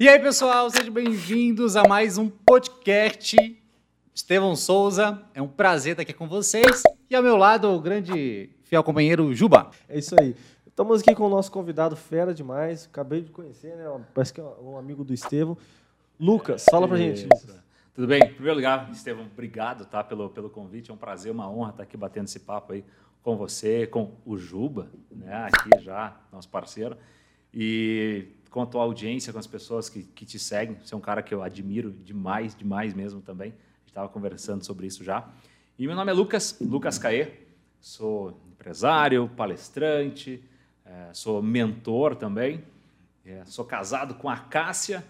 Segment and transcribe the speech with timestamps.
[0.00, 3.36] E aí, pessoal, sejam bem-vindos a mais um podcast.
[4.14, 6.84] Estevão Souza, é um prazer estar aqui com vocês.
[7.10, 9.72] E ao meu lado, o grande fiel companheiro Juba.
[9.88, 10.36] É isso aí.
[10.64, 12.86] Estamos aqui com o nosso convidado fera demais.
[12.86, 13.86] Acabei de conhecer, né?
[14.14, 15.58] Parece que é um amigo do Estevão.
[16.20, 17.24] Lucas, fala pra gente.
[17.24, 17.58] Lucas.
[17.92, 18.22] Tudo bem?
[18.22, 20.92] Em primeiro lugar, Estevão, obrigado tá, pelo, pelo convite.
[20.92, 22.84] É um prazer, uma honra estar aqui batendo esse papo aí
[23.20, 26.96] com você, com o Juba, né, aqui já, nosso parceiro.
[27.52, 30.76] E com a tua audiência, com as pessoas que, que te seguem.
[30.82, 33.48] Você é um cara que eu admiro demais, demais mesmo também.
[33.48, 35.28] A gente estava conversando sobre isso já.
[35.78, 37.32] E meu nome é Lucas, Lucas Caê.
[37.80, 40.42] Sou empresário, palestrante,
[40.84, 42.64] é, sou mentor também.
[43.24, 45.04] É, sou casado com a Cássia,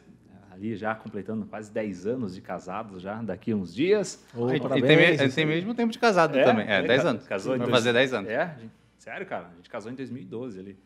[0.59, 4.25] ali já completando quase 10 anos de casados já, daqui uns dias.
[4.35, 6.69] Oh, e tem, tem mesmo tempo de casado é, também.
[6.69, 7.27] É, 10 anos.
[7.27, 8.31] Casou Vai fazer 10 anos.
[8.31, 8.57] É,
[8.99, 9.51] sério, cara.
[9.53, 10.79] A gente casou em 2012 ali.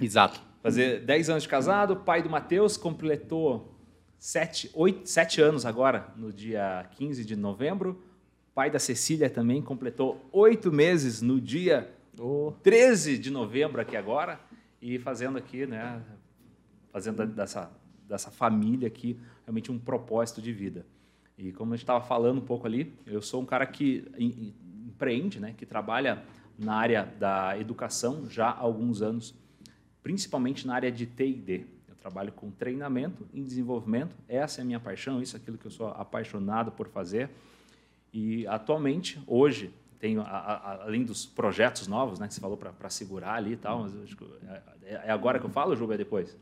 [0.00, 0.40] Exato.
[0.66, 1.94] Fazer 10 anos de casado.
[1.94, 3.72] Pai do Matheus completou
[4.18, 8.02] 7, 8, 7 anos agora, no dia 15 de novembro.
[8.52, 12.52] Pai da Cecília também completou 8 meses no dia oh.
[12.64, 14.40] 13 de novembro aqui agora.
[14.82, 16.02] E fazendo aqui, né,
[16.90, 17.70] fazendo dessa
[18.08, 20.84] dessa família aqui realmente um propósito de vida.
[21.38, 25.38] E como a gente estava falando um pouco ali, eu sou um cara que empreende,
[25.38, 26.24] né, que trabalha
[26.58, 29.32] na área da educação já há alguns anos,
[30.06, 31.66] principalmente na área de T&D.
[31.88, 34.14] Eu trabalho com treinamento e desenvolvimento.
[34.28, 37.28] Essa é a minha paixão, isso é aquilo que eu sou apaixonado por fazer.
[38.12, 42.88] E atualmente, hoje, tenho, a, a, além dos projetos novos, né, que você falou para
[42.88, 43.94] segurar ali e tal, mas
[44.84, 46.36] é, é, agora que eu falo, Ju, é depois?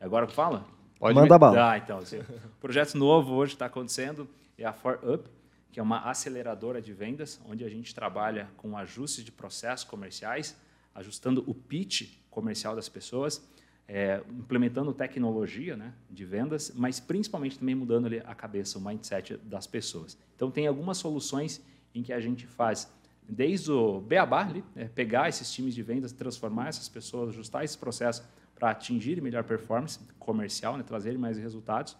[0.00, 0.66] É agora que fala?
[0.98, 1.38] Pode Manda me...
[1.38, 1.74] bala.
[1.74, 1.98] Ah, então.
[1.98, 2.18] Assim,
[2.58, 5.30] projeto novo hoje está acontecendo é a For Up,
[5.70, 10.56] que é uma aceleradora de vendas, onde a gente trabalha com ajustes de processos comerciais,
[10.96, 13.46] ajustando o pitch comercial das pessoas,
[13.86, 19.36] é, implementando tecnologia né, de vendas, mas principalmente também mudando ali a cabeça, o mindset
[19.36, 20.18] das pessoas.
[20.34, 21.62] Então, tem algumas soluções
[21.94, 22.90] em que a gente faz
[23.28, 27.76] desde o beabá, ali, é, pegar esses times de vendas, transformar essas pessoas, ajustar esse
[27.76, 31.96] processo para atingir melhor performance comercial, né, trazer mais resultados.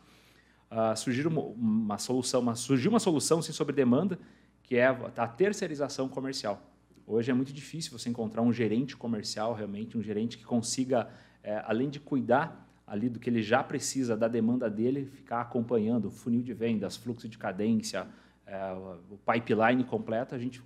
[0.71, 4.19] Uh, surgiu uma, uma, solução, uma, surgiu uma solução sim, sobre demanda,
[4.63, 6.61] que é a terceirização comercial.
[7.07, 11.09] Hoje é muito difícil você encontrar um gerente comercial, realmente, um gerente que consiga,
[11.41, 16.07] é, além de cuidar ali do que ele já precisa, da demanda dele, ficar acompanhando
[16.07, 18.09] o funil de vendas, fluxo de cadência,
[18.45, 18.73] é,
[19.09, 20.61] o pipeline completo, a gente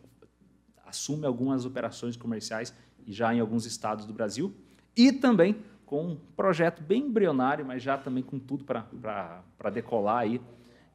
[0.86, 2.74] assume algumas operações comerciais
[3.06, 4.54] e já em alguns estados do Brasil.
[4.96, 10.40] E também com um projeto bem embrionário, mas já também com tudo para decolar aí,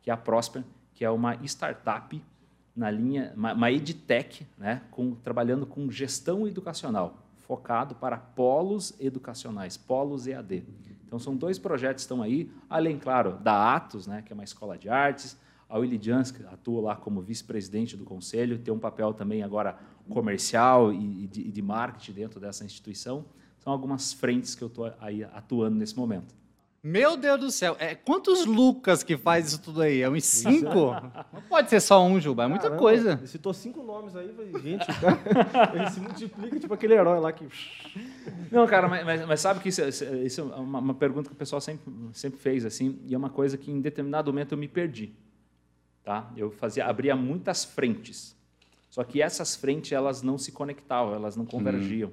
[0.01, 0.63] que é a Prosper,
[0.94, 2.22] que é uma startup
[2.75, 10.27] na linha, uma, edtech, né, com, trabalhando com gestão educacional, focado para polos educacionais, polos
[10.27, 10.63] EAD.
[11.05, 14.43] Então, são dois projetos que estão aí, além, claro, da Atos, né, que é uma
[14.43, 15.37] escola de artes,
[15.69, 19.77] a Willy Jans, que atua lá como vice-presidente do conselho, tem um papel também agora
[20.09, 23.25] comercial e de, de marketing dentro dessa instituição.
[23.59, 26.35] São algumas frentes que eu estou aí atuando nesse momento.
[26.88, 30.01] Meu Deus do céu, é, quantos Lucas que faz isso tudo aí?
[30.01, 30.91] É uns cinco?
[31.34, 33.13] Não pode ser só um, Juba, é muita Caramba, coisa.
[33.13, 34.31] Ele citou cinco nomes aí,
[34.62, 35.19] gente, cara,
[35.73, 37.44] ele se multiplica, tipo aquele herói lá que...
[38.51, 41.35] Não, cara, mas, mas, mas sabe que isso, isso é uma, uma, pergunta que o
[41.35, 44.67] pessoal sempre, sempre fez, assim, e é uma coisa que em determinado momento eu me
[44.67, 45.12] perdi.
[46.03, 46.31] Tá?
[46.38, 48.38] Eu fazia, abria muitas frentes,
[48.91, 52.12] só que essas frentes elas não se conectavam, elas não convergiam.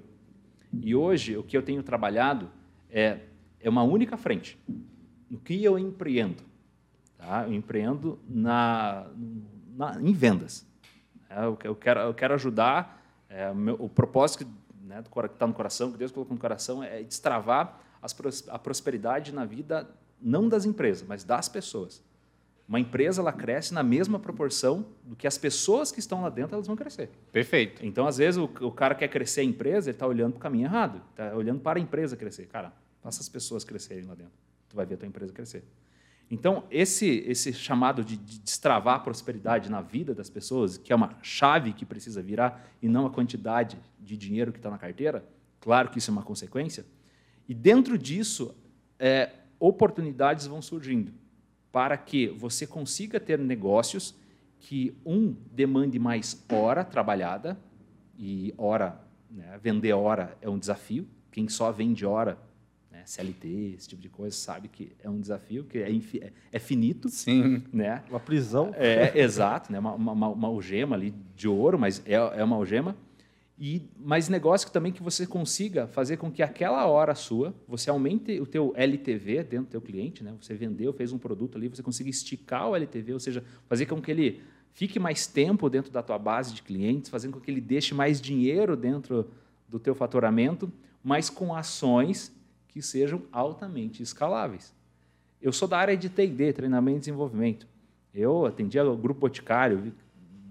[0.72, 0.80] Hum.
[0.82, 2.50] E hoje, o que eu tenho trabalhado
[2.88, 3.20] é,
[3.62, 4.58] é uma única frente.
[5.30, 6.42] No que eu empreendo?
[7.16, 7.44] Tá?
[7.46, 9.06] Eu empreendo na,
[9.74, 10.66] na em vendas.
[11.30, 14.46] É, eu, eu, quero, eu quero ajudar, é, o, meu, o propósito
[14.82, 18.14] né, que está no coração, que Deus colocou no coração, é destravar as,
[18.48, 19.88] a prosperidade na vida,
[20.20, 22.02] não das empresas, mas das pessoas.
[22.68, 26.54] Uma empresa ela cresce na mesma proporção do que as pessoas que estão lá dentro
[26.54, 27.10] elas vão crescer.
[27.30, 27.84] Perfeito.
[27.84, 30.40] Então, às vezes, o, o cara quer crescer a empresa, ele está olhando para o
[30.40, 31.02] caminho errado.
[31.10, 32.46] Está olhando para a empresa crescer.
[32.46, 32.72] Cara,
[33.02, 34.32] faça as pessoas crescerem lá dentro.
[34.68, 35.64] Tu vai ver a tua empresa crescer.
[36.30, 40.96] Então, esse, esse chamado de, de destravar a prosperidade na vida das pessoas, que é
[40.96, 45.22] uma chave que precisa virar, e não a quantidade de dinheiro que está na carteira,
[45.60, 46.86] claro que isso é uma consequência.
[47.46, 48.54] E dentro disso,
[48.98, 51.12] é, oportunidades vão surgindo
[51.70, 54.14] para que você consiga ter negócios
[54.58, 57.58] que, um, demande mais hora trabalhada,
[58.18, 59.00] e hora,
[59.30, 61.06] né, vender hora é um desafio.
[61.30, 62.38] Quem só vende hora,
[63.02, 66.58] né, CLT, esse tipo de coisa, sabe que é um desafio, que é, é, é
[66.58, 67.08] finito.
[67.08, 67.62] Sim.
[67.72, 68.02] Né?
[68.08, 68.72] Uma prisão.
[68.74, 72.96] É, exato, né, uma, uma, uma algema ali de ouro, mas é, é uma algema.
[73.58, 77.90] E mais negócio que também que você consiga fazer com que aquela hora sua, você
[77.90, 80.34] aumente o teu LTV dentro do teu cliente, né?
[80.40, 84.00] Você vendeu, fez um produto ali, você consiga esticar o LTV, ou seja, fazer com
[84.00, 84.40] que ele
[84.72, 88.20] fique mais tempo dentro da tua base de clientes, fazendo com que ele deixe mais
[88.20, 89.30] dinheiro dentro
[89.68, 90.72] do teu faturamento,
[91.04, 92.32] mas com ações
[92.72, 94.74] que sejam altamente escaláveis.
[95.40, 97.66] Eu sou da área de T&D, treinamento e desenvolvimento.
[98.14, 99.92] Eu atendia o Grupo Boticário,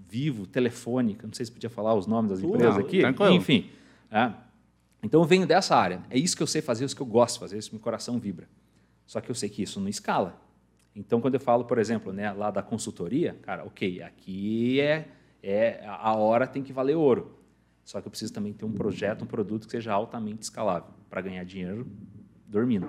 [0.08, 3.00] Vivo, Telefônica, não sei se podia falar os nomes das Tudo, empresas aqui.
[3.00, 3.34] tranquilo.
[3.34, 3.70] Enfim.
[4.10, 4.32] é.
[5.02, 6.00] Então eu venho dessa área.
[6.08, 7.74] É isso que eu sei fazer, é isso que eu gosto de fazer, isso que
[7.74, 8.48] meu coração vibra.
[9.04, 10.40] Só que eu sei que isso não escala.
[10.94, 15.08] Então, quando eu falo, por exemplo, né, lá da consultoria, cara, ok, aqui é,
[15.42, 17.36] é a hora tem que valer ouro.
[17.84, 21.20] Só que eu preciso também ter um projeto, um produto que seja altamente escalável para
[21.20, 21.86] ganhar dinheiro
[22.48, 22.88] dormindo.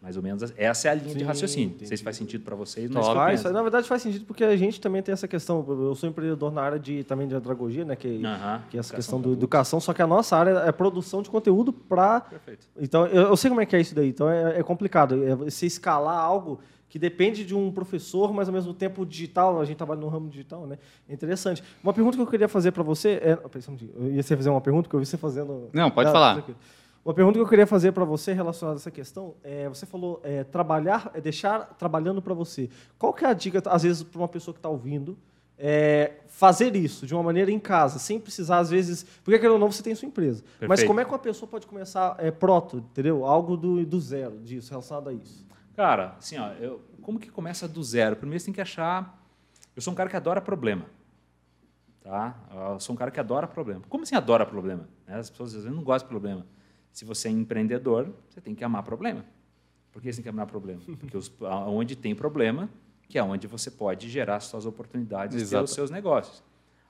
[0.00, 1.70] Mais ou menos essa é a linha de Sim, raciocínio.
[1.70, 1.98] Não sei entendi.
[1.98, 3.52] se faz sentido para vocês, mas Faz, penso.
[3.52, 5.64] na verdade faz sentido porque a gente também tem essa questão.
[5.68, 7.96] Eu sou empreendedor na área de, também de andragogia, né?
[7.96, 10.70] Que, Aham, que é essa educação questão da educação, só que a nossa área é
[10.70, 12.20] produção de conteúdo para.
[12.20, 12.68] Perfeito.
[12.78, 14.10] Então, eu, eu sei como é que é isso daí.
[14.10, 15.24] Então, é, é complicado.
[15.26, 19.60] É você escalar algo que depende de um professor, mas ao mesmo tempo digital.
[19.60, 20.78] A gente trabalha no ramo digital, né?
[21.08, 21.64] É interessante.
[21.82, 23.34] Uma pergunta que eu queria fazer para você é.
[23.34, 24.06] Pera, só um minutinho.
[24.06, 25.68] Eu ia fazer uma pergunta que eu vi você fazendo.
[25.72, 26.34] Não, pode Ah, falar.
[26.34, 26.58] tranquilo.
[27.06, 30.20] Uma pergunta que eu queria fazer para você relacionada a essa questão é, você falou
[30.24, 32.68] é, trabalhar, é deixar trabalhando para você.
[32.98, 35.16] Qual que é a dica, às vezes, para uma pessoa que está ouvindo,
[35.56, 39.58] é, fazer isso de uma maneira em casa, sem precisar, às vezes, porque querendo ou
[39.60, 40.42] não, você tem sua empresa.
[40.58, 40.88] Mas Perfeito.
[40.88, 43.24] como é que uma pessoa pode começar é, proto, entendeu?
[43.24, 45.46] Algo do, do zero disso, relacionado a isso.
[45.76, 48.16] Cara, assim, ó, eu, como que começa do zero?
[48.16, 49.16] Primeiro você tem que achar.
[49.76, 50.86] Eu sou um cara que adora problema.
[52.00, 52.34] Tá?
[52.72, 53.82] Eu sou um cara que adora problema.
[53.88, 54.88] Como assim adora problema?
[55.06, 55.16] Né?
[55.16, 56.44] As pessoas às vezes não gostam de problema.
[56.96, 59.22] Se você é empreendedor, você tem que amar problema.
[59.92, 60.80] Por que você tem que amar problema?
[60.98, 61.30] Porque os,
[61.66, 62.70] onde tem problema,
[63.06, 65.64] que é onde você pode gerar suas oportunidades e Exato.
[65.64, 66.42] os seus negócios.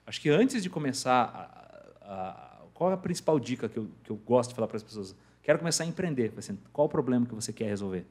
[0.07, 1.25] Acho que antes de começar,
[2.01, 4.77] a- a- qual é a principal dica que eu, que eu gosto de falar para
[4.77, 5.13] as pessoas?
[5.43, 6.33] Quero começar a empreender.
[6.37, 8.07] Assim, qual o problema que você quer resolver?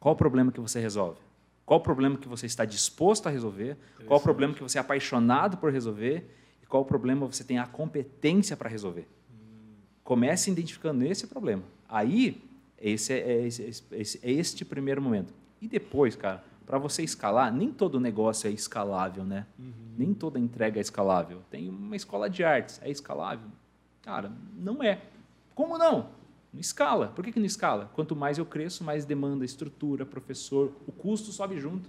[0.00, 1.20] Qual o problema que você resolve?
[1.64, 3.76] Qual o problema que você está disposto a resolver?
[4.04, 6.28] Qual o problema que você é apaixonado por resolver?
[6.60, 9.06] E qual o problema você tem a competência para resolver?
[10.12, 11.62] Comece identificando esse problema.
[11.88, 12.44] Aí,
[12.78, 15.32] esse é, é esse- esse- é este primeiro momento.
[15.58, 19.46] E depois, cara, para você escalar, nem todo negócio é escalável, né?
[19.96, 21.40] Nem toda entrega é escalável.
[21.50, 23.48] Tem uma escola de artes, é escalável?
[24.02, 25.00] Cara, não é.
[25.54, 26.10] Como não?
[26.52, 27.06] Não escala.
[27.08, 27.90] Por que, que não escala?
[27.94, 31.88] Quanto mais eu cresço, mais demanda, estrutura, professor, o custo sobe junto.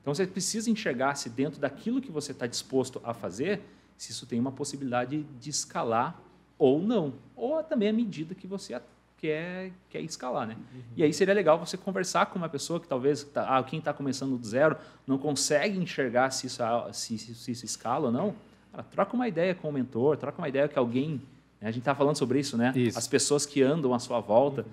[0.00, 3.60] Então você precisa enxergar se dentro daquilo que você está disposto a fazer,
[3.96, 6.16] se isso tem uma possibilidade de escalar
[6.60, 7.14] ou não.
[7.34, 8.78] Ou também a medida que você
[9.18, 10.46] quer, quer escalar.
[10.46, 10.56] Né?
[10.96, 13.92] E aí seria legal você conversar com uma pessoa que talvez, tá, ah, quem está
[13.92, 14.76] começando do zero,
[15.06, 16.62] não consegue enxergar se isso,
[16.92, 18.34] se, se- se isso escala ou não.
[18.70, 21.20] Cara, troca uma ideia com o mentor, troca uma ideia com alguém.
[21.60, 21.68] né?
[21.68, 22.72] A gente está falando sobre isso, né?
[22.76, 22.98] Isso.
[22.98, 24.64] As pessoas que andam à sua volta.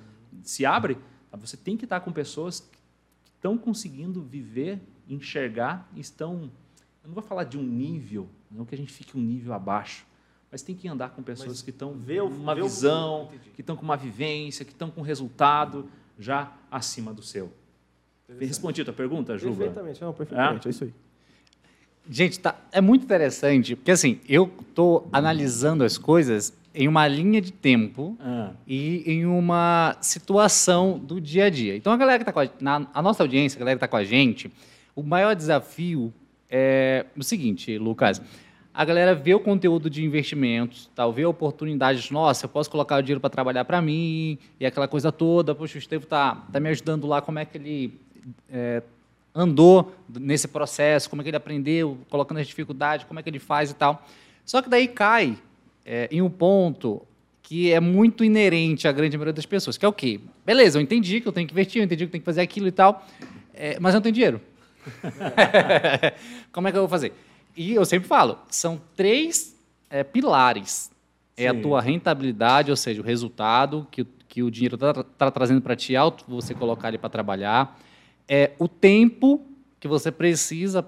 [0.44, 0.98] Se abre,
[1.34, 2.78] você tem que estar com pessoas que
[3.36, 4.80] estão conseguindo viver,
[5.10, 6.50] enxergar, estão.
[7.04, 10.06] Eu não vou falar de um nível, não que a gente fique um nível abaixo,
[10.52, 11.98] mas tem que andar com pessoas Mas que estão o- com
[12.36, 13.50] uma vê o visão, entendi.
[13.56, 17.52] que estão com uma vivência, que estão com resultado já acima do seu.
[18.40, 19.56] Respondi a tua pergunta, Juba?
[19.58, 20.94] Perfeitamente, não, perfeitamente, é isso aí.
[22.10, 27.42] Gente, tá, é muito interessante, porque assim, eu estou analisando as coisas em uma linha
[27.42, 31.76] de tempo Ah, e em uma situação do dia a dia.
[31.76, 33.88] Então, a galera que está com a, na, a nossa audiência, a galera que está
[33.90, 34.50] com a gente,
[34.96, 36.14] o maior desafio
[36.50, 38.22] é o seguinte, Lucas.
[38.78, 42.12] A galera vê o conteúdo de investimentos, tal, vê oportunidades.
[42.12, 45.56] Nossa, eu posso colocar o dinheiro para trabalhar para mim e aquela coisa toda.
[45.56, 47.20] Poxa, o Estevam tá, tá me ajudando lá.
[47.20, 48.00] Como é que ele
[48.48, 48.84] é,
[49.34, 51.10] andou nesse processo?
[51.10, 53.04] Como é que ele aprendeu, colocando as dificuldades?
[53.08, 54.06] Como é que ele faz e tal?
[54.46, 55.36] Só que daí cai
[55.84, 57.02] é, em um ponto
[57.42, 60.20] que é muito inerente à grande maioria das pessoas, que é o quê?
[60.46, 62.42] Beleza, eu entendi que eu tenho que investir, eu entendi que eu tenho que fazer
[62.42, 63.04] aquilo e tal,
[63.56, 64.40] é, mas eu não tenho dinheiro.
[66.54, 67.12] Como é que eu vou fazer?
[67.58, 69.56] E eu sempre falo, são três
[69.90, 70.92] é, pilares.
[71.36, 71.62] É a Sim.
[71.62, 75.96] tua rentabilidade, ou seja, o resultado que, o- que o dinheiro está trazendo para ti,
[75.96, 77.80] alto você colocar ele para trabalhar.
[78.28, 79.46] É o tempo
[79.80, 80.86] que você precisa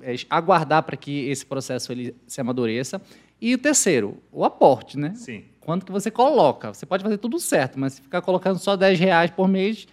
[0.00, 3.00] é, aguardar para que esse processo ele se amadureça.
[3.40, 5.12] E o terceiro, o aporte, né?
[5.16, 5.44] sim.
[5.60, 6.74] Quanto que você coloca?
[6.74, 9.88] Você pode fazer tudo certo, mas se ficar colocando só 10 reais por mês,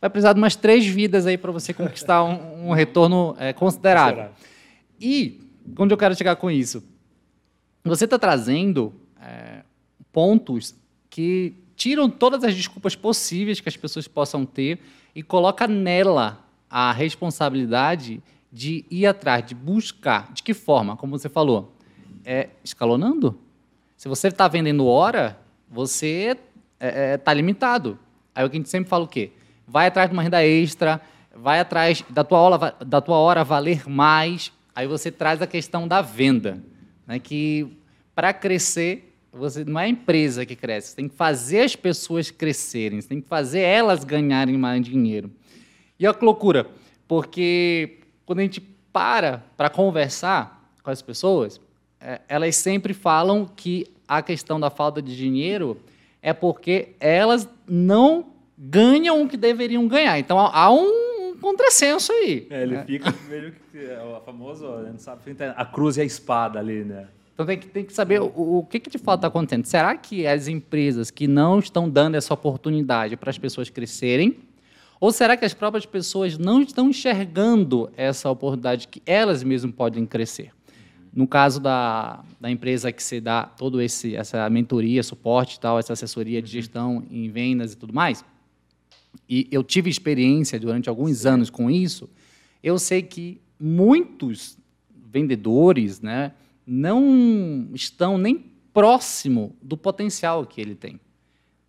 [0.00, 4.30] vai precisar de umas três vidas aí para você conquistar um, um retorno é, considerável.
[5.00, 5.40] E
[5.78, 6.84] onde eu quero chegar com isso?
[7.84, 9.62] Você está trazendo é,
[10.12, 10.74] pontos
[11.08, 14.80] que tiram todas as desculpas possíveis que as pessoas possam ter
[15.14, 20.32] e coloca nela a responsabilidade de ir atrás, de buscar.
[20.32, 20.96] De que forma?
[20.96, 21.76] Como você falou,
[22.24, 23.38] é escalonando.
[23.96, 25.38] Se você está vendendo hora,
[25.70, 26.42] você está
[26.80, 27.98] é, é, tá limitado.
[28.34, 29.32] Aí o que a gente sempre fala o quê?
[29.66, 31.00] Vai atrás de uma renda extra,
[31.34, 34.52] vai atrás da tua, hora, da tua hora valer mais.
[34.76, 36.62] Aí você traz a questão da venda.
[37.06, 37.18] Né?
[37.18, 37.66] Que
[38.14, 42.30] para crescer, você não é a empresa que cresce, você tem que fazer as pessoas
[42.30, 45.30] crescerem, você tem que fazer elas ganharem mais dinheiro.
[45.98, 46.66] E que loucura,
[47.08, 48.60] porque quando a gente
[48.92, 51.58] para para conversar com as pessoas,
[51.98, 55.80] é, elas sempre falam que a questão da falta de dinheiro
[56.20, 58.26] é porque elas não
[58.58, 60.18] ganham o que deveriam ganhar.
[60.18, 61.05] Então há um
[61.46, 62.46] contrassenso aí.
[62.50, 62.84] É, ele né?
[62.84, 65.22] fica meio que é famoso, não sabe,
[65.56, 67.08] a cruz e a espada ali, né?
[67.32, 69.66] Então tem que, tem que saber o, o que, que de fato está acontecendo.
[69.66, 74.38] Será que as empresas que não estão dando essa oportunidade para as pessoas crescerem,
[74.98, 80.06] ou será que as próprias pessoas não estão enxergando essa oportunidade que elas mesmas podem
[80.06, 80.50] crescer?
[81.14, 85.92] No caso da, da empresa que você dá todo esse essa mentoria, suporte, tal, essa
[85.92, 88.24] assessoria de gestão em vendas e tudo mais,
[89.28, 92.08] e eu tive experiência durante alguns anos com isso,
[92.62, 94.58] eu sei que muitos
[95.10, 96.32] vendedores, né,
[96.66, 98.44] não estão nem
[98.74, 101.00] próximo do potencial que ele tem.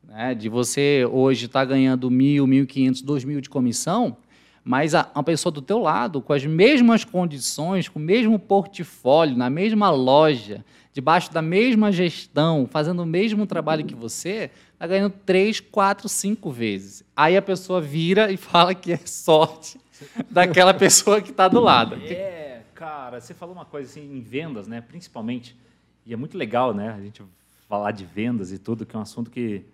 [0.04, 0.34] Né?
[0.34, 4.18] De você hoje estar tá ganhando mil, mil quinhentos, dois mil de comissão,
[4.64, 9.38] mas a, uma pessoa do teu lado, com as mesmas condições, com o mesmo portfólio,
[9.38, 15.14] na mesma loja, debaixo da mesma gestão, fazendo o mesmo trabalho que você, está ganhando
[15.26, 17.04] três, quatro, cinco vezes.
[17.16, 19.82] Aí a pessoa vira e fala que é sorte
[20.30, 21.96] daquela pessoa que está do lado.
[21.96, 22.62] É.
[22.76, 24.82] Cara, você falou uma coisa assim em vendas, né?
[24.82, 25.58] Principalmente,
[26.06, 26.94] e é muito legal, né?
[26.94, 27.24] A gente
[27.68, 29.66] falar de vendas e tudo, que é um assunto que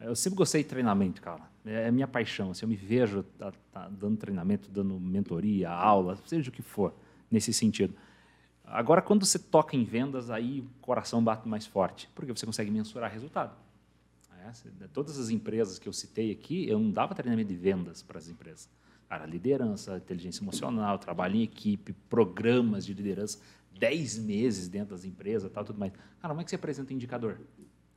[0.00, 1.42] eu sempre gostei de treinamento, cara.
[1.64, 2.50] É, é minha paixão.
[2.50, 6.92] Assim, eu me vejo tá, tá dando treinamento, dando mentoria, aula, seja o que for
[7.30, 7.94] nesse sentido.
[8.64, 12.70] Agora, quando você toca em vendas, aí o coração bate mais forte, porque você consegue
[12.70, 13.52] mensurar resultado.
[14.80, 18.18] É, todas as empresas que eu citei aqui, eu não dava treinamento de vendas para
[18.18, 18.68] as empresas.
[19.08, 23.38] Cara, liderança, inteligência emocional, trabalho em equipe, programas de liderança,
[23.78, 25.92] 10 meses dentro das empresas, tal, tudo mais.
[26.20, 27.40] Cara, como é que você apresenta indicador?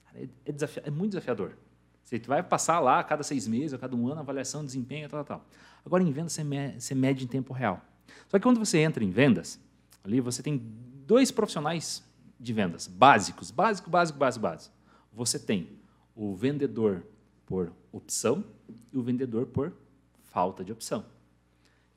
[0.05, 1.57] Cara, é, é, é muito desafiador.
[2.03, 5.24] Você vai passar lá a cada seis meses, a cada um ano, avaliação, desempenho, tal,
[5.24, 5.45] tal.
[5.86, 7.81] Agora, em vendas, você, me você mede em tempo real.
[8.27, 9.60] Só que quando você entra em vendas,
[10.03, 10.57] ali você tem
[11.05, 12.03] dois profissionais
[12.39, 14.75] de vendas básicos, básico, básico, básico, básico.
[15.13, 15.69] Você tem
[16.15, 17.03] o vendedor
[17.46, 18.43] por opção
[18.91, 19.74] e o vendedor por
[20.24, 21.05] falta de opção.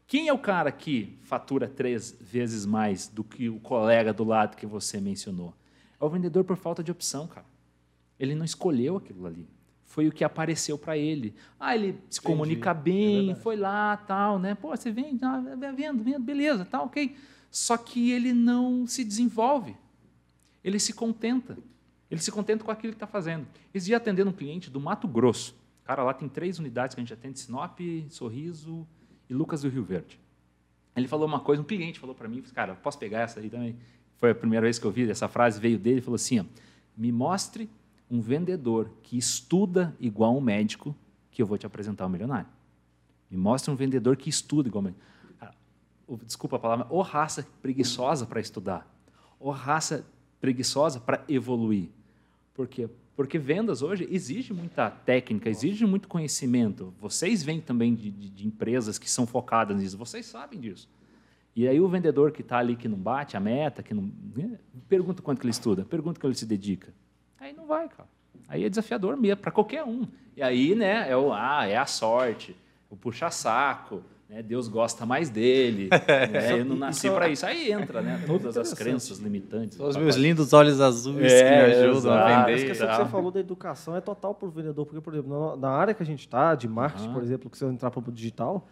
[0.06, 4.56] Quem é o cara que fatura três vezes mais do que o colega do lado
[4.56, 5.52] que você mencionou?
[6.00, 7.46] É o vendedor por falta de opção, cara.
[8.18, 9.49] Ele não escolheu aquilo ali.
[9.85, 11.35] Foi o que apareceu para ele.
[11.58, 14.54] Ah, ele se comunica é bem, é foi lá, tal, né?
[14.54, 15.40] Pô, você vende, ah,
[15.75, 17.16] vendo, vendo, beleza, tá, ok.
[17.50, 19.76] Só que ele não se desenvolve.
[20.62, 21.56] Ele se contenta.
[22.10, 23.46] Ele se contenta com aquilo que está fazendo.
[23.75, 25.56] Esse dia atendendo um cliente do Mato Grosso.
[25.84, 28.86] Cara, lá tem três unidades que a gente atende: Sinop, Sorriso
[29.28, 30.18] e Lucas do Rio Verde.
[30.96, 33.76] Ele falou uma coisa, um cliente falou para mim, cara, posso pegar essa aí também?
[34.16, 36.44] Foi a primeira vez que eu vi essa frase, veio dele, falou assim: ó,
[36.96, 37.68] me mostre
[38.10, 40.96] um vendedor que estuda igual um médico,
[41.30, 42.48] que eu vou te apresentar um milionário.
[43.30, 45.04] Me mostre um vendedor que estuda igual um médico.
[46.25, 48.88] Desculpa a palavra, ou raça preguiçosa para estudar,
[49.40, 50.06] ou raça
[50.40, 51.88] preguiçosa para evoluir.
[52.55, 52.88] Por quê?
[53.16, 56.93] Porque vendas hoje exige muita técnica, exige muito conhecimento.
[57.00, 60.88] Vocês vêm também de, de, de empresas que são focadas nisso, vocês sabem disso.
[61.55, 64.12] E aí o vendedor que está ali, que não bate a meta, que não.
[64.37, 66.93] Né, pergunta quanto que ele estuda, pergunta que ele se dedica.
[67.40, 68.09] Aí não vai, cara.
[68.47, 70.07] Aí é desafiador mesmo, para qualquer um.
[70.37, 72.55] E aí, né, é o ah, é a sorte,
[72.90, 74.42] o puxa-saco, né?
[74.42, 75.88] Deus gosta mais dele.
[76.30, 76.59] né?
[76.59, 77.47] Eu não nasci para isso.
[77.47, 78.23] Aí entra, né?
[78.26, 79.78] Todas as crenças limitantes.
[79.78, 82.33] Os meus lindos olhos azuis é, que me ajudam exato.
[82.33, 82.52] a vender.
[82.54, 85.56] Essa questão que você falou da educação é total para o vendedor, porque, por exemplo,
[85.56, 87.14] na área que a gente está, de marketing, uhum.
[87.14, 88.66] por exemplo, que você entrar para o digital,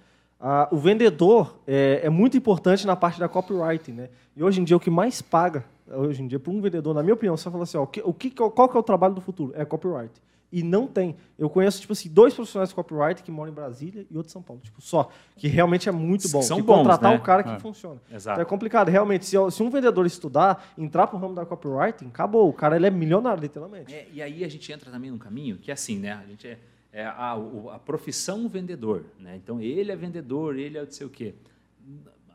[0.70, 4.08] o vendedor é, é, muito importante na parte da copywriting, né?
[4.36, 7.02] E hoje em dia o que mais paga, hoje em dia, para um vendedor, na
[7.02, 9.14] minha opinião, você fala assim, ó, o que, o que, qual que é o trabalho
[9.14, 9.52] do futuro?
[9.56, 10.20] É copywriting
[10.54, 11.16] e não tem.
[11.36, 14.32] Eu conheço, tipo assim, dois profissionais de copyright que moram em Brasília e outro em
[14.32, 14.62] São Paulo.
[14.62, 15.10] Tipo, só.
[15.34, 16.40] Que realmente é muito bom.
[16.40, 17.16] São que bons, contratar né?
[17.16, 17.58] um cara que é.
[17.58, 18.00] funciona.
[18.08, 18.36] Exato.
[18.36, 18.88] Então é complicado.
[18.88, 22.48] Realmente, se, se, um vendedor estudar, entrar pro ramo da copywriting, acabou.
[22.48, 23.92] O cara ele é milionário, literalmente.
[23.92, 26.12] É, e aí a gente entra também num caminho que é assim, né?
[26.12, 26.56] A gente é,
[26.92, 27.32] é a,
[27.72, 29.34] a profissão vendedor, né?
[29.34, 31.34] Então, ele é vendedor, ele é não sei o quê.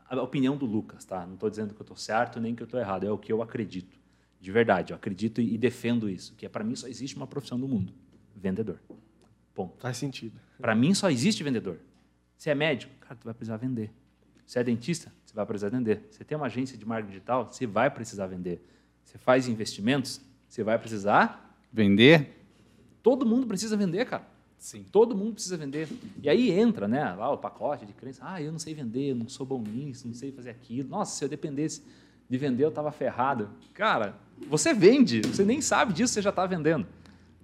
[0.10, 1.26] A opinião do Lucas, tá?
[1.26, 3.06] Não estou dizendo que eu estou certo nem que eu estou errado.
[3.06, 3.98] É o que eu acredito.
[4.42, 6.36] De verdade, eu acredito e defendo isso.
[6.36, 7.94] Que é, para mim só existe uma profissão no mundo
[8.39, 8.79] vendedor.
[9.53, 9.79] Ponto.
[9.79, 10.39] Faz sentido.
[10.60, 11.79] Para mim só existe vendedor.
[12.38, 13.91] Você é médico, cara, tu vai precisar vender.
[14.46, 16.08] Você é dentista, você vai precisar vender.
[16.10, 18.65] Você tem uma agência de marketing digital, você vai precisar vender.
[19.03, 21.55] Você faz investimentos, Você vai precisar.
[21.72, 22.36] Vender?
[23.03, 24.24] Todo mundo precisa vender, cara.
[24.58, 24.84] Sim.
[24.91, 25.88] Todo mundo precisa vender.
[26.22, 28.22] E aí entra, né, lá o pacote de crença.
[28.25, 30.89] Ah, eu não sei vender, eu não sou bom nisso, não sei fazer aquilo.
[30.89, 31.84] Nossa, se eu dependesse
[32.27, 33.50] de vender, eu estava ferrado.
[33.74, 34.15] Cara,
[34.50, 36.86] você vende, você nem sabe disso, você já está vendendo.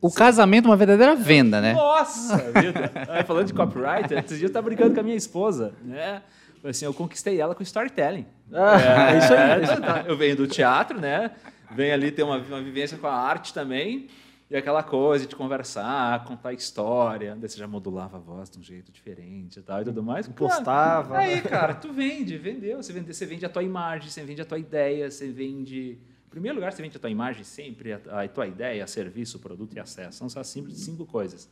[0.02, 1.74] O casamento é uma verdadeira venda, né?
[1.74, 2.36] Nossa!
[3.10, 6.22] Aí, falando de copyright, esses dias eu estava brincando com a minha esposa, né?
[6.64, 8.26] Assim, eu conquistei ela com storytelling.
[8.52, 9.64] Ah, é isso aí.
[9.64, 10.04] É, tá.
[10.08, 11.32] eu venho do teatro, né?
[11.72, 14.08] Venho ali ter uma, uma vivência com a arte também.
[14.50, 18.64] E aquela coisa de conversar, contar história, daí você já modulava a voz de um
[18.64, 20.28] jeito diferente e tal e tudo mais.
[20.28, 21.18] Postava.
[21.18, 22.82] Aí, cara, tu vende, vendeu.
[22.82, 25.98] Você vende, você vende a tua imagem, você vende a tua ideia, você vende.
[26.36, 29.80] Primeiro lugar, você vende a tua imagem sempre, a, a tua ideia, serviço, produto e
[29.80, 30.18] acesso.
[30.18, 31.50] São só simples cinco coisas.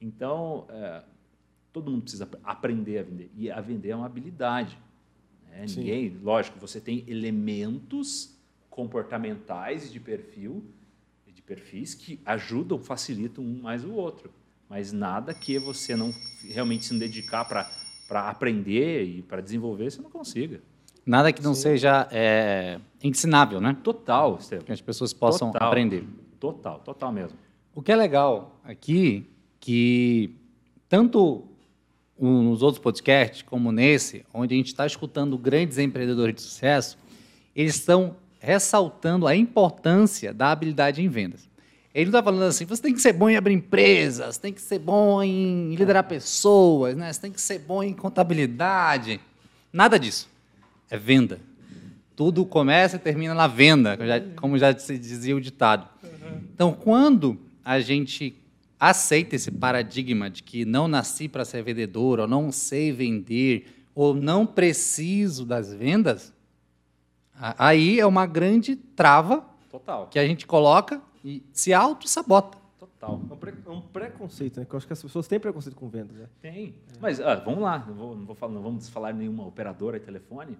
[0.00, 1.02] Então, é,
[1.72, 3.30] todo mundo precisa aprender a vender.
[3.36, 4.78] E a vender é uma habilidade.
[5.48, 5.66] Né?
[5.68, 8.38] Ninguém, lógico, você tem elementos
[8.70, 10.64] comportamentais e de perfil
[11.50, 14.30] perfis que ajudam, facilitam um mais o outro.
[14.68, 20.10] Mas nada que você não realmente se dedicar para aprender e para desenvolver, você não
[20.10, 20.60] consiga.
[21.10, 21.62] Nada que não Sim.
[21.62, 23.76] seja é, ensinável, né?
[23.82, 24.64] Total, Estevam.
[24.64, 26.04] Que as pessoas possam total, aprender.
[26.38, 27.36] Total, total mesmo.
[27.74, 29.26] O que é legal aqui,
[29.58, 30.30] que
[30.88, 31.42] tanto
[32.16, 36.96] nos outros podcasts, como nesse, onde a gente está escutando grandes empreendedores de sucesso,
[37.56, 41.50] eles estão ressaltando a importância da habilidade em vendas.
[41.92, 44.62] Ele não está falando assim, você tem que ser bom em abrir empresas, tem que
[44.62, 47.12] ser bom em liderar pessoas, né?
[47.12, 49.20] você tem que ser bom em contabilidade.
[49.72, 50.30] Nada disso.
[50.90, 51.40] É venda.
[52.16, 53.98] Tudo começa e termina na venda,
[54.36, 55.88] como já se dizia o ditado.
[56.54, 58.34] Então, quando a gente
[58.78, 64.14] aceita esse paradigma de que não nasci para ser vendedor, ou não sei vender, ou
[64.14, 66.32] não preciso das vendas,
[67.40, 70.08] Aí é uma grande trava Total.
[70.08, 72.58] que a gente coloca e se auto-sabota.
[73.00, 73.18] Total.
[73.30, 74.66] É um, pre é um, preconceito, né?
[74.66, 76.26] Que eu acho que as pessoas têm preconceito com vendas, né?
[76.42, 76.74] Tem.
[76.94, 76.98] É.
[77.00, 80.04] Mas ah, vamos lá, não, vou, não, vou falar, não vamos falar nenhuma operadora de
[80.04, 80.58] telefone,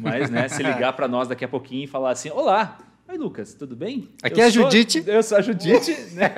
[0.00, 3.52] mas né, se ligar para nós daqui a pouquinho e falar assim: Olá, Oi, Lucas,
[3.52, 4.08] tudo bem?
[4.22, 5.04] Aqui eu é a Judite.
[5.06, 5.92] Eu sou a Judite.
[6.14, 6.32] né?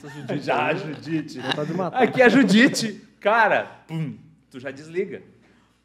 [0.00, 1.40] Judite já, a Judite.
[1.92, 3.00] Aqui é a Judite.
[3.18, 4.16] Cara, pum,
[4.50, 5.22] tu já desliga.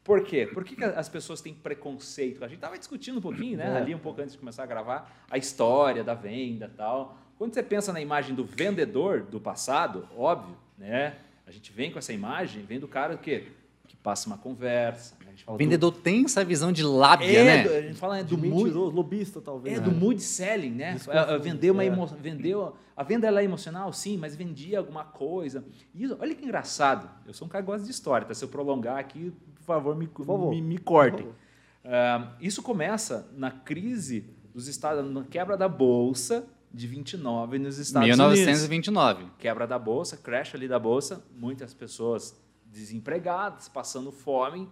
[0.04, 0.46] Por quê?
[0.46, 2.44] Por que, que as pessoas têm preconceito?
[2.44, 3.66] A gente estava discutindo um pouquinho, né?
[3.66, 3.76] É.
[3.78, 7.18] Ali um pouco antes de começar a gravar, a história da venda e tal.
[7.38, 11.14] Quando você pensa na imagem do vendedor do passado, óbvio, né?
[11.46, 13.44] A gente vem com essa imagem, vem do cara que,
[13.86, 15.14] que passa uma conversa.
[15.24, 15.34] Né?
[15.46, 15.98] o vendedor do...
[15.98, 17.62] tem essa visão de lábia, é, né?
[17.62, 19.78] Do, a gente fala é, do mood, lobista, talvez.
[19.78, 19.84] É, né?
[19.84, 20.98] do mood selling, né?
[21.08, 21.86] É, é, vender uma é.
[21.86, 22.06] emo...
[22.06, 25.64] vendeu a venda ela é emocional, sim, mas vendia alguma coisa.
[25.94, 27.08] E olha que engraçado.
[27.24, 28.34] Eu sou um cara que gosta de história, tá?
[28.34, 29.32] Se eu prolongar aqui,
[29.68, 30.50] favor, me, por favor.
[30.50, 31.26] me, me cortem.
[31.26, 38.08] Uh, isso começa na crise dos Estados na quebra da Bolsa de 29 nos Estados
[38.08, 39.22] 1929.
[39.22, 39.38] Unidos.
[39.38, 44.68] Quebra da Bolsa, crash ali da Bolsa, muitas pessoas desempregadas, passando fome,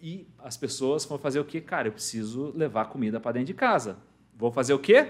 [0.00, 1.60] e as pessoas vão fazer o quê?
[1.60, 3.96] Cara, eu preciso levar comida para dentro de casa.
[4.34, 5.08] Vou fazer o quê?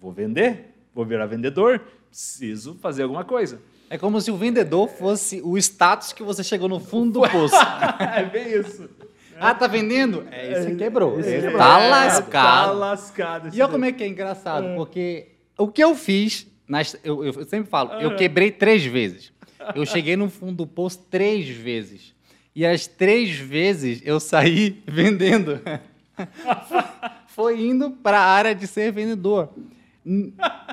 [0.00, 3.60] Vou vender, vou virar vendedor, preciso fazer alguma coisa.
[3.88, 7.54] É como se o vendedor fosse o status que você chegou no fundo do poço.
[7.54, 8.88] é bem isso.
[9.38, 10.26] Ah, tá vendendo?
[10.30, 11.20] É, esse quebrou.
[11.20, 12.68] Esse esse tá é, lascado.
[12.68, 13.54] Tá lascado.
[13.54, 14.74] E olha como é que é engraçado, é.
[14.74, 19.32] porque o que eu fiz, nas, eu, eu, sempre falo, eu quebrei três vezes.
[19.74, 22.14] Eu cheguei no fundo do poço três vezes.
[22.54, 25.60] E as três vezes eu saí vendendo.
[27.28, 29.50] Foi indo para a área de ser vendedor.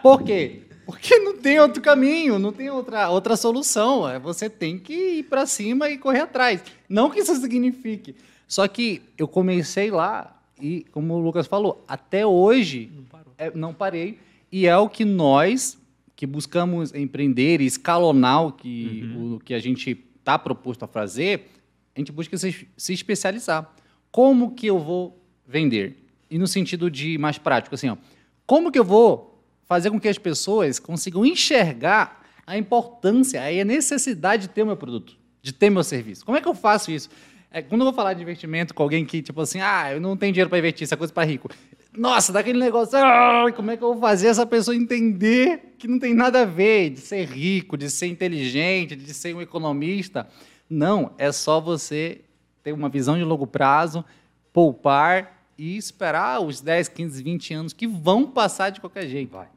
[0.02, 0.62] Por quê?
[0.86, 4.08] Porque não tem outro caminho, não tem outra, outra solução.
[4.08, 6.62] É, você tem que ir para cima e correr atrás.
[6.88, 8.16] Não que isso signifique.
[8.48, 13.06] Só que eu comecei lá e, como o Lucas falou, até hoje não,
[13.38, 14.20] é, não parei.
[14.54, 15.80] E é o que nós,
[16.16, 19.34] que buscamos empreender e escalonar o que, uhum.
[19.34, 21.50] o que a gente está proposto a fazer,
[21.96, 23.74] a gente busca se, se especializar.
[24.12, 26.06] Como que eu vou vender?
[26.30, 27.98] E no sentido de mais prático, assim, ó,
[28.46, 33.66] como que eu vou fazer com que as pessoas consigam enxergar a importância e a
[33.66, 36.24] necessidade de ter o meu produto, de ter meu serviço.
[36.24, 37.10] Como é que eu faço isso?
[37.50, 40.16] É, quando eu vou falar de investimento com alguém que, tipo assim, ah, eu não
[40.16, 41.50] tenho dinheiro para investir, isso é coisa para rico.
[41.96, 46.00] Nossa, daquele negócio, ah, como é que eu vou fazer essa pessoa entender que não
[46.00, 50.28] tem nada a ver de ser rico, de ser inteligente, de ser um economista?
[50.70, 52.22] Não, é só você
[52.64, 54.04] ter uma visão de longo prazo,
[54.52, 59.32] poupar e esperar os 10, 15, 20 anos que vão passar de qualquer jeito.
[59.32, 59.48] Vai.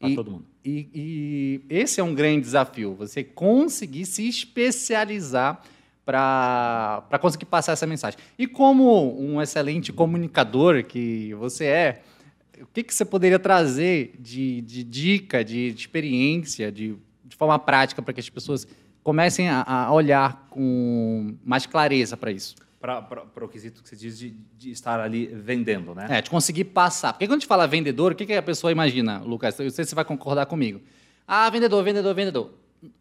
[0.00, 0.46] Para todo mundo.
[0.64, 5.62] E, e, esse é um grande desafio, você conseguir se especializar
[6.10, 8.18] para conseguir passar essa mensagem.
[8.38, 12.02] E como um excelente comunicador que você é,
[12.60, 17.58] o que, que você poderia trazer de, de dica, de, de experiência, de, de forma
[17.58, 18.66] prática, para que as pessoas
[19.02, 22.56] comecem a, a olhar com mais clareza para isso?
[22.80, 26.06] Para o quesito que você diz de, de, estar ali vendendo, né?
[26.08, 27.12] É, de conseguir passar.
[27.12, 29.58] Porque quando a gente fala vendedor, o que, que a pessoa imagina, Lucas?
[29.60, 30.80] Eu sei se você vai concordar comigo.
[31.28, 32.54] Ah, vendedor, vendedor, vendedor.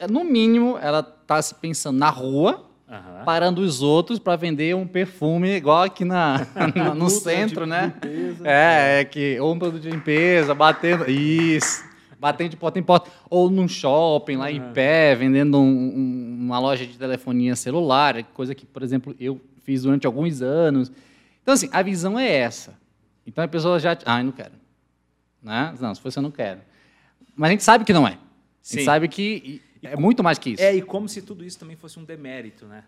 [0.09, 3.23] No mínimo, ela está se pensando na rua, Uhum.
[3.23, 7.93] parando os outros para vender um perfume igual aqui na, no, no centro, né?
[8.03, 11.83] Limpeza, é, é que ou um produto de limpeza, batendo isso,
[12.19, 14.51] batendo de porta em porta, ou num shopping lá uhum.
[14.51, 19.39] em pé, vendendo um, um, uma loja de telefonia celular, coisa que, por exemplo, eu
[19.63, 20.91] fiz durante alguns anos.
[21.43, 22.73] Então assim, a visão é essa.
[23.23, 24.53] Então a pessoa já, ah, eu não quero,
[25.43, 25.75] né?
[25.79, 26.61] Não, se fosse eu não quero.
[27.35, 28.13] Mas a gente sabe que não é.
[28.13, 28.83] A gente Sim.
[28.83, 30.63] sabe que é muito mais que isso.
[30.63, 32.83] É, e como se tudo isso também fosse um demérito, né?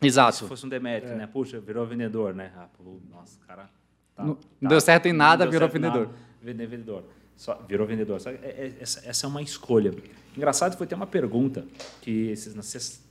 [0.00, 0.36] Exato.
[0.36, 1.14] Se fosse um demérito, é.
[1.14, 1.26] né?
[1.26, 2.52] Puxa, virou vendedor, né?
[2.56, 3.68] Ah, pô, nossa, cara.
[4.14, 6.08] Tá, não, tá, deu certo em nada, virou vendedor.
[6.42, 7.04] Nada, vendedor.
[7.36, 8.20] Só, virou vendedor.
[8.20, 9.92] Só, é, é, essa, essa, é uma escolha.
[10.36, 11.64] Engraçado foi ter uma pergunta
[12.00, 12.62] que na,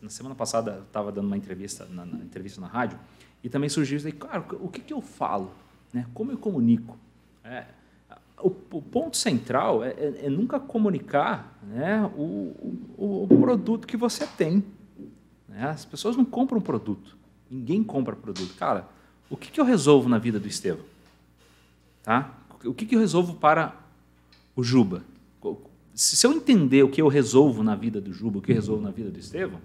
[0.02, 2.98] na semana passada eu estava dando uma entrevista na, na, entrevista na rádio
[3.44, 5.52] e também surgiu isso aí, cara, o que, que eu falo?
[5.92, 6.06] Né?
[6.14, 6.98] Como eu comunico?
[7.44, 7.66] É,
[8.44, 12.54] o, o, ponto central é, é, é, nunca comunicar né, o,
[12.98, 14.64] o, o, produto que você tem.
[15.48, 15.64] Né?
[15.64, 17.18] As pessoas não compram produto.
[17.50, 18.54] Ninguém compra produto.
[18.56, 18.88] Cara,
[19.30, 20.86] o que, que eu resolvo na vida do Estevão?
[22.04, 22.38] Tá?
[22.66, 23.76] O que, que eu resolvo para
[24.56, 25.04] o Juba?
[25.94, 28.82] Se eu entender o que eu resolvo na vida do Juba, o que eu resolvo
[28.82, 29.62] na vida do Estevão,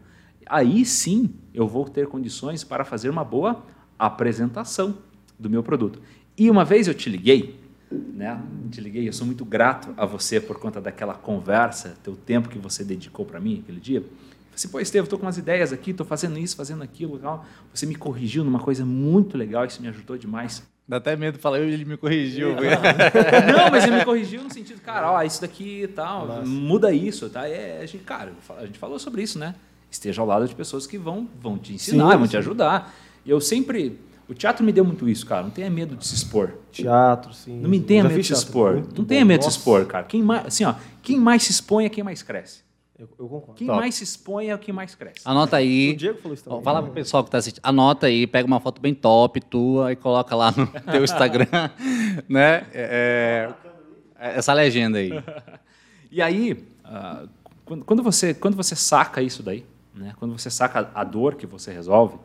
[0.47, 3.64] aí sim eu vou ter condições para fazer uma boa
[3.99, 4.99] apresentação
[5.38, 6.01] do meu produto.
[6.37, 7.59] E uma vez eu te liguei,
[7.90, 8.40] né?
[8.70, 12.59] Te liguei, eu sou muito grato a você por conta daquela conversa, teu tempo que
[12.59, 14.01] você dedicou para mim aquele dia.
[14.01, 14.12] Falei
[14.55, 17.44] assim, pô, Estevam, estou com umas ideias aqui, estou fazendo isso, fazendo aquilo, legal.
[17.72, 20.62] Você me corrigiu numa coisa muito legal, isso me ajudou demais.
[20.87, 22.55] Dá até medo de falar, ele me corrigiu.
[22.57, 26.46] Não, mas ele me corrigiu no sentido, cara, ó, isso daqui e tal, Nossa.
[26.46, 27.46] muda isso, tá?
[27.46, 29.55] É, a gente, cara, a gente falou sobre isso, né?
[29.90, 32.31] Esteja ao lado de pessoas que vão, vão te ensinar, sim, vão sim.
[32.31, 32.94] te ajudar.
[33.27, 33.98] Eu sempre
[34.29, 35.43] o teatro me deu muito isso, cara.
[35.43, 36.53] Não tenha medo de se expor.
[36.71, 37.59] Teatro, sim.
[37.61, 38.85] Não me tenha medo de se expor.
[38.97, 40.05] Não tenha medo de se expor, cara.
[40.05, 42.69] Quem mais, assim, ó, quem mais se expõe é quem mais cresce.
[42.99, 43.55] Eu, eu concordo.
[43.55, 43.79] Quem Top.
[43.79, 45.21] mais se expõe é o que mais cresce.
[45.25, 45.93] Anota aí.
[45.93, 46.62] O Diego falou isso também.
[46.62, 47.64] Fala pro pessoal que tá assistindo.
[47.64, 51.47] Anota aí, pega uma foto bem top tua e coloca lá no teu Instagram,
[52.29, 52.67] né?
[52.73, 53.51] É,
[54.19, 55.12] é, essa legenda aí.
[56.11, 56.53] e aí,
[56.85, 57.29] uh,
[57.87, 59.64] quando, você, quando você saca isso daí,
[59.95, 60.12] né?
[60.19, 62.19] quando você saca a dor que você resolve,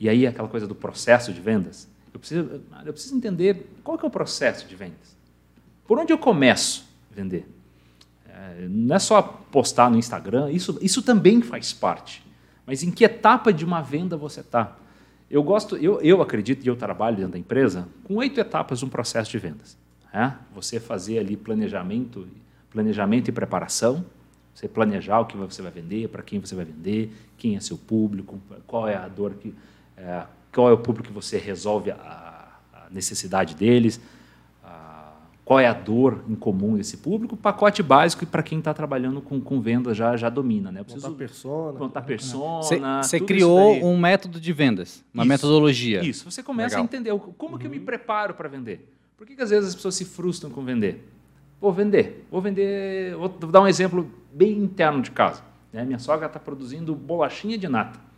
[0.00, 1.86] e aí aquela coisa do processo de vendas.
[2.12, 5.14] Eu preciso, eu preciso entender qual é o processo de vendas.
[5.86, 7.46] Por onde eu começo a vender?
[8.26, 12.24] É, não é só postar no Instagram, isso, isso também faz parte.
[12.66, 14.76] Mas em que etapa de uma venda você está?
[15.30, 18.84] Eu gosto, eu, eu acredito e eu trabalho dentro da empresa com oito etapas de
[18.84, 19.76] um processo de vendas.
[20.12, 20.32] É?
[20.54, 22.26] Você fazer ali planejamento,
[22.70, 24.04] planejamento e preparação,
[24.54, 27.78] você planejar o que você vai vender, para quem você vai vender, quem é seu
[27.78, 29.54] público, qual é a dor que
[30.00, 34.00] é, qual é o público que você resolve a, a necessidade deles,
[34.64, 35.12] a,
[35.44, 39.20] qual é a dor em comum desse público, pacote básico e para quem está trabalhando
[39.20, 40.72] com, com vendas já, já domina.
[40.72, 40.80] Né?
[40.80, 41.78] Eu preciso persona.
[41.78, 43.02] Montar persona.
[43.02, 46.02] Você criou um método de vendas, uma isso, metodologia.
[46.02, 46.82] Isso, você começa Legal.
[46.82, 47.58] a entender como uhum.
[47.58, 47.84] que eu me uhum.
[47.84, 48.92] preparo para vender.
[49.16, 51.06] Por que, que às vezes as pessoas se frustram com vender?
[51.60, 55.42] Vou vender, vou vender, vou dar um exemplo bem interno de casa.
[55.70, 55.84] Né?
[55.84, 58.09] Minha sogra está produzindo bolachinha de nata.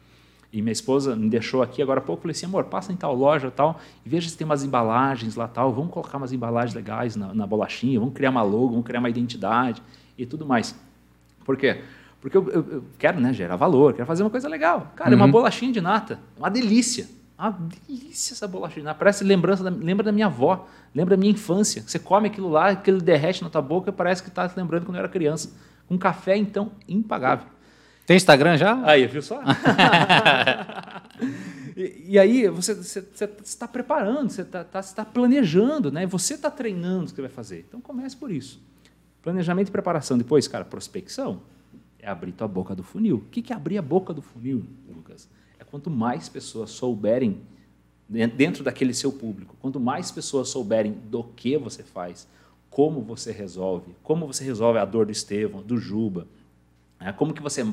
[0.53, 3.15] E minha esposa me deixou aqui agora há pouco, falei assim, amor, passa em tal
[3.15, 7.17] loja tal, e veja se tem umas embalagens lá tal, vamos colocar umas embalagens legais
[7.17, 9.83] na, na bolachinha, vamos criar uma logo, vamos criar uma identidade
[10.19, 10.79] e tudo mais.
[11.43, 11.81] Por quê?
[12.21, 14.93] Porque eu, eu, eu quero né, gerar valor, quero fazer uma coisa legal.
[14.95, 15.15] Cara, uhum.
[15.15, 15.33] é uma uhum.
[15.33, 17.09] bolachinha de nata, uma delícia.
[17.39, 17.51] Uma
[17.89, 18.99] delícia essa bolachinha de nata.
[18.99, 21.83] Parece lembrança, da, lembra da minha avó, lembra da minha infância.
[21.85, 25.01] Você come aquilo lá, aquilo derrete na tua boca, parece que está lembrando quando eu
[25.01, 25.53] era criança.
[25.91, 27.47] Um café, então, impagável.
[28.13, 28.85] Tem Instagram já?
[28.85, 29.41] Aí, viu só?
[31.75, 32.73] e, e, aí você
[33.43, 36.05] está preparando, você está tá, tá planejando, né?
[36.05, 37.65] Você está treinando o que você vai fazer.
[37.67, 38.61] Então comece por isso.
[39.23, 40.19] Planejamento e preparação.
[40.19, 41.41] Depois, cara, prospecção
[41.99, 43.17] é abrir tua boca do funil.
[43.17, 44.63] O que é abrir a boca do funil,
[44.95, 45.27] Lucas?
[45.59, 47.41] É quanto mais pessoas souberem
[48.07, 52.29] dentro daquele seu público, quanto mais pessoas souberem do que você faz,
[52.69, 56.27] como você resolve, como você resolve a dor do Estevão, do Juba,
[57.03, 57.13] né?
[57.13, 57.67] Como que você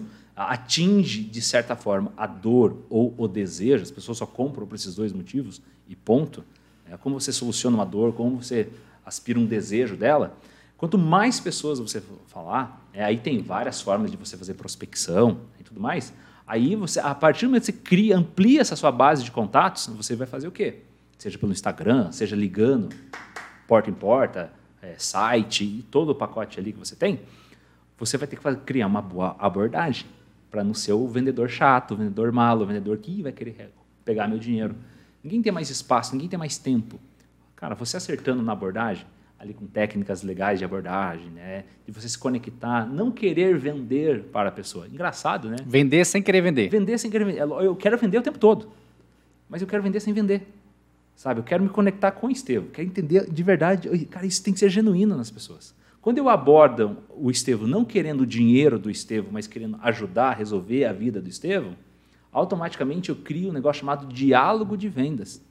[0.45, 3.84] atinge, de certa forma, a dor ou o desejo?
[3.84, 6.43] As pessoas só compram por esses dois motivos e ponto.
[6.89, 8.69] É, como você soluciona uma dor, como você
[9.06, 10.38] aspira um desejo dela.
[10.78, 15.63] Quanto mais pessoas você falar, é, aí tem várias formas de você fazer prospecção e
[15.63, 16.13] tudo mais.
[16.47, 19.88] Aí você, a partir do momento que você cria, amplia essa sua base de contatos,
[19.88, 20.84] você vai fazer o quê?
[21.17, 22.95] Seja pelo Instagram, seja ligando,
[23.67, 27.19] porta em porta, é, site e todo o pacote ali que você tem,
[27.97, 30.06] você vai ter que fazer, criar uma boa abordagem
[30.49, 33.71] para não ser o vendedor chato, o vendedor malo, o vendedor que vai querer
[34.03, 34.75] pegar meu dinheiro.
[35.23, 36.99] Ninguém tem mais espaço, ninguém tem mais tempo.
[37.55, 39.05] Cara, você acertando na abordagem,
[39.38, 41.65] ali com técnicas legais de abordagem, né?
[41.85, 44.88] De você se conectar, não querer vender para a pessoa.
[44.88, 45.57] Engraçado, né?
[45.65, 46.69] Vender sem querer vender.
[46.69, 47.41] Vender sem querer vender.
[47.41, 48.69] Eu quero vender o tempo todo,
[49.47, 50.47] mas eu quero vender sem vender.
[51.15, 51.41] Sabe?
[51.41, 54.05] Eu quero me conectar com o Estevam, quero entender de verdade.
[54.05, 55.75] Cara, isso tem que ser genuíno nas pessoas.
[56.01, 60.33] Quando eu abordo o Estevão não querendo o dinheiro do Estevão, mas querendo ajudar a
[60.33, 61.75] resolver a vida do Estevão,
[62.31, 65.41] automaticamente eu crio um negócio chamado diálogo de vendas.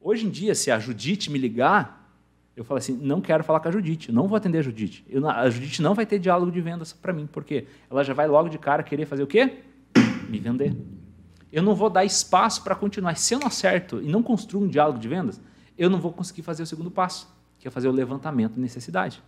[0.00, 2.14] Hoje em dia, se a Judite me ligar,
[2.56, 5.04] eu falo assim, não quero falar com a Judite, não vou atender a Judite.
[5.08, 8.28] Eu, a Judite não vai ter diálogo de vendas para mim, porque ela já vai
[8.28, 9.58] logo de cara querer fazer o quê?
[10.28, 10.76] Me vender.
[11.52, 13.16] Eu não vou dar espaço para continuar.
[13.16, 15.40] Se eu não acerto e não construo um diálogo de vendas,
[15.76, 17.28] eu não vou conseguir fazer o segundo passo
[17.60, 19.22] que é fazer o levantamento de necessidade.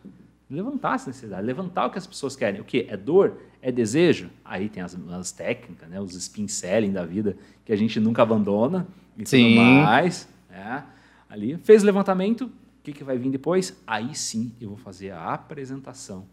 [0.50, 2.60] Levantar essa necessidade, levantar o que as pessoas querem.
[2.60, 2.86] O que?
[2.88, 3.38] É dor?
[3.60, 4.30] É desejo?
[4.44, 6.00] Aí tem as, as técnicas, né?
[6.00, 9.54] os spin selling da vida, que a gente nunca abandona e sim.
[9.54, 10.28] tudo mais.
[10.50, 10.84] Né?
[11.28, 12.50] Ali, fez o levantamento, o
[12.82, 13.76] que, que vai vir depois?
[13.86, 16.26] Aí sim eu vou fazer a apresentação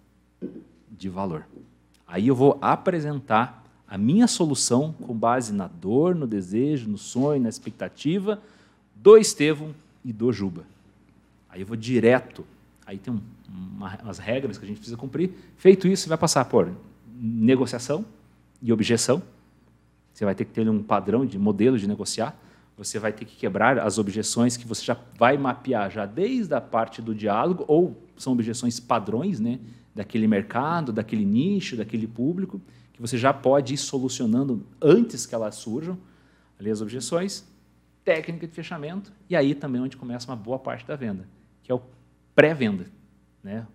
[0.90, 1.46] de valor.
[2.08, 7.42] Aí eu vou apresentar a minha solução com base na dor, no desejo, no sonho,
[7.42, 8.42] na expectativa
[8.96, 10.64] do Estevão e do Juba.
[11.50, 12.46] Aí eu vou direto.
[12.86, 15.32] Aí tem um, uma, umas regras que a gente precisa cumprir.
[15.58, 16.72] Feito isso, você vai passar por
[17.20, 18.06] negociação
[18.62, 19.22] e objeção.
[20.14, 22.38] Você vai ter que ter um padrão de modelo de negociar.
[22.78, 26.62] Você vai ter que quebrar as objeções que você já vai mapear já desde a
[26.62, 29.60] parte do diálogo, ou são objeções padrões, né?
[29.94, 32.62] daquele mercado, daquele nicho, daquele público,
[32.94, 35.98] que você já pode ir solucionando antes que elas surjam,
[36.58, 37.46] ali as objeções,
[38.06, 41.28] técnica de fechamento, e aí também é onde começa uma boa parte da venda
[41.70, 41.82] que é o
[42.34, 42.88] pré-venda,
[43.44, 43.68] né?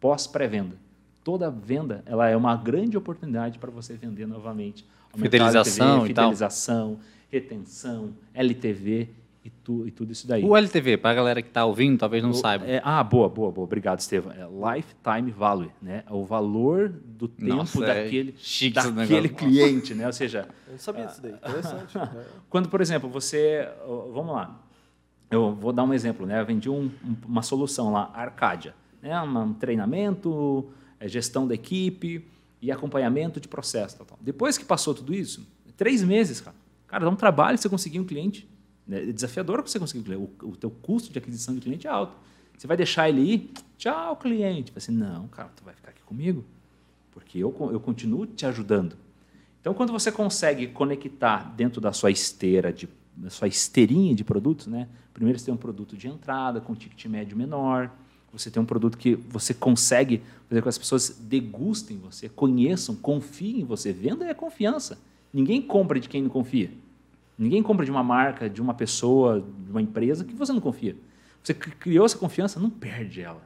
[0.00, 0.74] pós-pré-venda.
[1.22, 4.86] Toda venda ela é uma grande oportunidade para você vender novamente.
[5.14, 6.98] Fidelização, TV, fidelização,
[7.30, 9.10] retenção, LTV
[9.44, 10.42] e, tu, e tudo isso daí.
[10.42, 12.64] O LTV, para a galera que está ouvindo, talvez não o, saiba.
[12.64, 13.66] É, ah, boa, boa, boa.
[13.66, 14.32] Obrigado, Estevam.
[14.32, 16.04] É Lifetime Value, né?
[16.08, 20.06] É o valor do tempo Nossa, daquele, é daquele cliente, né?
[20.06, 20.48] Ou seja...
[20.66, 21.32] Eu não sabia disso daí.
[21.32, 21.98] Interessante.
[22.48, 23.68] Quando, por exemplo, você...
[24.10, 24.61] Vamos lá
[25.32, 26.40] eu vou dar um exemplo, né?
[26.40, 26.90] Eu vendi um,
[27.26, 29.18] uma solução lá, Arcadia, né?
[29.22, 30.68] Um treinamento,
[31.00, 32.28] é, gestão da equipe
[32.60, 33.96] e acompanhamento de processo.
[33.96, 34.18] Tal, tal.
[34.20, 36.54] Depois que passou tudo isso, três meses, cara,
[36.86, 38.46] cara, dá um trabalho você conseguir um cliente.
[38.86, 39.08] Né?
[39.08, 40.30] É desafiador você conseguir um cliente.
[40.42, 42.14] O, o teu custo de aquisição de cliente é alto.
[42.56, 44.70] Você vai deixar ele ir, tchau, cliente.
[44.70, 46.44] Vai não, cara, tu vai ficar aqui comigo,
[47.10, 48.96] porque eu, eu continuo te ajudando.
[49.62, 54.66] Então, quando você consegue conectar dentro da sua esteira de da sua esteirinha de produtos,
[54.66, 54.88] né?
[55.12, 57.90] Primeiro você tem um produto de entrada com ticket médio menor,
[58.32, 62.96] você tem um produto que você consegue fazer com que as pessoas degustem você, conheçam,
[62.96, 63.92] confiem em você.
[63.92, 64.98] Venda é confiança.
[65.32, 66.70] Ninguém compra de quem não confia.
[67.38, 70.96] Ninguém compra de uma marca, de uma pessoa, de uma empresa que você não confia.
[71.42, 73.42] Você criou essa confiança, não perde ela.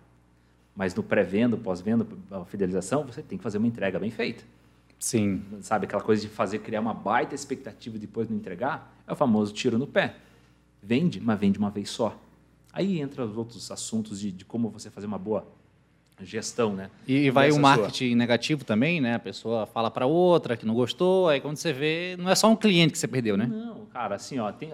[0.74, 2.07] Mas no pré-venda, pós-venda,
[2.46, 4.44] fidelização, você tem que fazer uma entrega bem feita.
[4.99, 5.43] Sim.
[5.61, 8.95] Sabe aquela coisa de fazer criar uma baita expectativa e depois não entregar?
[9.07, 10.17] É o famoso tiro no pé.
[10.83, 12.19] Vende, mas vende uma vez só.
[12.73, 15.47] Aí entra os outros assuntos de, de como você fazer uma boa
[16.23, 16.91] gestão, né?
[17.07, 18.17] E, vai o marketing sua...
[18.17, 19.15] negativo também, né?
[19.15, 22.51] A pessoa fala para outra que não gostou, aí quando você vê, não é só
[22.51, 23.47] um cliente que você perdeu, né?
[23.47, 24.71] Não, cara, assim, ó, tem,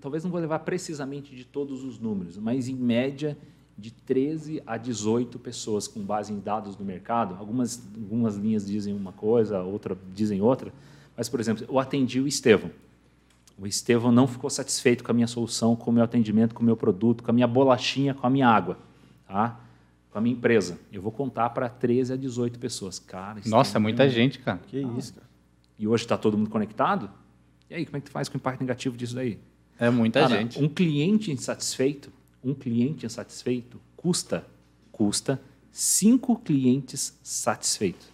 [0.00, 3.36] talvez não vou levar precisamente de todos os números, mas em média
[3.78, 7.34] de 13 a 18 pessoas com base em dados do mercado.
[7.38, 10.72] Algumas, algumas linhas dizem uma coisa, outra dizem outra.
[11.16, 12.70] Mas, por exemplo, eu atendi o Estevão.
[13.58, 16.66] O Estevão não ficou satisfeito com a minha solução, com o meu atendimento, com o
[16.66, 18.78] meu produto, com a minha bolachinha, com a minha água,
[19.26, 19.60] tá?
[20.16, 20.78] com a minha empresa.
[20.90, 22.98] Eu vou contar para 13 a 18 pessoas.
[22.98, 24.60] Cara, Nossa, é muita gente, cara.
[24.66, 24.98] Que ah.
[24.98, 25.26] isso, cara.
[25.78, 27.10] E hoje está todo mundo conectado?
[27.68, 29.38] E aí, como é que tu faz com o impacto negativo disso daí?
[29.78, 30.62] É muita cara, gente.
[30.62, 32.10] Um cliente insatisfeito
[32.46, 34.46] um cliente insatisfeito custa
[34.92, 38.08] custa cinco clientes satisfeitos.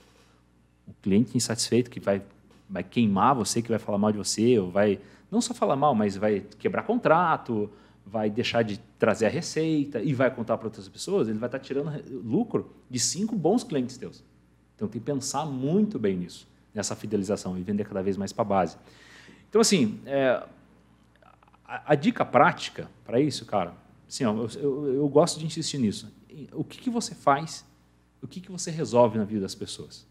[0.86, 2.22] O cliente insatisfeito que vai
[2.68, 4.98] vai queimar você, que vai falar mal de você, ou vai
[5.30, 7.70] não só falar mal, mas vai quebrar contrato,
[8.04, 11.58] vai deixar de trazer a receita e vai contar para outras pessoas, ele vai estar
[11.58, 14.24] tirando lucro de cinco bons clientes teus.
[14.74, 18.42] Então tem que pensar muito bem nisso, nessa fidelização e vender cada vez mais para
[18.42, 18.76] a base.
[19.48, 20.42] Então assim, é,
[21.64, 23.74] a, a dica prática para isso, cara,
[24.24, 26.12] Ó, eu, eu, gosto de insistir nisso.
[26.52, 27.64] O que, que você faz?
[28.20, 30.06] O que, que você resolve na vida das pessoas?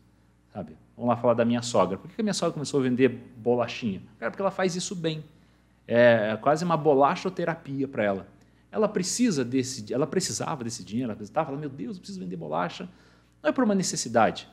[0.54, 0.76] Sabe?
[0.96, 1.98] Vamos lá falar da minha sogra.
[1.98, 4.02] Por que a minha sogra começou a vender bolachinha?
[4.20, 5.24] Cara, porque ela faz isso bem.
[5.88, 8.28] É quase uma bolachoterapia para ela.
[8.72, 12.38] ela precisa desse, ela precisava desse dinheiro, ela estava falando, meu Deus, eu preciso vender
[12.38, 12.88] bolacha.
[13.44, 14.48] Não é por uma necessidade,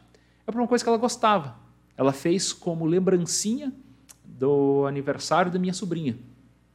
[0.47, 1.57] é por uma coisa que ela gostava.
[1.97, 3.73] Ela fez como lembrancinha
[4.25, 6.19] do aniversário da minha sobrinha,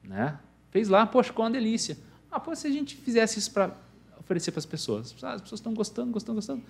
[0.03, 0.37] né?
[0.69, 1.97] Fez lá, poxa, ficou uma delícia.
[2.33, 3.75] Ah, pô, se a gente fizesse isso para
[4.19, 6.63] oferecer para as pessoas, ah, as pessoas estão gostando, gostando, gostando.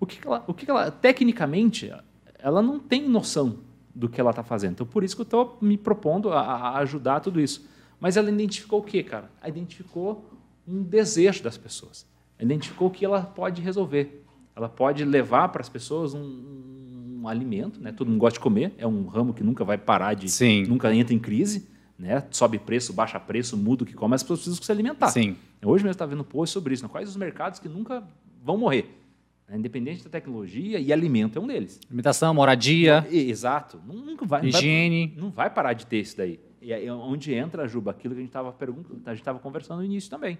[0.00, 1.92] O que, que ela, o que, que ela, tecnicamente,
[2.36, 3.58] ela não tem noção
[3.94, 4.72] do que ela está fazendo.
[4.72, 7.64] Então, por isso que eu estou me propondo a, a, ajudar tudo isso.
[8.00, 9.30] Mas ela identificou o quê, cara?
[9.40, 10.28] Ela identificou
[10.66, 12.04] um desejo das pessoas.
[12.36, 14.24] Ela identificou o que ela pode resolver.
[14.56, 17.92] Ela pode levar para as pessoas um, um, alimento, né?
[17.92, 20.64] Todo mundo gosta de comer, é um ramo que nunca vai parar de, Sim.
[20.64, 22.24] nunca entra em crise, né?
[22.30, 25.08] Sobe preço, baixa preço, muda o que come, mas as pessoas precisam se alimentar.
[25.08, 25.36] Sim.
[25.62, 26.88] Hoje mesmo está vendo post sobre isso, né?
[26.88, 28.02] quais os mercados que nunca
[28.42, 29.00] vão morrer.
[29.48, 29.56] Né?
[29.56, 31.80] Independente da tecnologia, e alimento é um deles.
[31.86, 33.06] Alimentação, moradia.
[33.10, 33.80] Exato.
[33.86, 35.06] Nunca vai, higiene.
[35.06, 36.40] Não vai, não vai parar de ter isso daí.
[36.60, 39.78] E é onde entra, Juba, aquilo que a gente estava perguntando, a gente estava conversando
[39.78, 40.38] no início também.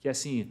[0.00, 0.50] Que é assim,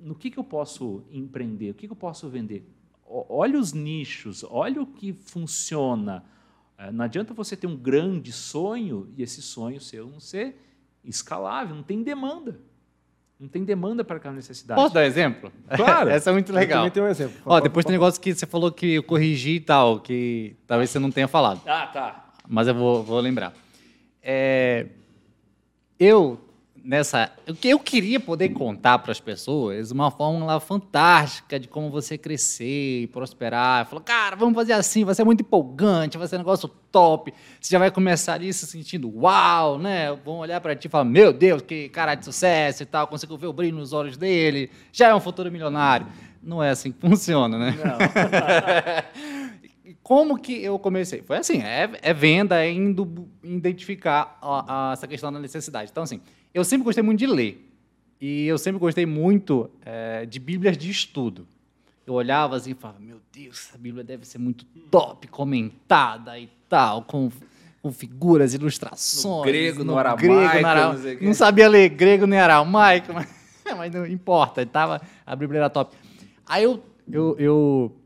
[0.00, 1.70] no que, que eu posso empreender?
[1.70, 2.68] O que, que eu posso vender?
[3.06, 6.24] Olha os nichos, olha o que funciona.
[6.80, 10.56] É, não adianta você ter um grande sonho e esse sonho seu não ser
[11.04, 12.58] escalável, não tem demanda.
[13.38, 14.80] Não tem demanda para aquela necessidade.
[14.80, 15.52] Posso dar um exemplo?
[15.76, 16.08] Claro.
[16.10, 16.78] Essa é muito legal.
[16.78, 17.36] Eu também tenho um exemplo.
[17.44, 20.90] Ó, depois tem um negócio que você falou que eu corrigi e tal, que talvez
[20.90, 21.60] você não tenha falado.
[21.66, 22.32] Ah, tá.
[22.48, 23.54] Mas eu vou, vou lembrar.
[24.22, 24.86] É,
[25.98, 26.38] eu
[26.84, 27.32] nessa.
[27.62, 33.06] Eu queria poder contar para as pessoas uma fórmula fantástica de como você crescer e
[33.06, 33.86] prosperar.
[33.86, 37.32] Falou, cara, vamos fazer assim, vai ser muito empolgante, vai ser um negócio top.
[37.60, 40.12] Você já vai começar ali se sentindo uau, né?
[40.24, 43.36] Vão olhar para ti e falar, meu Deus, que cara de sucesso e tal, consigo
[43.36, 46.06] ver o brilho nos olhos dele, já é um futuro milionário.
[46.42, 47.76] Não é assim que funciona, né?
[47.84, 49.59] Não.
[50.02, 51.22] como que eu comecei?
[51.22, 55.90] Foi assim, é, é venda, é indo identificar a, a, essa questão da necessidade.
[55.90, 56.20] Então, assim,
[56.52, 57.66] eu sempre gostei muito de ler.
[58.20, 61.46] E eu sempre gostei muito é, de bíblias de estudo.
[62.06, 66.50] Eu olhava assim e falava, meu Deus, essa bíblia deve ser muito top, comentada e
[66.68, 67.30] tal, com,
[67.82, 69.24] com figuras, ilustrações.
[69.24, 70.22] No grego, no, no aramaico.
[70.22, 71.20] Grego, no aramaico.
[71.22, 73.28] Não, não, sabia ler grego nem aramaico, mas,
[73.76, 75.96] mas não importa, tava, a bíblia era top.
[76.46, 77.96] Aí eu, eu, eu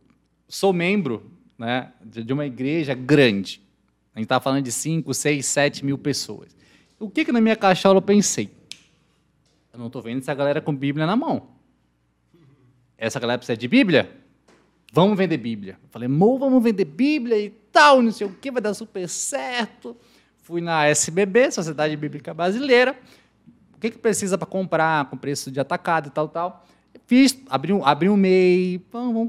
[0.47, 3.61] sou membro né, de uma igreja grande.
[4.15, 6.55] A gente estava falando de 5, 6, 7 mil pessoas.
[6.99, 8.51] O que, que na minha caixola eu pensei?
[9.73, 11.49] Eu não estou vendo essa galera com Bíblia na mão.
[12.97, 14.11] Essa galera precisa de Bíblia?
[14.93, 15.77] Vamos vender Bíblia.
[15.83, 19.09] Eu falei, Mo, vamos vender Bíblia e tal, não sei o que, vai dar super
[19.09, 19.97] certo.
[20.43, 22.97] Fui na SBB, Sociedade Bíblica Brasileira.
[23.75, 26.65] O que, que precisa para comprar com preço de atacado e tal, tal.
[27.07, 28.81] Fiz, abri um, abri um MEI,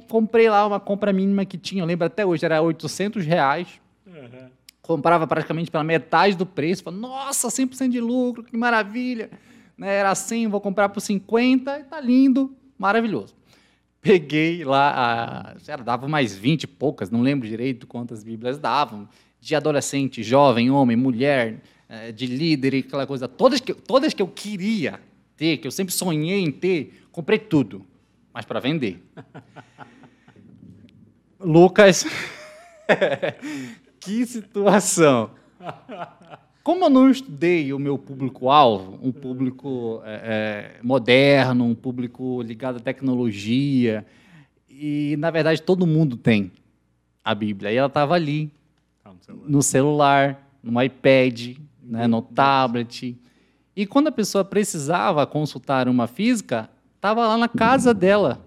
[0.08, 3.67] comprei lá uma compra mínima que tinha, eu lembro até hoje, era 800 reais.
[4.08, 6.84] Uhum comprava praticamente pela metade do preço.
[6.84, 9.30] Falei, nossa, 100% de lucro, que maravilha.
[9.78, 13.36] Né, era 100, vou comprar por 50 e tá lindo, maravilhoso.
[14.01, 19.10] Peguei lá, a, dava mais 20 e poucas, não lembro direito quantas bíblias davam,
[19.41, 23.28] de adolescente, jovem, homem, mulher, é, de líder e aquela coisa.
[23.28, 24.99] Todas que, todas que eu queria
[25.36, 27.86] ter, que eu sempre sonhei em ter, comprei tudo,
[28.34, 29.01] mas para vender.
[31.39, 32.06] Lucas
[34.01, 35.30] que situação!
[36.62, 42.78] Como eu não estudei o meu público-alvo, um público é, é, moderno, um público ligado
[42.78, 44.06] à tecnologia,
[44.69, 46.51] e na verdade todo mundo tem
[47.23, 48.51] a Bíblia, e ela estava ali,
[49.01, 49.13] tá
[49.47, 53.17] no celular, no iPad, né, no tablet.
[53.73, 56.69] E quando a pessoa precisava consultar uma física,
[57.05, 58.43] estava lá na casa dela,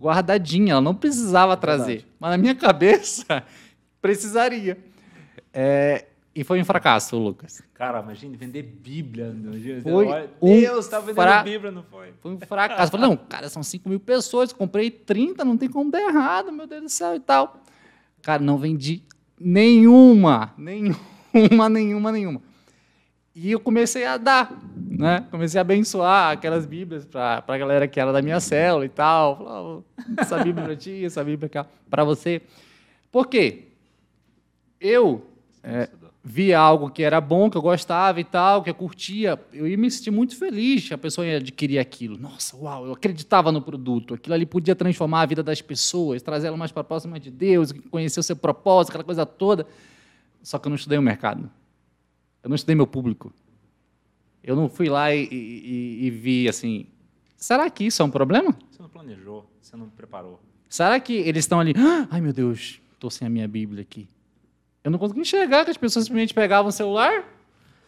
[0.00, 2.04] guardadinha, ela não precisava trazer.
[2.18, 3.44] Mas na minha cabeça,
[4.02, 4.76] precisaria.
[5.54, 7.62] É, e foi um fracasso, Lucas.
[7.72, 9.32] Cara, imagine vender Bíblia.
[9.84, 10.08] Foi
[10.40, 11.42] um Deus, estava vendendo fra...
[11.44, 12.12] Bíblia, não foi?
[12.20, 12.90] Foi um fracasso.
[12.90, 16.66] Falei, não, cara, são 5 mil pessoas, comprei 30, não tem como dar errado, meu
[16.66, 17.62] Deus do céu e tal.
[18.20, 19.04] Cara, não vendi
[19.38, 22.42] nenhuma, nenhuma, nenhuma, nenhuma.
[23.34, 24.52] E eu comecei a dar,
[24.98, 25.26] né?
[25.30, 29.36] Comecei a abençoar aquelas Bíblias para a galera que era da minha célula e tal.
[29.38, 29.84] Falava,
[30.18, 31.50] essa Bíblia para ti, essa Bíblia
[31.88, 32.42] para você.
[33.10, 33.68] Por quê?
[34.80, 35.26] Eu
[35.62, 35.88] é,
[36.22, 39.76] via algo que era bom, que eu gostava e tal, que eu curtia, eu ia
[39.76, 42.18] me sentir muito feliz que a pessoa ia adquirir aquilo.
[42.18, 44.14] Nossa, uau, eu acreditava no produto.
[44.14, 47.72] Aquilo ali podia transformar a vida das pessoas, trazer ela mais para próxima de Deus,
[47.90, 49.66] conhecer o seu propósito, aquela coisa toda.
[50.42, 51.50] Só que eu não estudei o mercado.
[52.42, 53.32] Eu não estudei meu público.
[54.42, 56.86] Eu não fui lá e, e, e vi assim.
[57.36, 58.56] Será que isso é um problema?
[58.70, 60.40] Você não planejou, você não preparou.
[60.68, 61.74] Será que eles estão ali?
[62.10, 64.08] Ai, meu Deus, estou sem a minha Bíblia aqui.
[64.82, 67.24] Eu não conseguia enxergar que as pessoas simplesmente pegavam o celular,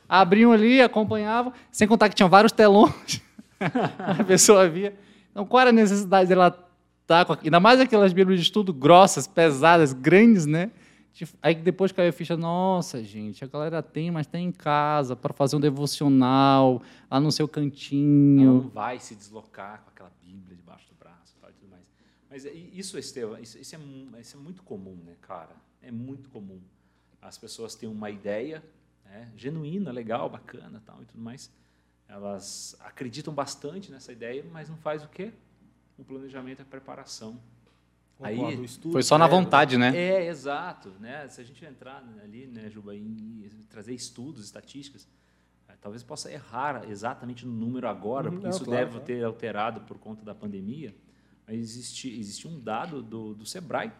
[0.08, 3.20] abriam ali, acompanhavam, sem contar que tinha vários telões.
[3.98, 4.94] a pessoa via.
[5.30, 6.56] Então, qual era a necessidade dela
[7.02, 7.36] estar com.
[7.42, 10.70] Ainda mais aquelas Bíblias de estudo grossas, pesadas, grandes, né?
[11.40, 15.32] Aí depois caiu a ficha, nossa, gente, a galera tem, mas tem em casa para
[15.32, 18.54] fazer um devocional, lá no seu Ela cantinho.
[18.54, 21.88] não vai se deslocar com aquela Bíblia debaixo do braço e tudo mais.
[22.28, 25.54] Mas isso, Estevam, isso, isso é, isso é muito comum, né, cara?
[25.80, 26.60] É muito comum.
[27.22, 28.62] As pessoas têm uma ideia
[29.04, 31.50] né, genuína, legal, bacana tal, e tudo mais.
[32.08, 35.32] Elas acreditam bastante nessa ideia, mas não faz o quê?
[35.96, 37.38] O planejamento e a preparação.
[38.18, 39.96] Concordo, Foi só na é, vontade, né?
[39.96, 40.90] É, exato.
[41.00, 41.28] Né?
[41.28, 45.08] Se a gente entrar ali, né, Juba, em trazer estudos, estatísticas,
[45.68, 49.04] eh, talvez possa errar exatamente no número agora, porque não, isso claro, deve claro.
[49.04, 50.94] ter alterado por conta da pandemia.
[51.46, 53.92] Mas existe, existe um dado do, do Sebrae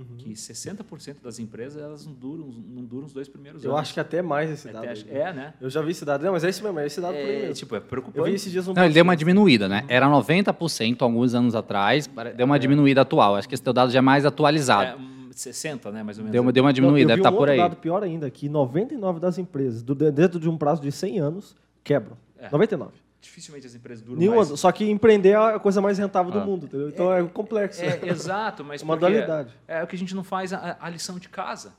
[0.00, 0.16] Uhum.
[0.16, 3.82] que 60% das empresas elas não duram, não duram os dois primeiros Eu anos.
[3.82, 4.88] acho que até mais esse dado.
[4.88, 5.54] acho- é, né?
[5.60, 6.24] Eu já vi esse dado.
[6.24, 7.54] Não, mas é esse mesmo, é esse dado por aí É, mesmo.
[7.54, 8.34] tipo, é Eu vi preocupante.
[8.34, 9.84] esses dias um Não, ele deu uma diminuída, né?
[9.88, 13.36] Era 90% alguns anos atrás, deu uma diminuída atual.
[13.36, 15.00] Acho que esse teu dado já é mais É, atualizado.
[15.00, 16.32] hum, 60, né, mais ou menos.
[16.32, 17.58] Deu uma, deu uma diminuída, eu deve estar um por outro aí.
[17.58, 21.54] dado pior ainda, que 99 das empresas, do- dentro de um prazo de 100 anos,
[21.84, 22.16] quebram.
[22.38, 22.48] É.
[22.50, 22.92] 99.
[23.20, 24.58] Dificilmente as empresas duram Nenhuma, mais.
[24.58, 26.38] só que empreender é a coisa mais rentável Ah.
[26.38, 26.88] do mundo, entendeu?
[26.88, 27.82] Então é, complexo.
[27.82, 29.54] É, exato, mas É uma dualidade.
[29.68, 31.74] É o que a gente não faz a, a lição de casa.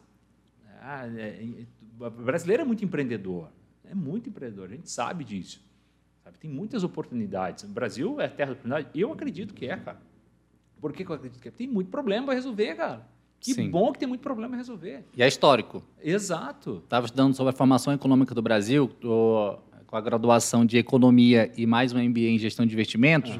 [0.82, 1.66] Ah, é, é,
[2.00, 3.50] o brasileiro é muito empreendedor.
[3.90, 5.62] É muito empreendedor, a gente sabe disso.
[6.24, 6.38] Sabe?
[6.38, 7.64] Tem muitas oportunidades.
[7.64, 8.88] O Brasil é terra de oportunidade.
[8.94, 10.00] Eu acredito que é, cara.
[10.80, 11.52] Por que, que eu acredito que é?
[11.52, 13.06] Tem muito problema para resolver, cara.
[13.40, 13.70] Que Sim.
[13.72, 15.04] bom que tem muito problema para resolver.
[15.18, 15.84] E é histórico.
[16.00, 16.82] Exato.
[16.84, 19.58] Estava estudando sobre a formação econômica do Brasil, tô
[19.92, 23.38] com a graduação de Economia e mais um MBA em Gestão de Investimentos.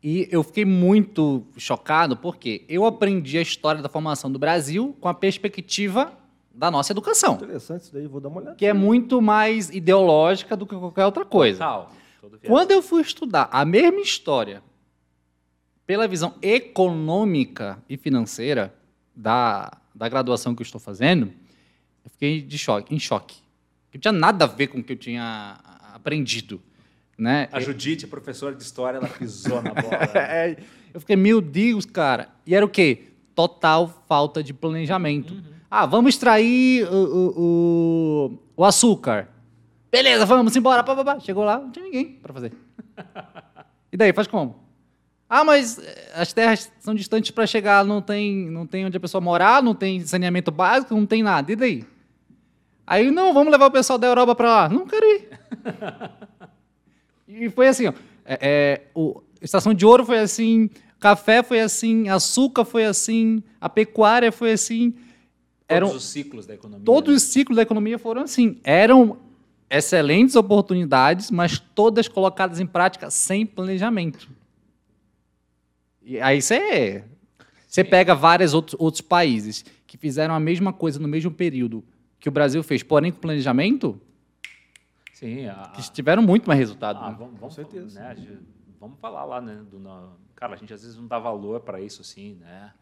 [0.00, 5.08] E eu fiquei muito chocado porque eu aprendi a história da formação do Brasil com
[5.08, 6.12] a perspectiva
[6.54, 8.56] da nossa educação, Interessante isso daí, vou dar uma olhada.
[8.56, 11.58] que é muito mais ideológica do que qualquer outra coisa.
[11.58, 11.92] Total.
[12.46, 14.62] Quando eu fui estudar a mesma história
[15.86, 18.74] pela visão econômica e financeira
[19.14, 21.32] da, da graduação que eu estou fazendo,
[22.04, 23.38] eu fiquei de choque, em choque.
[23.92, 25.58] Não tinha nada a ver com o que eu tinha
[26.00, 26.60] aprendido.
[27.16, 27.48] Né?
[27.52, 29.98] A Judite, a professora de história, ela pisou na bola.
[30.16, 30.56] É,
[30.92, 32.28] eu fiquei, meu Deus, cara.
[32.46, 33.08] E era o quê?
[33.34, 35.36] Total falta de planejamento.
[35.70, 39.28] Ah, vamos extrair o, o, o, o açúcar.
[39.92, 40.82] Beleza, vamos embora.
[40.82, 41.20] Pá, pá, pá.
[41.20, 42.52] Chegou lá, não tinha ninguém para fazer.
[43.92, 44.56] E daí, faz como?
[45.28, 49.00] Ah, mas eh, as terras são distantes para chegar, não tem, não tem onde a
[49.00, 51.52] pessoa morar, não tem saneamento básico, não tem nada.
[51.52, 51.84] E daí?
[52.90, 54.68] Aí, não, vamos levar o pessoal da Europa para lá.
[54.68, 55.28] Não quero ir.
[57.32, 57.92] E foi assim, ó.
[58.24, 60.68] É, é, o, Estação de Ouro foi assim,
[60.98, 64.90] café foi assim, açúcar foi assim, a pecuária foi assim.
[64.90, 65.06] Todos
[65.68, 66.84] Eram, os ciclos da economia.
[66.84, 67.16] todos né?
[67.16, 68.58] os ciclos da economia foram assim.
[68.64, 69.16] Eram
[69.70, 74.28] excelentes oportunidades, mas todas colocadas em prática sem planejamento.
[76.02, 77.04] E aí você
[77.68, 81.84] você pega vários outros, outros países que fizeram a mesma coisa no mesmo período
[82.20, 83.98] que o Brasil fez, porém com planejamento,
[85.14, 86.98] Sim, a, que tiveram muito mais resultado.
[87.02, 87.16] Ah, né?
[87.18, 87.98] vamos, vamos, certeza.
[87.98, 88.38] né, gente-
[88.78, 89.64] vamos falar lá, né?
[89.70, 92.72] Do, na- cara, a gente às vezes não dá valor para isso, assim, né?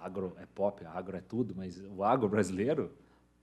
[0.00, 2.90] Agro é pop, agro é tudo, mas o agro brasileiro,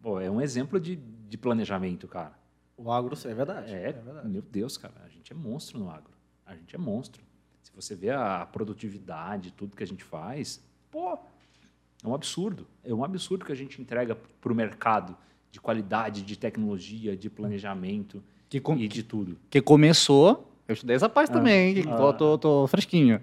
[0.01, 2.37] pô, é um exemplo de, de planejamento, cara.
[2.75, 3.73] O agro, é verdade.
[3.73, 4.27] É, verdade.
[4.27, 6.11] meu Deus, cara, a gente é monstro no agro.
[6.45, 7.23] A gente é monstro.
[7.61, 11.17] Se você vê a produtividade, tudo que a gente faz, pô,
[12.03, 12.65] é um absurdo.
[12.83, 15.15] É um absurdo que a gente entrega para o mercado
[15.51, 19.37] de qualidade, de tecnologia, de planejamento Que e de tudo.
[19.49, 23.19] que começou, eu estudei essa parte também, que tô, tô- tô fresquinho.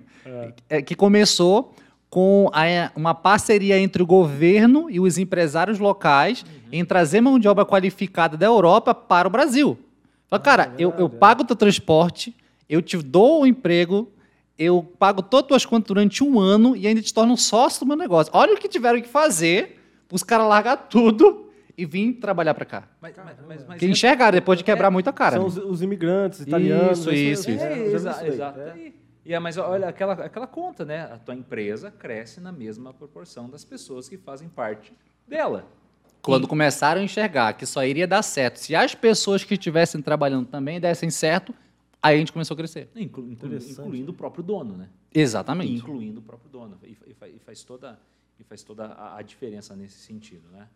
[0.68, 1.74] É, que começou
[2.10, 7.46] com a- uma parceria entre o governo e os empresários locais em trazer mão de
[7.48, 9.78] obra qualificada da Europa para o Brasil.
[10.28, 12.34] Fala, cara, eu, eu pago o teu transporte,
[12.68, 14.08] eu te dou o emprego,
[14.58, 17.86] eu pago todas as tuas contas durante um ano e ainda te torno sócio do
[17.86, 18.32] meu negócio.
[18.34, 22.64] Olha o que tiveram que fazer para os caras largar tudo e vir trabalhar para
[22.64, 22.88] cá.
[23.00, 25.32] Mas, mas, mas, mas Que enxergaram depois de quebrar muito a cara.
[25.36, 25.48] São né?
[25.48, 27.00] os, os imigrantes italianos.
[27.00, 27.64] Isso, isso, é, isso.
[27.64, 28.60] É, exa isso exato.
[28.60, 28.78] é.
[28.78, 28.94] E-
[29.26, 31.00] E é, mas olha, aquela, aquela conta, né?
[31.12, 34.92] A tua empresa cresce na mesma proporção das pessoas que fazem parte
[35.26, 35.66] dela.
[36.22, 40.46] Quando começaram a enxergar que só iria dar certo se as pessoas que estivessem trabalhando
[40.46, 41.52] também dessem certo,
[42.06, 42.88] aí a gente começou a crescer.
[42.96, 43.30] Inclu-
[43.86, 44.88] incluindo o próprio dono, né?
[45.14, 45.72] Exatamente.
[45.72, 46.78] incluindo o próprio dono.
[46.82, 47.98] E, e fa- e faz toda,
[48.38, 50.68] e faz toda a, a diferença nesse sentido, né?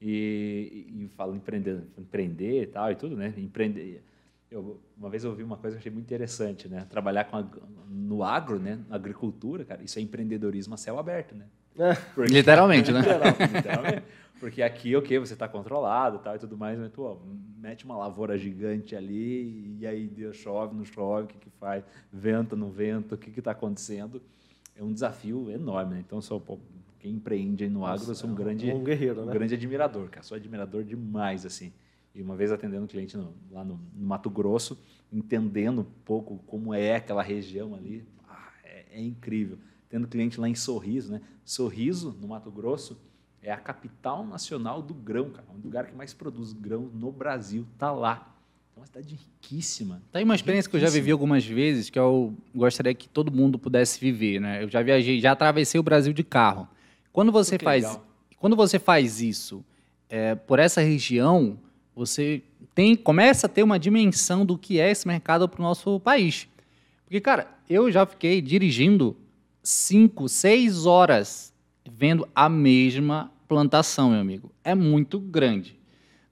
[0.00, 3.32] E, e, e falo empreender, empreender e tal e tudo, né?
[3.36, 4.02] Empreender.
[4.50, 6.86] Eu, uma vez eu ouvi uma coisa que eu achei muito interessante, né?
[6.90, 7.46] Trabalhar com a-
[7.88, 8.78] no agro, né?
[8.88, 11.46] Na agricultura, cara, isso é empreendedorismo a céu aberto, né?
[12.14, 13.00] Porque- Literalmente, né?
[13.00, 14.02] Literal- literalmente.
[14.42, 17.16] Porque aqui, ok, você está controlado tal, e tudo mais, mas tu ó,
[17.58, 21.84] mete uma lavoura gigante ali e aí Deus chove, não chove, o que, que faz?
[22.12, 24.20] Venta, não venta, o que está acontecendo?
[24.74, 26.00] É um desafio enorme, né?
[26.04, 26.58] Então, sou, pô,
[26.98, 29.32] quem empreende no agro, eu sou um grande, um guerreiro, um né?
[29.32, 30.24] grande admirador, cara.
[30.24, 31.72] Sou admirador demais, assim.
[32.12, 34.76] E uma vez atendendo um cliente no- lá no, no Mato Grosso,
[35.12, 39.56] entendendo um pouco como é aquela região ali, ah, é, é incrível.
[39.88, 41.20] Tendo cliente lá em Sorriso, né?
[41.44, 43.00] Sorriso, no Mato Grosso,
[43.42, 45.44] é a capital nacional do grão, cara.
[45.48, 48.28] É um lugar que mais produz grão no Brasil, tá lá.
[48.76, 50.00] É uma cidade riquíssima.
[50.10, 53.30] Tá aí uma experiência que eu já vivi algumas vezes que eu gostaria que todo
[53.30, 54.62] mundo pudesse viver, né?
[54.62, 56.66] Eu já viajei, já atravessei o Brasil de carro.
[57.12, 58.06] Quando você Que faz, legal.
[58.38, 59.62] quando você faz isso
[60.08, 61.58] é, por essa região,
[61.94, 62.42] você
[62.74, 66.48] tem começa a ter uma dimensão do que é esse mercado para o nosso país.
[67.04, 69.14] Porque, cara, eu já fiquei dirigindo
[69.62, 71.51] cinco, seis horas
[71.90, 74.50] vendo a mesma plantação, meu amigo.
[74.64, 75.78] É muito grande.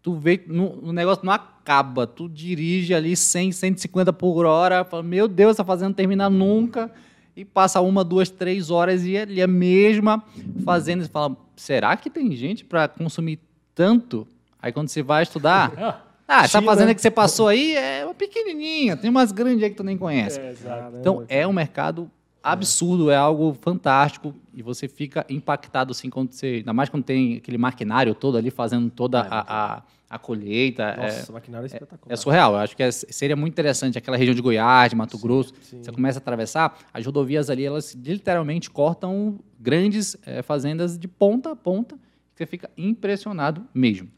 [0.02, 2.06] Tu vê, no, o negócio não acaba.
[2.06, 6.90] Tu dirige ali 100, 150 por hora, fala, meu Deus, essa fazenda não termina nunca.
[7.36, 10.22] E passa uma, duas, três horas e ali a mesma
[10.64, 11.04] fazenda.
[11.04, 13.38] Você fala, será que tem gente para consumir
[13.74, 14.26] tanto?
[14.60, 15.72] Aí quando você vai estudar,
[16.26, 16.62] ah, essa China.
[16.70, 19.96] fazenda que você passou aí é uma pequenininha, tem umas grandes aí que tu nem
[19.96, 20.38] conhece.
[20.62, 22.10] Caramba, Então, é um mercado
[22.42, 27.36] absurdo, é algo fantástico e você fica impactado assim quando você, ainda mais quando tem
[27.36, 30.96] aquele maquinário todo ali fazendo toda a, a, a colheita.
[30.96, 32.12] Nossa, é, essa maquinária é espetacular.
[32.12, 32.52] é surreal.
[32.54, 35.52] Eu acho que é- seria muito interessante aquela região de Goiás, de Mato Grosso.
[35.62, 35.82] sim.
[35.82, 41.52] Você começa a atravessar, as rodovias ali, elas literalmente cortam grandes eh, fazendas de ponta
[41.52, 41.98] a ponta.
[42.34, 44.08] Você fica impressionado mesmo.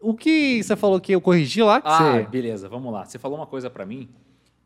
[0.00, 1.80] O que você falou que eu corrigi lá?
[1.82, 2.22] Ah, você...
[2.26, 3.06] beleza, vamos lá.
[3.06, 4.10] Você falou uma coisa para mim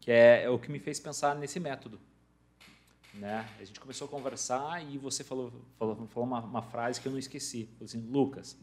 [0.01, 2.01] que é, é o que me fez pensar nesse método.
[3.15, 3.49] Né?
[3.59, 7.13] A gente começou a conversar e você falou, falou, falou uma, uma frase que eu
[7.13, 7.69] não esqueci.
[7.83, 8.57] Assim, Lucas,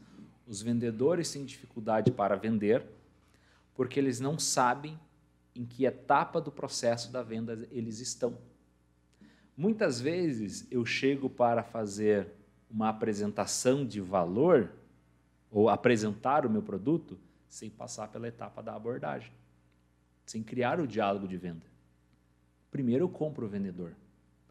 [0.48, 2.86] os vendedores têm dificuldade para vender
[3.76, 4.98] porque eles não sabem
[5.54, 8.38] em que etapa do processo da venda eles estão.
[9.56, 12.28] Muitas vezes eu chego para fazer
[12.70, 14.72] uma apresentação de valor
[15.52, 17.18] ou apresentar o meu produto
[17.48, 19.32] sem passar pela etapa da abordagem,
[20.26, 21.66] sem criar o diálogo de venda.
[22.70, 23.94] Primeiro eu compro o vendedor.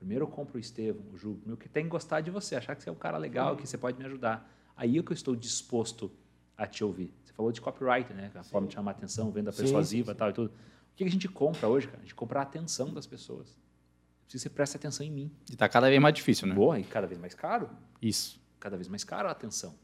[0.05, 2.76] Primeiro eu compro o Estevam, o Ju, meu que tem que gostar de você, achar
[2.76, 4.46] que você é um cara legal, que você pode me ajudar.
[4.76, 6.12] Aí é que eu estou disposto
[6.59, 7.11] a te ouvir.
[7.24, 8.30] Você falou de copyright, né?
[8.34, 10.48] A forma de chamar atenção, venda Sim, persuasiva sim, tal e tudo.
[10.50, 12.00] O que a gente compra hoje, cara?
[12.00, 13.48] A gente compra a atenção das pessoas.
[13.48, 15.30] Eu preciso que você preste atenção em mim.
[15.50, 16.55] E tá cada vez mais difícil, né?
[16.55, 17.70] Boa, e cada vez mais caro
[18.02, 18.38] Isso.
[18.61, 19.74] cada vez mais caro a atenção.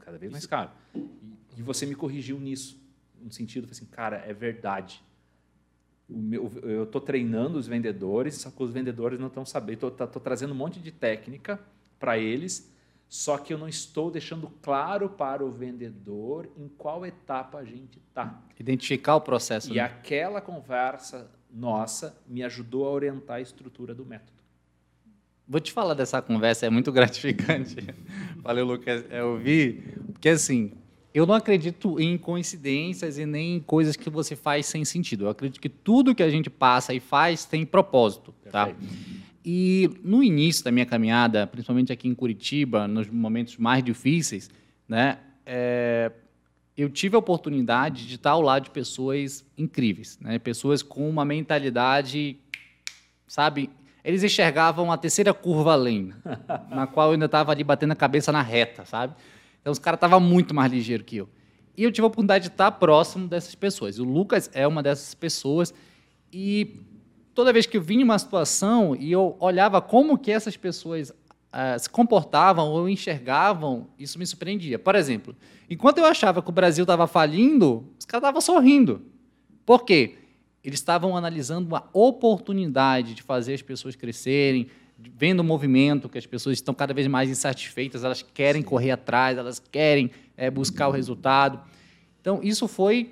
[0.00, 0.72] Cada vez mais caro.
[0.92, 1.08] E,
[1.56, 2.82] e você me corrigiu nisso,
[3.20, 5.00] no sentido, assim, cara, é verdade.
[6.10, 9.86] Meu- eu estou treinando os vendedores, só que os vendedores não estão sabendo.
[9.88, 11.60] Estou trazendo um monte de técnica
[11.98, 12.72] para eles,
[13.08, 17.98] só que eu não estou deixando claro para o vendedor em qual etapa a gente
[17.98, 18.42] está.
[18.58, 19.70] Identificar o processo.
[19.70, 19.80] E né?
[19.80, 24.40] aquela conversa nossa me ajudou a orientar a estrutura do método.
[25.46, 27.76] Vou te falar dessa conversa, é muito gratificante.
[28.36, 29.04] Valeu, Lucas.
[29.10, 29.82] Eu vi,
[30.12, 30.72] porque assim,
[31.12, 35.24] eu não acredito em coincidências e nem em coisas que você faz sem sentido.
[35.24, 38.66] Eu acredito que tudo que a gente passa e faz tem propósito, tá?
[38.66, 39.20] Perfeito.
[39.44, 44.50] E no início da minha caminhada, principalmente aqui em Curitiba, nos momentos mais difíceis,
[44.86, 46.12] né, é,
[46.76, 51.24] eu tive a oportunidade de estar ao lado de pessoas incríveis, né, pessoas com uma
[51.24, 52.36] mentalidade,
[53.26, 53.70] sabe,
[54.04, 56.12] eles enxergavam a terceira curva além,
[56.70, 59.14] na qual eu ainda estava ali batendo a cabeça na reta, sabe?
[59.60, 61.28] Então os caras estavam muito mais ligeiros que eu.
[61.76, 63.98] E eu tive a oportunidade de estar próximo dessas pessoas.
[63.98, 65.72] O Lucas é uma dessas pessoas
[66.32, 66.80] e
[67.34, 71.12] toda vez que eu vinha uma situação e eu olhava como que essas pessoas
[71.52, 74.78] ah, se comportavam ou enxergavam, isso me surpreendia.
[74.78, 75.34] Por exemplo,
[75.68, 79.02] enquanto eu achava que o Brasil estava falindo, os caras estavam sorrindo.
[79.66, 80.16] Por quê?
[80.62, 84.68] Eles estavam analisando uma oportunidade de fazer as pessoas crescerem,
[85.16, 89.36] vendo o movimento, que as pessoas estão cada vez mais insatisfeitas, elas querem correr atrás,
[89.36, 91.60] elas querem eh, buscar o resultado.
[92.20, 93.10] Então, isso foi,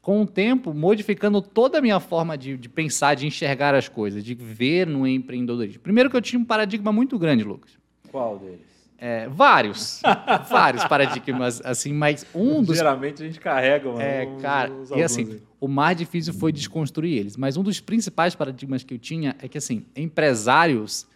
[0.00, 4.24] com o tempo, modificando toda a minha forma de, de pensar, de enxergar as coisas,
[4.24, 5.80] de ver no empreendedorismo.
[5.80, 7.72] Primeiro que eu tinha um paradigma muito grande, Lucas.
[8.10, 8.68] Qual deles?
[9.00, 10.02] É, vários,
[10.50, 14.94] vários paradigmas, assim, mas um dos Geralmente a gente carrega mano, é, cara, uns e
[14.94, 15.42] alguns assim, aí.
[15.60, 17.36] o mais difícil foi desconstruir eles.
[17.36, 21.06] Mas um dos principais paradigmas que eu tinha é que, assim, empresários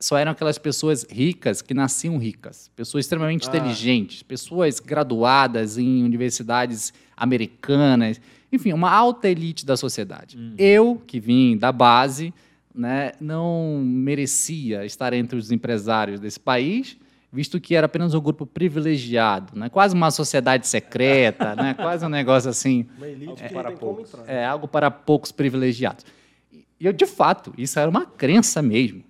[0.00, 3.50] só eram aquelas pessoas ricas que nasciam ricas, pessoas extremamente Ah.
[3.56, 8.20] inteligentes, pessoas graduadas em universidades americanas,
[8.52, 10.38] enfim, uma alta elite da sociedade.
[10.58, 12.32] Eu, que vim da base,
[12.74, 16.96] né, não merecia estar entre os empresários desse país,
[17.32, 19.68] visto que era apenas um grupo privilegiado, né?
[19.68, 21.74] quase uma sociedade secreta, né?
[21.74, 22.86] quase um negócio assim.
[22.96, 24.12] Uma elite É, para poucos.
[24.28, 26.04] É algo para poucos privilegiados.
[26.52, 29.02] E eu, de fato, isso era uma crença mesmo.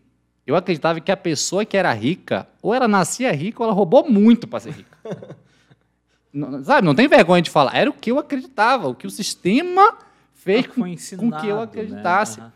[0.46, 4.08] Eu acreditava que a pessoa que era rica, ou ela nascia rica, ou ela roubou
[4.08, 4.98] muito para ser rica.
[6.32, 7.74] não, sabe, não tem vergonha de falar.
[7.74, 9.96] Era o que eu acreditava, o que o sistema
[10.32, 10.72] fez que
[11.16, 11.62] com, com que eu né?
[11.62, 12.40] acreditasse.
[12.40, 12.52] Aham.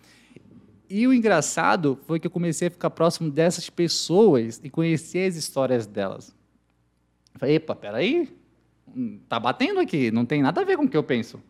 [0.90, 5.36] E o engraçado foi que eu comecei a ficar próximo dessas pessoas e conhecer as
[5.36, 6.34] histórias delas.
[7.34, 8.34] Falei, epa, peraí,
[8.96, 11.40] hum, tá batendo aqui, não tem nada a ver com o que eu penso.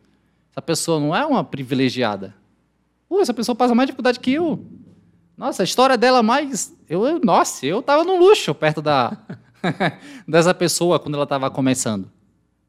[0.51, 2.35] Essa pessoa não é uma privilegiada.
[3.09, 4.65] Pô, essa pessoa passa mais dificuldade que eu.
[5.39, 6.77] Nossa, a história dela mais...
[6.89, 9.17] Eu, eu- nossa, eu tava no luxo perto da
[10.27, 12.11] dessa pessoa quando ela estava começando.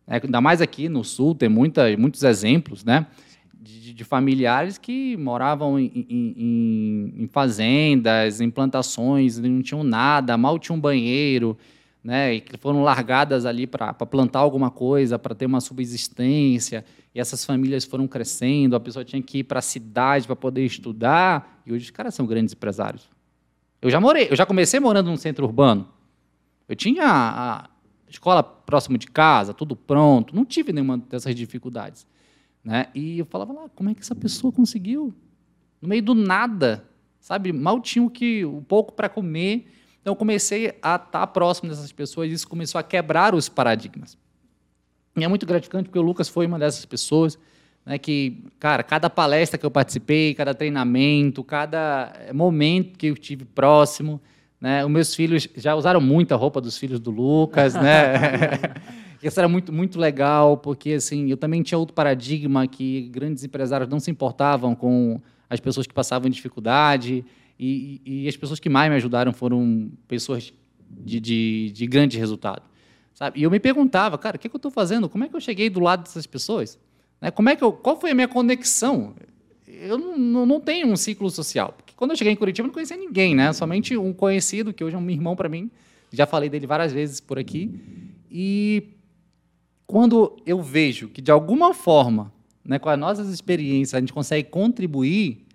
[0.07, 3.07] É, ainda mais aqui no Sul, tem muita, muitos exemplos, né?
[3.53, 10.37] De, de familiares que moravam em, em- em- em fazendas, em plantações, não tinham nada,
[10.37, 11.57] mal tinham um banheiro,
[12.03, 12.35] né?
[12.35, 16.85] E que foram largadas ali para plantar alguma coisa, para ter uma subsistência.
[17.13, 20.65] E essas famílias foram crescendo, a pessoa tinha que ir para a cidade para poder
[20.65, 21.61] estudar.
[21.65, 23.09] E hoje os caras são grandes empresários.
[23.81, 25.87] Eu já morei, eu já comecei morando num centro urbano.
[26.67, 27.69] Eu tinha a
[28.07, 32.05] escola próximo de casa, tudo pronto, não tive nenhuma dessas dificuldades.
[32.63, 32.87] Né?
[32.93, 35.13] E eu falava lá, como é que essa pessoa conseguiu?
[35.81, 36.85] No meio do nada,
[37.19, 37.53] sabe?
[37.53, 39.65] Mal tinha o que, um pouco para comer.
[40.01, 44.17] Então eu comecei a estar próximo dessas pessoas e isso começou a quebrar os paradigmas.
[45.15, 47.37] E é muito gratificante porque o Lucas foi uma dessas pessoas
[47.85, 53.15] né, que, cara, cada palestra que eu participei, cada treinamento, cada eh, momento que eu
[53.15, 54.21] tive próximo,
[54.61, 58.59] né, os meus filhos já usaram muito a roupa dos filhos do Lucas, né?
[59.23, 63.89] Isso era muito, muito legal, porque assim, eu também tinha outro paradigma que grandes empresários
[63.89, 65.19] não se importavam com
[65.49, 67.25] as pessoas que passavam dificuldade,
[67.59, 70.53] e, e- as pessoas que mais me ajudaram foram pessoas
[70.89, 72.61] de, de, de grande resultado.
[73.13, 73.39] Sabe?
[73.39, 75.09] E eu me perguntava, cara, o que, que eu estou fazendo?
[75.09, 76.79] Como é que eu cheguei do lado dessas pessoas?
[77.19, 77.29] Né?
[77.29, 79.13] Como é que eu, qual foi a minha conexão?
[79.67, 81.73] Eu não, não tenho um ciclo social.
[81.75, 83.51] Porque quando eu cheguei em Curitiba, eu não conhecia ninguém, né?
[83.51, 85.69] Somente um conhecido, que hoje é um irmão para mim.
[86.11, 87.77] Já falei dele várias vezes por aqui.
[88.31, 88.83] E
[89.85, 92.31] quando eu vejo que, de alguma forma,
[92.63, 95.45] né, com as nossas experiências, a gente consegue contribuir,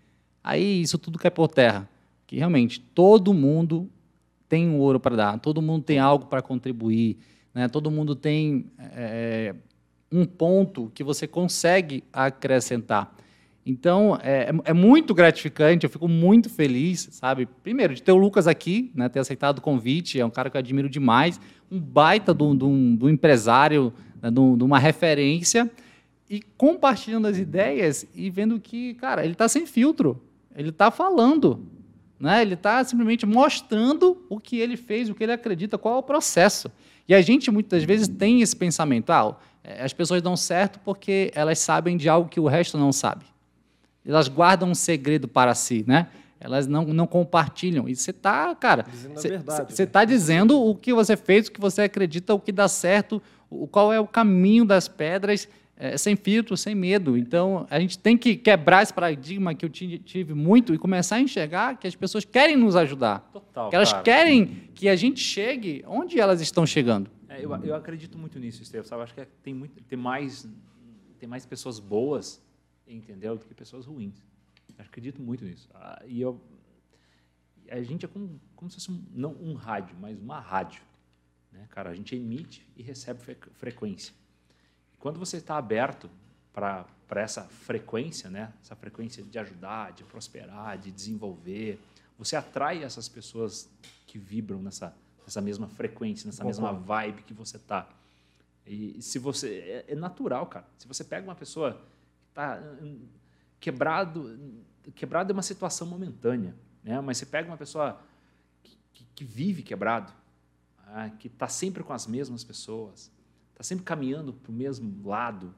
[0.42, 1.88] aí isso tudo cai por terra.
[2.34, 3.88] Que realmente todo mundo
[4.48, 7.16] tem um ouro para dar, todo mundo tem algo para contribuir,
[7.54, 7.68] né?
[7.68, 9.54] todo mundo tem é,
[10.10, 13.14] um ponto que você consegue acrescentar.
[13.64, 17.46] Então, é, é muito gratificante, eu fico muito feliz, sabe?
[17.62, 20.56] Primeiro, de ter o Lucas aqui, né, ter aceitado o convite, é um cara que
[20.56, 25.70] eu admiro demais, um baita do, do, empresário, né, de uma referência,
[26.28, 30.20] e compartilhando as ideias e vendo que, cara, ele está sem filtro,
[30.56, 31.72] ele está falando,
[32.18, 32.42] né?
[32.42, 36.02] ele está simplesmente mostrando o que ele fez, o que ele acredita, qual é o
[36.02, 36.70] processo.
[37.08, 39.36] E a gente, muitas vezes, tem esse pensamento, ah,
[39.80, 43.24] as pessoas dão certo porque elas sabem de algo que o resto não sabe
[44.06, 46.08] elas guardam um segredo para si, né?
[46.38, 47.88] Elas não, não compartilham.
[47.88, 48.84] E você está, cara,
[49.14, 49.84] você você né?
[49.84, 53.66] está dizendo o que você fez, o que você acredita, o que dá certo, o,
[53.66, 57.16] qual é o caminho das pedras, é, sem filtro, sem medo.
[57.16, 61.16] Então, a gente tem que quebrar esse paradigma que eu ti- tive muito e começar
[61.16, 63.20] a enxergar que as pessoas querem nos ajudar.
[63.32, 64.02] Total, que elas cara.
[64.04, 67.10] querem que a gente chegue onde elas estão chegando.
[67.28, 68.86] É, eu, eu acredito muito nisso, Estevam.
[68.88, 69.02] Sabe?
[69.02, 70.48] Acho que é- tem, muito, tem, mais,
[71.18, 72.40] tem mais pessoas boas,
[72.86, 73.36] entendeu?
[73.36, 74.22] Do que pessoas ruins.
[74.78, 75.68] Eu acredito muito nisso.
[75.74, 76.40] Ah, e eu,
[77.70, 80.82] a gente é como, como se fosse um, não um rádio, mas uma rádio.
[81.52, 81.90] Né, cara?
[81.90, 84.12] A gente emite e recebe fre- frequência.
[85.04, 86.08] Quando você está aberto
[86.50, 86.86] para
[87.16, 88.50] essa frequência, né?
[88.62, 91.78] essa frequência de ajudar, de prosperar, de desenvolver,
[92.18, 93.68] você atrai essas pessoas
[94.06, 97.86] que vibram nessa, nessa mesma frequência, nessa mesma vibe que você tá.
[98.66, 100.66] E se você é, é natural, cara.
[100.78, 102.62] Se você pega uma pessoa que está
[103.60, 104.38] quebrado,
[104.94, 106.98] quebrado é uma situação momentânea, né?
[107.02, 108.00] Mas você pega uma pessoa
[108.62, 110.10] que, que- que vive quebrado,
[110.86, 113.12] ah, que está sempre com as mesmas pessoas,
[113.54, 115.54] está sempre caminhando para o mesmo lado,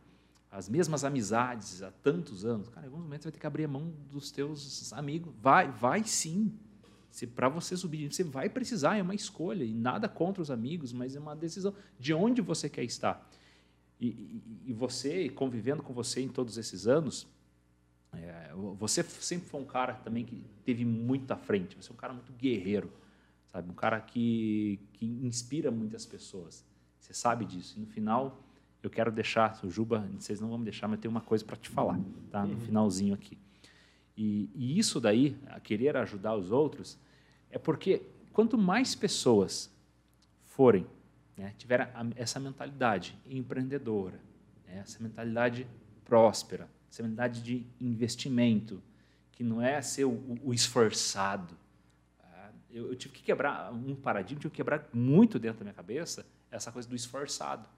[0.51, 2.69] as mesmas amizades há tantos anos.
[2.69, 5.35] Cara, em alguns momentos você vai ter que abrir a mão dos teus amigos.
[5.41, 6.53] Vai, vai sim.
[7.35, 11.17] Para você subir, você vai precisar, é uma escolha e nada contra os amigos, mas
[11.17, 13.27] é uma decisão de onde você quer estar.
[13.99, 17.27] E, e- e você convivendo com você em todos esses anos,
[18.13, 21.75] é, você sempre foi um cara também que teve muito à frente.
[21.77, 22.93] Você é um cara muito guerreiro,
[23.51, 23.71] sabe?
[23.71, 26.65] Um cara que, que inspira muitas pessoas.
[27.01, 27.75] Você sabe disso.
[27.77, 28.43] E no final,
[28.83, 31.45] eu quero deixar, o Juba, vocês não vão me deixar, mas eu tenho uma coisa
[31.45, 31.99] para te falar,
[32.31, 32.45] tá?
[32.47, 33.37] No finalzinho aqui.
[34.17, 36.99] E, e isso daí, a querer ajudar os outros,
[37.51, 39.71] é porque quanto mais pessoas
[40.45, 40.87] forem,
[41.37, 44.19] né, tiver essa mentalidade empreendedora,
[44.67, 45.67] né, essa mentalidade
[46.05, 48.83] próspera, essa mentalidade de investimento,
[49.33, 51.55] que não é ser o, o esforçado.
[52.19, 52.53] Tá?
[52.71, 56.25] Eu, eu, tive que quebrar um paradigma, tive que quebrar muito dentro da minha cabeça
[56.51, 57.69] essa coisa do esforçado.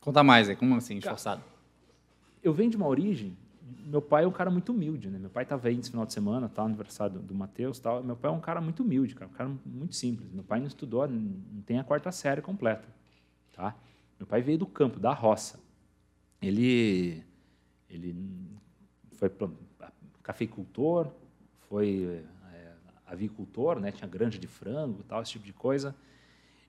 [0.00, 1.42] Conta mais, é como assim, esforçado?
[2.42, 3.36] Eu venho de uma origem
[3.84, 5.18] meu pai é um cara muito humilde, né?
[5.18, 8.02] Meu pai estava aí nesse final de semana, tá, no aniversário do, do Matheus, tal.
[8.02, 10.30] Meu pai é um cara muito humilde, cara, um cara muito simples.
[10.32, 12.86] Meu pai não estudou, não tem a quarta série completa,
[13.52, 13.74] tá?
[14.18, 15.58] Meu pai veio do campo, da roça.
[16.40, 17.24] Ele
[17.88, 18.14] ele
[19.12, 19.30] foi
[20.22, 21.10] cafeicultor,
[21.68, 22.72] foi é,
[23.06, 23.90] avicultor, né?
[23.90, 25.94] Tinha granja de frango, tal, esse tipo de coisa.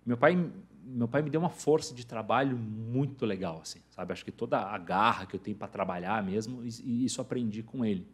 [0.06, 0.52] Meu pai,
[0.90, 4.14] meu pai me deu uma força de trabalho muito legal, assim, sabe?
[4.14, 8.08] Acho que toda a garra que eu tenho para trabalhar mesmo, isso aprendi com ele.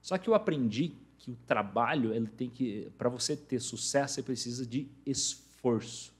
[0.00, 4.22] Só que eu aprendi que o trabalho, ele tem que, para você ter sucesso, você
[4.22, 6.14] precisa de esforço.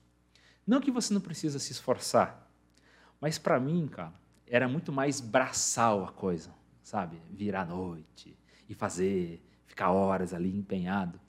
[0.67, 2.51] Não que você não precisa se esforçar,
[3.21, 4.13] mas para mim, cara,
[4.47, 6.51] era muito mais braçal a coisa,
[6.83, 7.21] sabe?
[7.31, 8.37] Vir à noite
[8.69, 11.21] e fazer, ficar horas ali empenhado.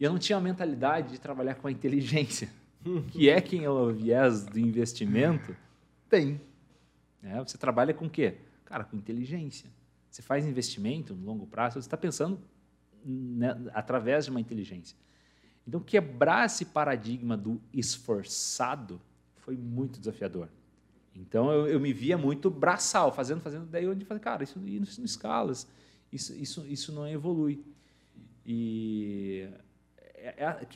[0.00, 2.50] E eu não tinha a mentalidade de trabalhar com a inteligência
[3.10, 5.54] que é quem é o viés do investimento,
[6.08, 6.40] tem.
[7.22, 8.36] É, você trabalha com o quê?
[8.64, 9.70] Cara, com inteligência.
[10.10, 12.40] Você faz investimento no longo prazo, você está pensando
[13.04, 14.96] né, através de uma inteligência.
[15.66, 19.00] Então, quebrar esse paradigma do esforçado
[19.36, 20.48] foi muito desafiador.
[21.14, 25.00] Então, eu, eu me via muito braçal, fazendo, fazendo, daí eu falei, cara, isso, isso
[25.00, 25.68] não escalas,
[26.12, 27.64] isso, isso, isso não evolui.
[28.44, 29.48] E
[30.16, 30.66] é, é,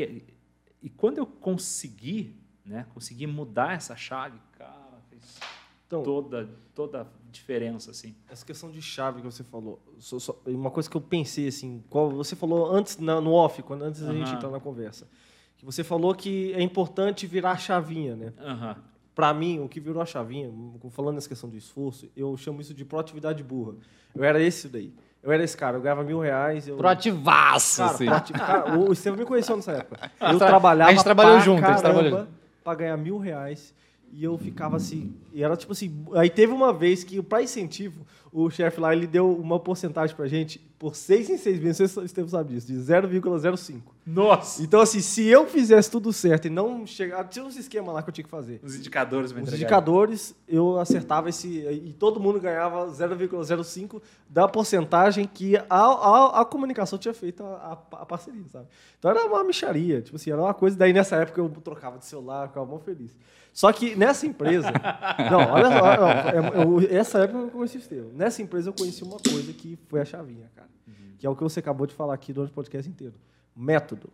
[0.83, 5.39] e quando eu consegui, né, consegui mudar essa chave, cara, fez
[5.87, 8.14] então, toda, toda a diferença, assim.
[8.29, 11.83] Essa questão de chave que você falou, só, só, uma coisa que eu pensei, assim,
[11.89, 15.09] qual você falou antes, na, no off, quando, antes da gente entrar na conversa,
[15.57, 18.33] que você falou que é importante virar a chavinha, né?
[18.39, 18.83] Uhum.
[19.14, 20.53] Para mim, o que virou a chavinha,
[20.91, 23.74] falando nessa questão do esforço, eu chamo isso de proatividade burra.
[24.14, 24.93] Eu era esse daí.
[25.27, 26.68] Eu era esse cara, eu ganhava mil reais.
[26.68, 26.77] Eu...
[26.77, 28.07] Proativaço, cara, assim.
[28.07, 28.37] Proativ...
[28.37, 30.09] cara, o Estevam me conheceu nessa época.
[30.22, 30.89] Eu trabalhava.
[30.89, 32.29] A gente trabalhou junto, a gente trabalhou
[32.62, 33.74] Pra ganhar mil reais.
[34.17, 35.14] E eu ficava assim.
[35.31, 35.95] E era tipo assim.
[36.14, 40.27] Aí teve uma vez que, para incentivo, o chefe lá ele deu uma porcentagem pra
[40.27, 41.93] gente por seis em seis meses.
[41.93, 43.83] Vocês sabe disso, de 0,05.
[44.07, 44.62] Nossa!
[44.62, 47.29] Então, assim, se eu fizesse tudo certo e não chegar.
[47.29, 48.59] Tinha uns esquemas lá que eu tinha que fazer.
[48.62, 51.49] Os indicadores, Os indicadores, eu acertava esse.
[51.69, 54.01] E todo mundo ganhava 0,05
[54.31, 58.67] da porcentagem que a, a, a comunicação tinha feito a, a, a, parceria, sabe?
[58.99, 60.01] Então era uma micharia.
[60.01, 60.75] Tipo assim, era uma coisa.
[60.75, 63.14] Daí nessa época eu trocava de celular, ficava muito feliz.
[63.57, 64.71] Só que nessa empresa.
[65.31, 66.43] não, olha só.
[66.43, 68.13] Não, eu, essa época eu conheci o Estevam.
[68.13, 70.69] Nessa empresa eu conheci uma coisa que foi a chavinha, cara.
[70.87, 71.15] Uhum.
[71.19, 73.15] Que é o que você acabou de falar aqui durante o podcast inteiro.
[73.57, 74.11] Método.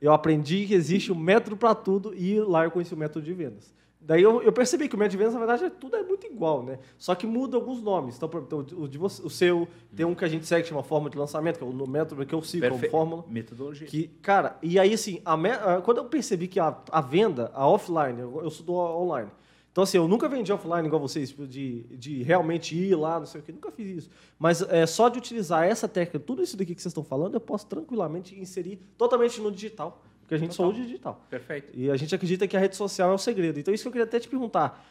[0.00, 3.34] Eu aprendi que existe um método para tudo e lá eu conheci o método de
[3.34, 3.74] vendas.
[4.08, 6.26] Daí eu, eu, percebi que o método de vendas, na verdade, é, tudo é muito
[6.26, 6.78] igual, né?
[6.96, 8.16] Só que muda alguns nomes.
[8.16, 10.82] Então, então o, de você, o seu tem um que a gente segue que chama
[10.82, 12.88] forma de lançamento, que é o método que eu sigo Perfe...
[12.88, 13.24] como fórmula.
[13.28, 13.86] Metodologia.
[13.86, 15.36] Que, cara, e aí assim, a,
[15.82, 19.30] quando eu percebi que a, a venda, a offline, eu, eu estudo online.
[19.70, 23.26] Então, assim, eu nunca vendi offline igual vocês, tipo, de, de realmente ir lá, não
[23.26, 24.10] sei o quê, nunca fiz isso.
[24.38, 27.40] Mas é, só de utilizar essa técnica, tudo isso daqui que vocês estão falando, eu
[27.40, 30.02] posso tranquilamente inserir totalmente no digital.
[30.28, 30.66] Porque a gente Total.
[30.66, 31.26] só usa digital.
[31.30, 31.72] Perfeito.
[31.72, 33.58] E a gente acredita que a rede social é o segredo.
[33.58, 34.86] Então, isso que eu queria até te perguntar.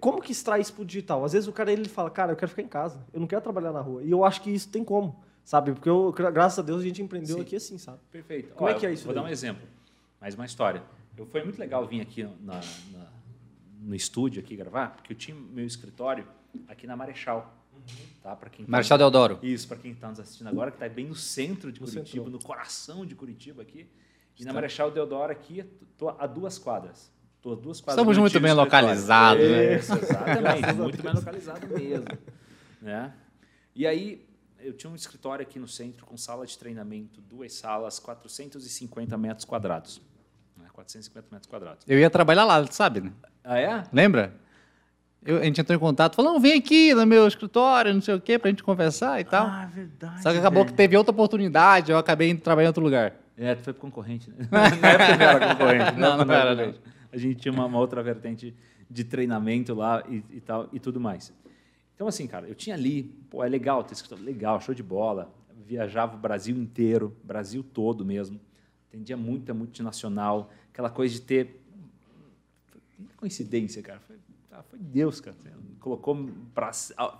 [0.00, 1.24] Como que extrai isso para o digital?
[1.24, 3.40] Às vezes o cara ele fala, cara, eu quero ficar em casa, eu não quero
[3.42, 4.02] trabalhar na rua.
[4.02, 5.70] E eu acho que isso tem como, sabe?
[5.70, 7.42] Porque eu, graças a Deus a gente empreendeu Sim.
[7.42, 8.00] aqui assim, sabe?
[8.10, 8.52] Perfeito.
[8.54, 9.04] Como é que é isso?
[9.04, 9.22] Vou daí?
[9.22, 9.62] dar um exemplo.
[10.20, 10.82] Mais uma história.
[11.16, 12.60] Eu, foi muito legal vir aqui na,
[12.90, 13.06] na,
[13.80, 16.26] no estúdio aqui gravar, porque eu tinha meu escritório
[16.66, 17.54] aqui na Marechal.
[17.72, 18.06] Uhum.
[18.20, 18.34] Tá?
[18.34, 19.38] Para quem tá Marechal tá, Deodoro.
[19.40, 22.24] Isso, para quem está nos assistindo agora, que está bem no centro de no Curitiba,
[22.24, 22.30] centro.
[22.30, 23.86] no coração de Curitiba aqui.
[24.38, 27.10] E na Marechal Deodoro aqui, estou a duas quadras.
[27.40, 29.76] Tô a duas quadras Estamos muito bem localizados, né?
[29.76, 30.72] Isso, exatamente.
[30.74, 32.06] muito bem localizado mesmo.
[32.78, 33.12] Né?
[33.74, 34.24] E aí,
[34.60, 39.44] eu tinha um escritório aqui no centro com sala de treinamento, duas salas, 450 metros
[39.44, 40.00] quadrados.
[40.76, 41.84] 450 metros quadrados.
[41.88, 43.12] Eu ia trabalhar lá, sabe, né?
[43.42, 43.82] Ah, é?
[43.92, 44.34] Lembra?
[45.24, 48.20] Eu, a gente entrou em contato, falou, vem aqui no meu escritório, não sei o
[48.20, 49.46] quê, pra gente conversar e tal.
[49.46, 50.22] Ah, verdade.
[50.22, 50.72] Só que acabou velho.
[50.72, 53.14] que teve outra oportunidade, eu acabei indo trabalhar em outro lugar.
[53.36, 54.48] É, tu foi concorrente, né?
[54.50, 55.98] Na época não era concorrente.
[55.98, 56.74] Não, não, não era, não.
[57.12, 58.54] A gente tinha uma, uma, outra vertente
[58.90, 61.32] de treinamento lá e, e, tal, e tudo mais.
[61.94, 65.32] Então, assim, cara, eu tinha ali, pô, é legal ter escritório, legal, show de bola.
[65.66, 68.40] Viajava o Brasil inteiro, Brasil todo mesmo.
[68.88, 71.62] Atendia muita multinacional, aquela coisa de ter.
[73.16, 74.00] Coincidência, cara.
[74.00, 74.16] Foi,
[74.52, 75.36] ah, foi Deus, cara.
[75.80, 76.72] Colocou para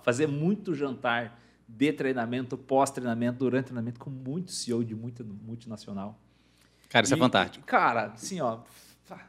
[0.03, 6.17] fazer muito jantar de treinamento, pós-treinamento, durante treinamento, com muito CEO de muito multinacional.
[6.89, 7.65] Cara, isso é E, fantástico.
[7.65, 8.59] Cara, assim, ó.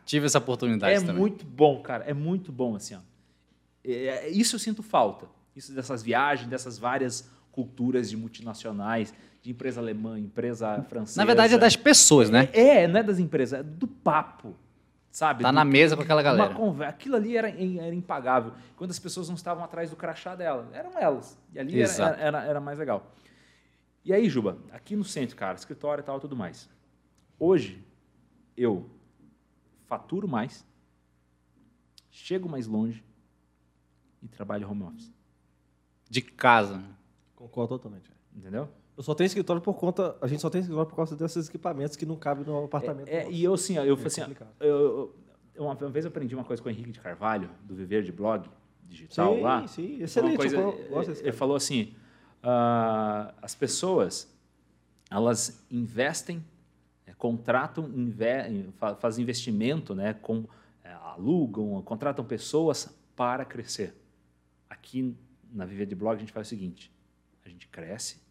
[0.04, 1.16] Tive essa oportunidade É também.
[1.16, 2.04] muito bom, cara.
[2.04, 3.00] É muito bom, assim, ó.
[3.84, 5.26] É, isso eu sinto falta.
[5.56, 9.12] Isso dessas viagens, dessas várias culturas de multinacionais,
[9.42, 11.20] de empresa alemã, empresa francesa.
[11.20, 12.48] Na verdade, é das pessoas, né?
[12.52, 14.54] É, não é das empresas, é do papo.
[15.10, 15.42] Sabe?
[15.42, 16.50] Tá na mesa com aquela galera.
[16.50, 16.94] Uma conversa.
[16.94, 18.52] Aquilo ali era, era impagável.
[18.76, 21.38] Quando as pessoas não estavam atrás do crachá dela, eram elas.
[21.52, 23.14] E ali era, era, era mais legal.
[24.04, 26.68] E aí, Juba, aqui no centro, cara, escritório e tal, tudo mais.
[27.38, 27.84] Hoje,
[28.56, 28.88] eu
[29.86, 30.66] faturo mais,
[32.10, 33.04] chego mais longe
[34.22, 35.12] e trabalho home office.
[36.08, 36.82] De casa.
[37.34, 38.10] Concordo totalmente.
[38.34, 38.68] Entendeu?
[38.98, 40.16] Eu só tenho escritório por conta.
[40.20, 43.06] A gente só tem escritório por causa desses equipamentos que não cabem no apartamento.
[43.08, 43.32] É, nosso.
[43.32, 45.14] e eu, assim, eu, falei assim, eu,
[45.54, 48.10] eu- uma, vez eu aprendi uma coisa com o Henrique de Carvalho, do Viver de
[48.10, 48.48] Blog
[48.88, 49.66] Digital sim, lá.
[49.68, 50.36] sim, Uma excelente.
[50.36, 50.56] coisa-
[51.12, 51.32] ele cara.
[51.32, 51.94] falou assim:
[52.42, 54.36] ah, as pessoas
[55.10, 56.44] elas investem,
[57.06, 58.68] eh, contratam, inve-
[58.98, 60.44] fazem investimento, né, com,
[60.84, 63.94] eh, alugam, contratam pessoas para crescer.
[64.68, 65.16] Aqui
[65.52, 66.92] na Viver de Blog a gente faz o seguinte:
[67.44, 68.26] a gente cresce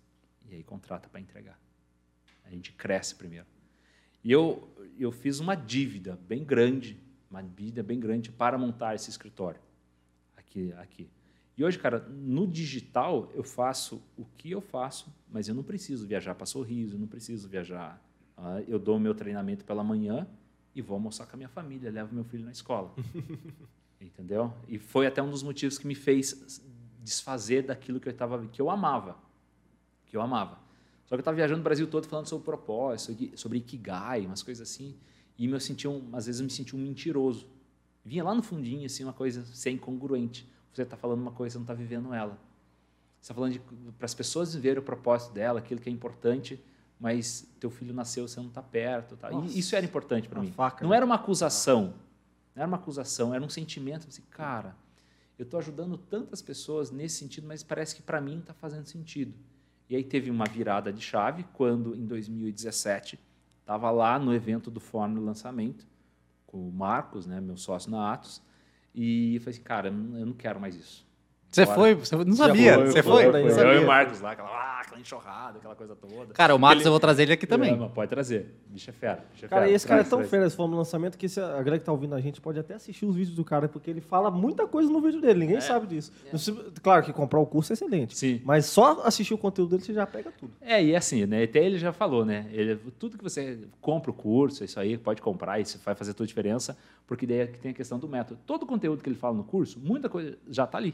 [0.50, 1.60] e aí contrata para entregar.
[2.45, 3.45] A gente cresce primeiro.
[4.24, 9.10] E eu, eu fiz uma dívida bem grande, uma dívida bem grande para montar esse
[9.10, 9.62] escritório
[10.36, 11.10] aqui, aqui.
[11.58, 16.06] E hoje, cara, no digital eu faço o que eu faço, mas eu não preciso
[16.08, 18.02] viajar para Sorriso, eu não preciso viajar.
[18.38, 20.28] ah, eu dou meu treinamento pela manhã
[20.76, 22.93] e vou almoçar com a minha família, levo meu filho na escola.
[24.00, 24.54] Entendeu?
[24.68, 26.62] E foi até um dos motivos que me fez
[27.00, 29.18] desfazer daquilo que eu tava, que eu amava,
[30.08, 30.58] que eu amava.
[31.05, 34.70] Só que eu estava viajando o Brasil todo falando sobre propósito, sobre- ikigai, umas coisas
[34.70, 34.95] assim,
[35.38, 37.47] e eu sentia um, às vezes eu me sentia um mentiroso.
[38.03, 40.47] Vinha lá no fundinho assim uma coisa ser incongruente.
[40.74, 42.38] Você está falando uma coisa, não está vivendo ela.
[43.20, 43.60] Você está falando
[43.97, 46.62] para as pessoas viverem o propósito dela, aquilo que é importante,
[46.99, 49.16] mas teu filho nasceu, você não está perto.
[49.16, 49.30] Tá?
[49.30, 50.51] Nossa, isso era importante para mim.
[50.51, 50.97] faca, não né?
[50.97, 51.93] era uma acusação,
[52.55, 54.76] não era uma acusação, era um sentimento assim, cara,
[55.38, 59.34] eu estou ajudando tantas pessoas nesse sentido, mas parece que para mim está fazendo sentido.
[59.90, 63.18] E aí teve uma virada de chave quando, em 2017,
[63.62, 65.88] estava lá no evento do Fórum do lançamento,
[66.46, 68.42] com o Marcos, né, meu sócio na Atos,
[68.94, 71.07] e falei assim, cara, eu não quero mais isso.
[71.58, 71.76] Você Bora.
[71.78, 71.95] foi?
[71.95, 72.74] Você não sabia?
[72.76, 73.49] foi, você foi, foi?
[73.51, 73.64] foi.
[73.64, 76.34] Eu e o Marcos lá, aquela, ah, aquela enxurrada, aquela coisa toda.
[76.34, 77.74] Cara, o Marcos Ele- eu vou trazer ele aqui também.
[77.74, 78.53] É, pode trazer.
[78.68, 79.26] Bicho é fera.
[79.34, 79.72] Bicho é Cara, fera.
[79.72, 80.30] e esse cara é Traz, tão traz.
[80.30, 82.76] fera esse forma lançamento que se a galera que tá ouvindo a gente pode até
[82.76, 85.88] assistir os vídeos do cara, porque ele fala muita coisa no vídeo dele, ninguém sabe
[85.88, 86.12] disso.
[86.32, 86.51] Não se-
[86.84, 88.16] Claro que comprar o curso é excelente.
[88.16, 88.39] Sim.
[88.45, 90.51] Mas só assistir o conteúdo dele você já pega tudo.
[90.62, 91.43] É, e assim, né?
[91.43, 92.45] Até ele já falou, né?
[92.51, 96.26] Ele, tudo que você compra o curso, isso aí pode comprar, isso vai fazer toda
[96.26, 96.78] a diferença,
[97.08, 98.39] porque daí é que tem a questão do método.
[98.45, 100.93] Todo o conteúdo que ele fala no curso, muita coisa já está ali.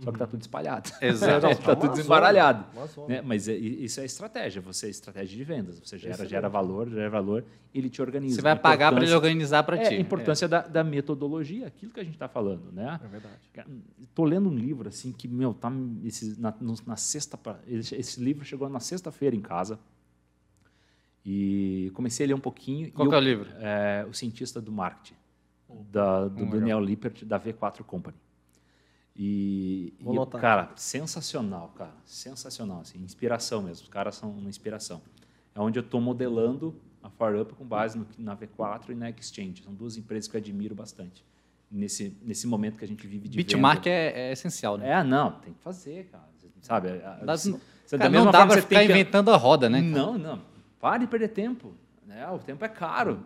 [0.00, 0.90] Só que está tudo espalhado.
[1.02, 1.46] Exato.
[1.48, 2.64] Está tudo zona, desembaralhado.
[3.08, 3.20] Né?
[3.22, 5.78] Mas é- isso é estratégia, você é estratégia de vendas.
[5.78, 6.30] Você gera, Excelente.
[6.30, 8.34] gera valor, gera valor, ele te organiza.
[8.36, 9.94] Você vai pagar para ele organizar para É, ti.
[9.94, 12.98] a importância da, da metodologia, aquilo que a gente está falando, né?
[13.04, 13.34] É verdade.
[14.02, 15.70] Estou lendo um livro assim que meu tá
[16.04, 19.78] esse, na, no- na sexta esse, esse livro chegou na sexta-feira em casa
[21.24, 22.90] e comecei a ler um pouquinho.
[22.92, 23.48] Qual e que é eu- o livro?
[23.60, 25.14] é, o cientista do marketing
[25.90, 28.16] da, do Daniel Lippert da V4 Company.
[29.14, 33.82] E, e, cara, sensacional, cara, sensacional, assim, inspiração mesmo.
[33.84, 35.02] Os caras são uma inspiração.
[35.54, 39.62] É onde eu estou modelando a FireUp com base no, na V4 e na Exchange.
[39.64, 41.24] São duas empresas que eu admiro bastante
[41.70, 43.90] nesse nesse momento que a gente vive de Bitmark venda.
[43.96, 44.90] é, é essencial, né?
[44.90, 46.30] É, não, tem que fazer, cara.
[46.60, 46.88] Sabe?
[47.24, 47.52] Dá- se-
[47.84, 49.80] se- Cara, da mesma não dá para você ficar que- inventando a roda, né?
[49.80, 49.90] cara?
[49.92, 50.40] Não, não.
[50.80, 51.74] Pare de perder tempo.
[52.06, 52.26] Né?
[52.28, 53.20] O tempo é caro.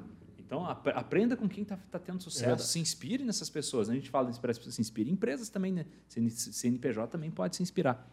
[0.46, 2.44] Então, ap- aprenda com quem está tendo sucesso.
[2.46, 2.68] verdade.
[2.68, 3.88] se inspire nessas pessoas.
[3.88, 3.94] né?
[3.94, 5.10] A gente fala de inspirar as pessoas, se inspire.
[5.10, 5.86] Empresas também, né?
[6.08, 8.08] CN- CNPJ também pode se inspirar.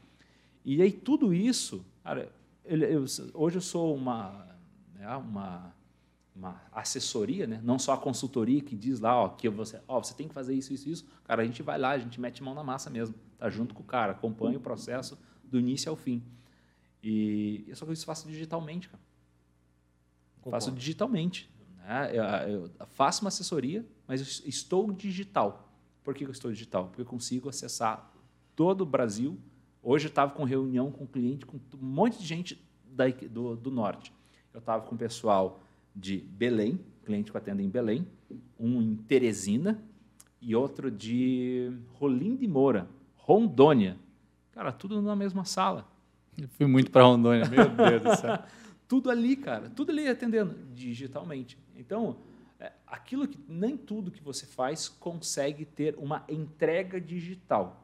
[0.65, 1.85] E aí, tudo isso...
[2.03, 2.31] Cara,
[2.65, 3.05] ele- eu-
[3.35, 4.47] hoje eu sou uma,
[4.95, 5.75] né, uma,
[6.35, 7.61] uma assessoria, né?
[7.63, 10.55] não só a consultoria que diz lá ó, que você, ó, você tem que fazer
[10.55, 11.05] isso, isso, isso.
[11.25, 13.13] Cara, a gente vai lá, a gente mete mão na massa mesmo.
[13.37, 16.23] Tá junto com o cara, acompanha o processo do início ao fim.
[17.03, 19.03] E eu só que isso faço digitalmente, cara.
[20.51, 21.49] Faço digitalmente.
[21.83, 22.11] Né?
[22.13, 22.23] Eu,
[22.79, 25.69] eu faço uma assessoria, mas estou digital.
[26.03, 26.87] Por que eu estou digital?
[26.87, 28.11] Porque eu consigo acessar
[28.55, 29.37] todo o Brasil.
[29.81, 33.69] Hoje eu estava com reunião com cliente, com um monte de gente da, do, do
[33.69, 34.13] norte.
[34.53, 35.61] Eu estava com o pessoal
[35.95, 38.07] de Belém, cliente que eu atendo em Belém,
[38.59, 39.83] um em Teresina
[40.41, 43.97] e outro de Rolim de Moura, Rondônia.
[44.51, 45.87] Cara, tudo na mesma sala.
[46.37, 48.39] Eu fui muito para Rondônia, meu Deus do céu.
[48.87, 51.57] Tudo ali, cara, tudo ali atendendo digitalmente.
[51.75, 52.17] Então,
[52.59, 57.83] é, aquilo que nem tudo que você faz consegue ter uma entrega digital.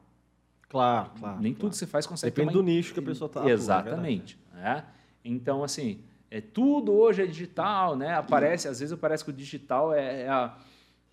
[0.68, 1.42] Claro, claro.
[1.42, 1.60] Nem claro.
[1.62, 3.40] tudo que você faz consegue Depende ter uma do nicho que a pessoa tá.
[3.40, 4.38] atua, é Exatamente.
[4.54, 4.86] né?
[5.26, 8.14] Então, assim, é, tudo hoje é digital, né?
[8.14, 10.56] Aparece, às vezes parece que o digital é, é a,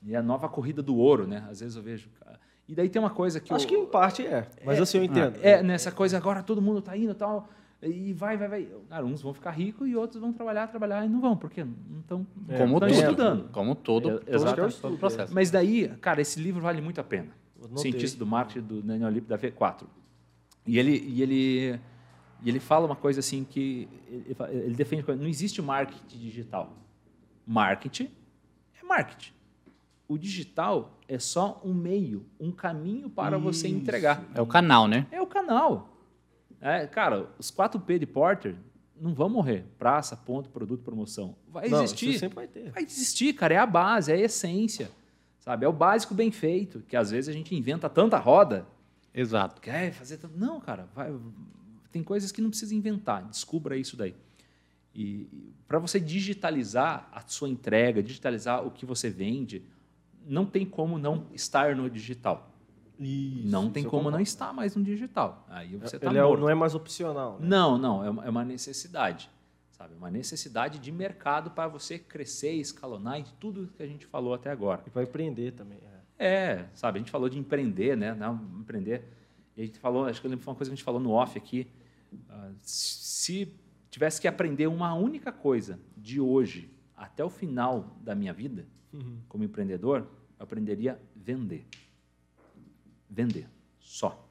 [0.09, 1.47] é a nova corrida do ouro, né?
[1.51, 2.09] Às vezes eu vejo.
[2.69, 3.53] E daí tem uma coisa que.
[3.53, 5.39] Acho eu- que em parte é, mas assim eu entendo.
[5.41, 7.49] É, nessa coisa agora todo mundo tá indo e tal.
[7.83, 8.69] E vai, vai, vai.
[8.89, 12.01] Cara, uns vão ficar ricos e outros vão trabalhar, trabalhar e não vão, porque não
[12.01, 12.91] estão É, Como tudo.
[12.93, 13.49] estudando.
[13.51, 14.57] Como todo, É, todo, exato.
[14.57, 15.35] todo, todo processo.
[15.35, 17.29] Mas daí, cara, esse livro vale muito a pena.
[17.77, 19.85] Cientista do marketing do Daniel Lip da V4.
[20.67, 21.81] E ele, e ele,
[22.43, 26.73] e ele fala uma coisa assim que ele, ele defende, não existe marketing digital.
[27.47, 28.11] Marketing
[28.83, 29.33] é marketing.
[30.09, 33.77] O digital é só um meio, um caminho para você Isso.
[33.77, 34.25] entregar.
[34.35, 35.07] É o canal, né?
[35.11, 35.96] É o canal.
[36.61, 38.57] É, cara, os 4P de Porter
[39.01, 39.65] não vão morrer.
[39.79, 41.37] Praça, ponto, produto, promoção.
[41.49, 42.19] Vai Não, existir.
[42.19, 42.71] sempre vai ter.
[42.71, 43.55] Vai existir, cara.
[43.55, 44.91] É a base, é a essência.
[45.41, 45.65] Sabe?
[45.65, 46.81] É o básico bem feito.
[46.89, 48.67] Que às vezes a gente inventa tanta roda.
[49.15, 49.61] Exato.
[49.61, 50.37] Quer fazer tanto.
[50.37, 50.89] Não, cara.
[50.95, 51.15] vai-
[51.93, 53.23] Tem coisas que não precisa inventar.
[53.25, 54.15] Descubra isso daí.
[54.95, 55.29] E
[55.69, 59.63] para você digitalizar a sua entrega, digitalizar o que você vende,
[60.27, 62.51] não tem como não estar no digital.
[62.99, 65.47] Isso, não tem como não estar mais no digital.
[65.51, 66.41] Aí você Ele é o- morto.
[66.41, 67.39] não é mais opcional.
[67.39, 67.47] Né?
[67.49, 69.31] Não, não, é uma, é uma necessidade.
[69.73, 69.95] Sabe?
[69.95, 74.51] Uma necessidade de mercado para você crescer, escalonar e tudo que a gente falou até
[74.51, 74.83] agora.
[74.87, 75.79] E vai empreender também.
[75.83, 75.97] é.
[76.19, 76.97] É, sabe?
[76.99, 78.15] A gente falou de empreender, né?
[78.15, 79.05] Não, empreender.
[79.55, 80.99] E a gente falou, acho que eu lembro foi uma coisa que a gente falou
[80.99, 81.67] no off aqui.
[82.31, 83.55] ah, se
[83.91, 88.67] tivesse que aprender uma única coisa de hoje até o final da minha vida,
[89.29, 90.07] como empreendedor,
[90.39, 91.67] eu aprenderia vender.
[93.09, 93.49] Vender.
[93.79, 94.27] Só.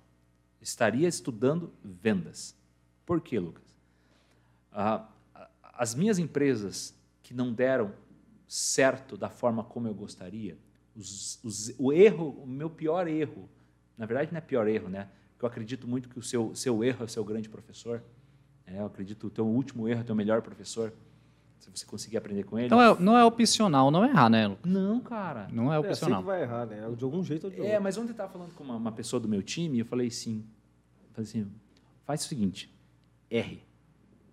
[0.62, 2.56] Estaria estudando vendas.
[3.06, 3.64] Por quê, Lucas?
[4.72, 5.08] Ah,
[5.74, 7.94] as minhas empresas que não deram
[8.48, 10.58] certo da forma como eu gostaria,
[10.96, 13.50] os- os- o erro, o meu pior erro,
[13.98, 15.10] na verdade não é pior erro, né?
[15.42, 18.04] Eu acredito muito que o seu, seu erro é o seu grande professor.
[18.68, 18.80] né?
[18.80, 20.92] eu acredito que o teu último erro é o teu melhor professor.
[21.60, 22.68] Se você conseguir aprender com ele.
[22.68, 24.72] Então é- não é opcional não errar, né, Lucas?
[24.72, 25.48] Não, cara.
[25.50, 26.24] É, Não é sempre opcional.
[26.24, 26.90] vai errar, né?
[26.96, 27.84] De algum jeito ou de É, outro.
[27.84, 30.08] mas ontem eu estava falando com uma, uma pessoa do meu time e eu falei
[30.08, 30.46] assim,
[31.14, 31.52] falei assim,
[32.04, 32.72] faz o seguinte,
[33.30, 33.64] R,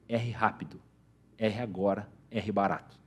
[0.09, 0.81] R rápido,
[1.39, 2.99] R agora, R barato.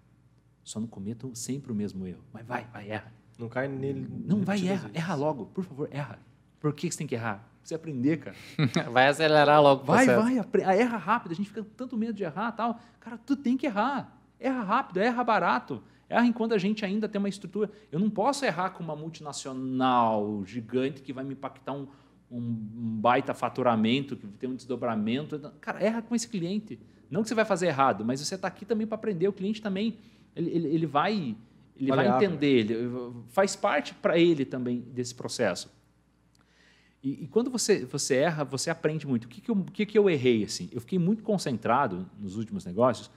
[0.63, 2.23] Só não cometam sempre o mesmo erro.
[2.33, 3.13] Mas vai, vai, erra.
[3.37, 4.07] Não cai nele.
[4.25, 4.95] Não, vai, erra, vezes.
[4.95, 6.17] erra logo, por favor, erra.
[6.59, 7.47] Por que que você tem que errar?
[7.65, 8.35] Você aprender, cara.
[8.91, 10.49] Vai acelerar logo o Vai, processo.
[10.51, 11.31] vai, ah, erra rápido.
[11.31, 12.79] A gente fica com tanto medo de errar tal.
[12.99, 14.21] Cara, tu tem que errar.
[14.39, 15.81] Erra rápido, erra barato.
[16.07, 17.71] Erra enquanto a gente ainda tem uma estrutura.
[17.91, 21.87] Eu não posso errar com uma multinacional gigante que vai me impactar um,
[22.29, 22.53] um
[23.01, 25.39] baita faturamento, que tem um desdobramento.
[25.59, 26.79] Cara, erra com esse cliente.
[27.09, 29.27] Não que você vai fazer errado, mas você está aqui também para aprender.
[29.27, 29.97] O cliente também,
[30.35, 31.35] ele, ele, ele vai,
[31.75, 32.59] ele vai entender.
[32.59, 32.91] Ele,
[33.29, 35.73] faz parte para ele também desse processo.
[37.05, 39.25] E, e quando você, você erra, você aprende muito.
[39.25, 40.43] O que, que, eu, que, que eu errei?
[40.43, 40.67] Assim?
[40.71, 43.11] Eu fiquei muito concentrado nos últimos negócios,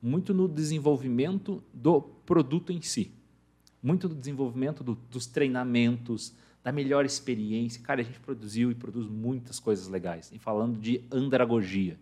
[0.00, 3.10] muito no desenvolvimento do produto em si.
[3.82, 6.32] Muito no desenvolvimento do- dos treinamentos,
[6.62, 7.82] da melhor experiência.
[7.82, 10.30] Cara, a gente produziu e produz muitas coisas legais.
[10.32, 11.98] E falando de andragogia,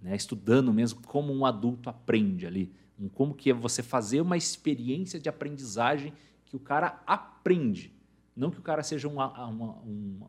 [0.00, 0.16] né?
[0.16, 2.72] estudando mesmo como um adulto aprende ali.
[3.12, 6.14] Como que é você fazer uma experiência de aprendizagem
[6.46, 7.92] que o cara aprende.
[8.34, 10.20] Não que o cara seja um, um- um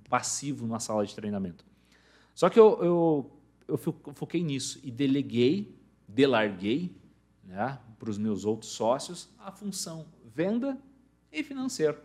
[0.00, 1.64] passivo numa sala de treinamento.
[2.34, 3.30] Só que eu, eu,
[3.68, 5.76] eu fo- foquei nisso e deleguei,
[6.08, 6.96] delarguei
[7.44, 10.78] né, para os meus outros sócios a função venda
[11.30, 11.98] e financeiro.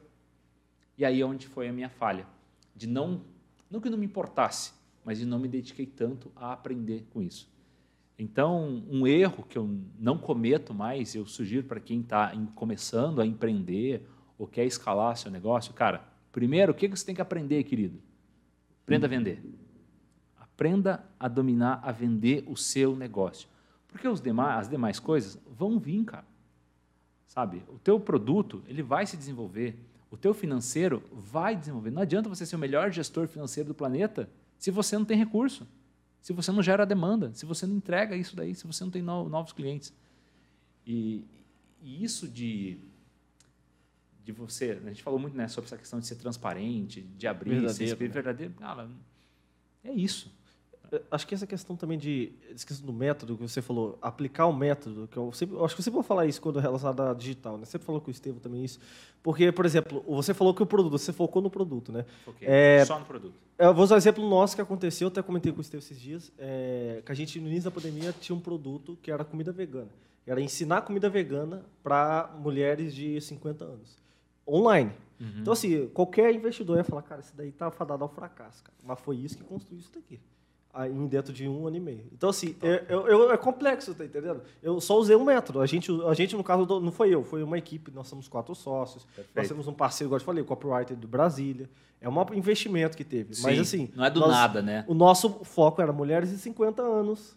[0.97, 2.27] E aí é onde foi a minha falha.
[2.75, 3.21] De não,
[3.69, 4.73] não que não me importasse,
[5.05, 7.49] mas de não me dediquei tanto a aprender com isso.
[8.19, 9.69] Então, um erro que eu
[9.99, 14.07] não cometo mais, eu sugiro para quem está começando a empreender
[14.39, 16.07] ou quer escalar seu negócio, cara,
[16.37, 17.97] primeiro, o que você tem que aprender, querido?
[18.83, 19.43] Aprenda a vender.
[20.39, 23.49] Aprenda a dominar, a vender o seu negócio.
[23.87, 26.25] Porque os demais, as demais coisas vão vir, cara.
[27.25, 27.63] Sabe?
[27.69, 29.79] O teu produto, ele vai se desenvolver.
[30.11, 31.89] O teu financeiro vai desenvolver.
[31.89, 34.29] Não adianta você ser o melhor gestor financeiro do planeta
[34.59, 35.67] se você não tem recurso,
[36.21, 39.01] se você não gera demanda, se você não entrega isso daí, se você não tem
[39.01, 39.91] no- novos clientes.
[40.85, 41.23] E,
[41.81, 42.77] e isso de
[44.27, 47.51] de você, a gente falou muito né, sobre essa questão de ser transparente, de abrir,
[47.51, 48.21] ser Verdadeiro, espírito né?
[48.21, 48.53] verdadeiro.
[48.55, 48.89] Cara,
[49.85, 50.35] é isso.
[50.91, 52.33] Eu Acho que essa questão também de.
[52.53, 55.79] Esqueci do método que você falou, aplicar o método, que eu, sempre, eu acho que
[55.79, 57.65] eu sempre vou falar isso quando é relacionado à digital, né?
[57.65, 58.79] Sempre falou com o Estevam também isso.
[59.23, 62.05] Porque, por exemplo, você falou que o produto, você focou no produto, né?
[62.23, 63.35] Foquei É, só no produto.
[63.57, 66.31] Eu vou usar um exemplo nosso que aconteceu, até comentei com o Estevam esses dias,
[66.37, 69.89] é, que a gente, no início da pandemia, tinha um produto que era comida vegana.
[70.25, 74.06] Era ensinar comida vegana para mulheres de 50 anos.
[74.47, 74.91] Online.
[75.41, 78.77] Então, assim, qualquer investidor ia falar, cara, isso daí tá fadado ao fracasso, cara.
[78.83, 80.19] Mas foi isso que construiu isso daqui.
[80.71, 82.05] Aí, dentro de um ano e meio.
[82.13, 84.43] Então, assim, é, eu- eu- é complexo, tá entendendo?
[84.61, 85.59] Eu só usei um método.
[85.59, 87.89] A gente, a gente no caso, do- não foi eu, foi uma equipe.
[87.89, 89.05] Nós somos quatro sócios.
[89.05, 89.47] Nós Perfeito.
[89.49, 91.67] temos um parceiro, igual eu te falei, o copywriter do Brasília.
[91.99, 93.29] É um investimento que teve.
[93.41, 93.89] Mas, Sim, assim...
[93.95, 94.85] não é do nós- nada, né?
[94.87, 97.35] O nosso foco era mulheres de 50 anos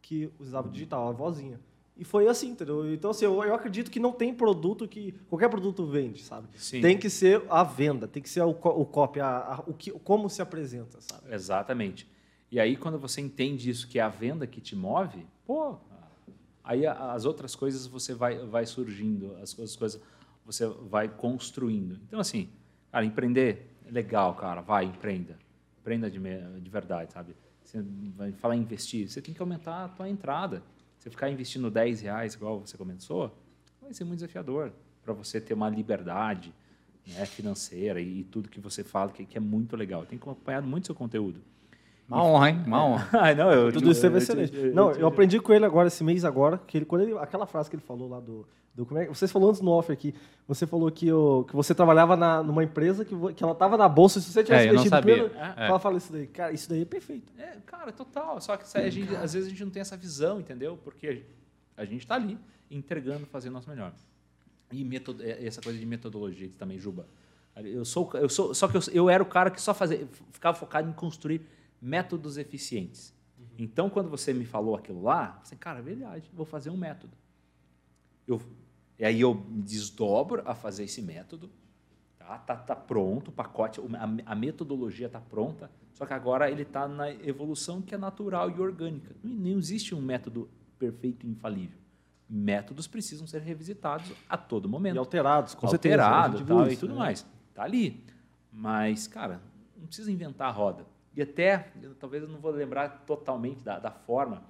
[0.00, 1.58] que usavam digital, a vozinha.
[1.98, 2.92] E foi assim, entendeu?
[2.94, 5.12] Então, assim, eu, eu acredito que não tem produto que.
[5.28, 6.46] Qualquer produto vende, sabe?
[6.56, 6.80] Sim.
[6.80, 9.90] Tem que ser a venda, tem que ser o, o copy, a, a- o que,
[9.90, 11.34] como se apresenta, sabe?
[11.34, 12.08] Exatamente.
[12.52, 15.76] E aí, quando você entende isso, que é a venda que te move, pô,
[16.62, 20.00] aí as outras coisas você vai, vai surgindo, as outras coisas
[20.46, 21.98] você vai construindo.
[22.06, 22.48] Então, assim,
[22.92, 25.36] cara, empreender é legal, cara, vai, empreenda.
[25.80, 27.34] Empreenda de, de verdade, sabe?
[27.64, 27.82] Você
[28.16, 30.62] vai falar em investir, você tem que aumentar a tua entrada.
[30.98, 33.36] Você ficar investindo 10 reais, igual você começou,
[33.80, 34.72] vai ser muito desafiador
[35.02, 36.52] para você ter uma liberdade
[37.06, 40.04] né, financeira e, tudo que você fala, que, que é muito legal.
[40.04, 41.40] Tem que acompanhar muito seu conteúdo.
[42.08, 42.62] Uma honra, hein?
[42.66, 43.08] Uma honra.
[43.20, 44.56] Ai, não, eu, Tudo isso teve eu- excelente.
[44.56, 47.16] eu- eu- Não, eu aprendi com ele agora, esse mês agora, que ele, quando ele,
[47.18, 48.46] aquela frase que ele falou lá do.
[48.74, 50.14] do como é, vocês falou antes no off aqui,
[50.46, 53.88] você falou que, o, que você trabalhava na, numa empresa que, que ela estava na
[53.88, 55.66] bolsa, e se você tivesse É, investido primeiro, É.
[55.66, 56.26] Fala, fala isso daí.
[56.28, 57.30] Cara, isso daí é perfeito.
[57.38, 58.40] É, cara, total.
[58.40, 60.78] Só que a gente, às vezes a gente não tem essa visão, entendeu?
[60.82, 61.24] Porque
[61.76, 62.38] a gente está ali
[62.70, 63.92] entregando, fazendo o nosso melhor.
[64.72, 67.06] E metodo, é, essa coisa de metodologia que também, Juba.
[67.56, 70.56] Eu sou, eu sou, só que eu, eu era o cara que só fazia, ficava
[70.56, 71.40] focado em construir
[71.80, 73.14] métodos eficientes.
[73.58, 76.76] Então, quando você me falou aquilo lá, eu falei, cara, é verdade, vou fazer um
[76.76, 77.12] método.
[78.26, 78.40] Eu,
[78.98, 81.50] e aí eu me desdobro a fazer esse método,
[82.18, 86.62] tá, tá, tá pronto, o pacote, a, a metodologia está pronta, só que agora ele
[86.62, 89.14] está na evolução que é natural e orgânica.
[89.22, 90.48] Não, não existe um método
[90.78, 91.78] perfeito e infalível.
[92.30, 96.04] Métodos precisam ser revisitados a todo momento E alterados, com certeza.
[96.04, 96.98] alterado a gente tal, viu e tudo né?
[96.98, 97.26] mais.
[97.54, 98.04] Tá ali.
[98.52, 99.40] Mas, cara,
[99.76, 100.84] não precisa inventar a roda.
[101.18, 104.44] E até, eu- talvez eu não vou lembrar totalmente da, da forma.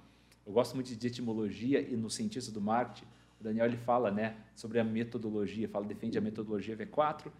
[0.45, 3.07] Eu gosto muito de etimologia e no cientista do marketing,
[3.39, 7.31] o Daniel ele fala né, sobre a metodologia, fala, defende a metodologia V4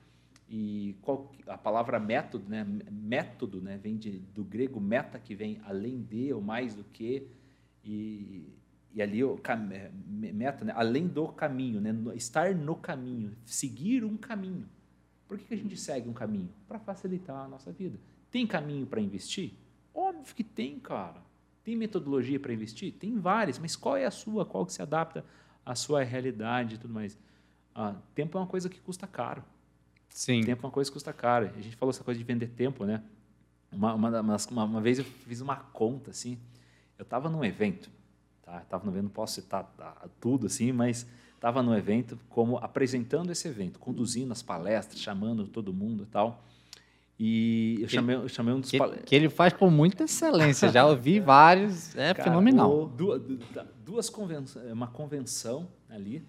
[0.50, 5.62] e qual, a palavra método, né, método, né, vem de, do grego meta, que vem
[5.64, 7.28] além de ou mais do que,
[7.86, 8.52] e,
[8.96, 9.40] e ali o
[9.72, 14.68] é, me- meta, né, além do caminho, né, estar no caminho, seguir um caminho.
[15.28, 16.50] Por que, que a gente segue um caminho?
[16.68, 18.00] Para facilitar a nossa vida.
[18.32, 19.54] Tem caminho para investir?
[19.94, 21.22] Óbvio que tem, cara.
[21.64, 22.94] Tem metodologia para investir?
[22.94, 24.46] Tem várias, mas qual é a sua?
[24.46, 25.26] Qual que se adapta
[25.66, 27.18] à sua realidade e tudo mais?
[27.74, 29.44] Ah, tempo é uma coisa que custa caro.
[30.10, 30.42] Sim.
[30.42, 31.52] Tempo é uma coisa que custa caro.
[31.56, 33.04] A gente falou essa coisa de vender tempo, né?
[33.72, 36.38] Uma, uma, uma, uma- vez eu fiz uma conta, assim.
[36.98, 37.90] Eu estava num evento,
[38.44, 38.62] tá?
[38.62, 39.72] Estava no evento, não posso citar
[40.20, 41.06] tudo, assim, mas
[41.36, 46.44] estava no evento como apresentando esse evento, conduzindo as palestras, chamando todo mundo e tal.
[47.20, 50.72] E eu chamei, eu chamei um dos Que, que ele faz com muita excelência.
[50.72, 51.94] Já ouvi vários.
[51.98, 52.88] É Cara, fenomenal.
[52.88, 53.22] Duas,
[53.84, 56.24] duas convenções, uma convenção ali.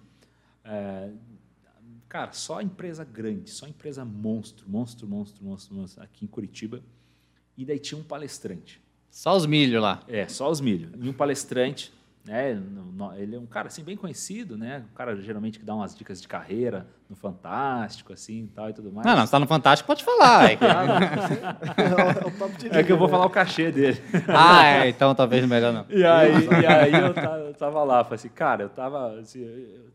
[0.64, 1.10] é,
[2.08, 6.82] cara, só empresa grande, só empresa monstro, monstro, monstro, monstro, monstro, aqui em Curitiba.
[7.56, 8.82] E daí tinha um palestrante.
[9.08, 10.02] Só os milho lá.
[10.08, 10.90] É, só os milho.
[11.00, 11.92] E um palestrante,
[12.54, 14.84] no- Ele é um cara assim bem conhecido, né?
[14.92, 18.72] Um cara geralmente que dá umas dicas de carreira no Fantástico, assim, e tal e
[18.72, 19.06] tudo mais.
[19.06, 20.50] Não, não, você tá no Fantástico, pode falar.
[20.50, 24.00] É que- é de É que eu vou falar o cachê dele.
[24.28, 25.86] ah, é, então talvez melhor não.
[25.88, 29.40] E aí, e aí eu, ta- eu tava lá, falei assim, cara, eu tava, assim,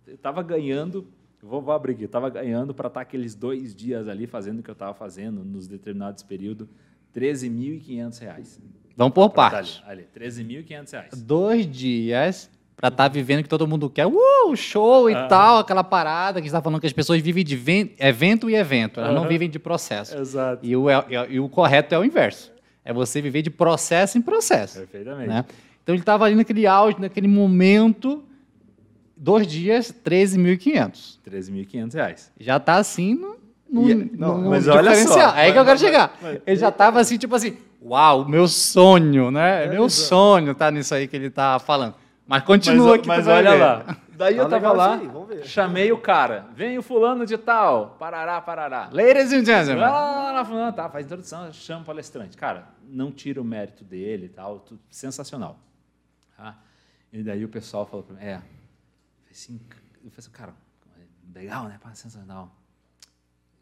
[0.07, 1.07] eu, tava ganhando,
[1.41, 4.59] eu vou, vou abrir aqui, eu tava ganhando para estar aqueles dois dias ali fazendo
[4.59, 6.67] o que eu tava fazendo nos determinados períodos,
[7.13, 8.61] 13.500 reais.
[8.97, 9.81] Vamos por Pra tá partes.
[9.85, 11.09] Ali, ali, 13.500 reais.
[11.21, 14.05] Dois dias pra estar vivendo o que todo mundo quer.
[14.05, 15.27] Uh, show e Ah.
[15.27, 18.49] tal, aquela parada que a gente tá falando que as pessoas vivem de ven- evento
[18.49, 18.99] e evento.
[18.99, 19.27] Elas não Aham.
[19.29, 20.17] vivem de processo.
[20.17, 20.65] Exato.
[20.65, 22.51] E o, é- é- e o correto é o inverso.
[22.83, 24.77] É você viver de processo em processo.
[24.79, 25.27] Perfeitamente.
[25.29, 25.45] né?
[25.83, 28.23] Então ele estava ali naquele auge, naquele momento,
[29.17, 31.19] dois dias, 13.500.
[31.23, 32.31] 13.500 reais.
[32.39, 33.35] Já está assim no,
[33.69, 36.17] no, E- no- no mas olha só, é aí que eu mas- quero chegar.
[36.21, 39.65] mas- ele já estava assim, tipo assim, uau, meu sonho, né?
[39.65, 40.07] É, meu exato.
[40.09, 41.95] sonho tá nisso aí que ele tá falando.
[42.27, 43.07] Mas continua mas, aqui.
[43.07, 43.57] mas olha ver.
[43.59, 43.97] lá.
[44.17, 45.45] Daí Tá eu tava lá, ver.
[45.45, 46.47] chamei o cara.
[46.55, 47.97] Vem o fulano de tal.
[47.99, 48.89] Parará, parará.
[48.91, 49.81] Ladies and gentlemen.
[49.81, 52.37] Lá, lá, fulano, tá, faz introdução, chama o palestrante.
[52.37, 55.59] Cara, não tira o mérito dele e tal, tudo sensacional.
[56.37, 56.57] Tá?
[57.11, 59.59] E daí o pessoal falou pra mim, é, eu falei assim,
[60.03, 60.53] eu falei assim, cara,
[61.33, 61.77] legal, né?
[61.81, 62.49] Pá, sensacional.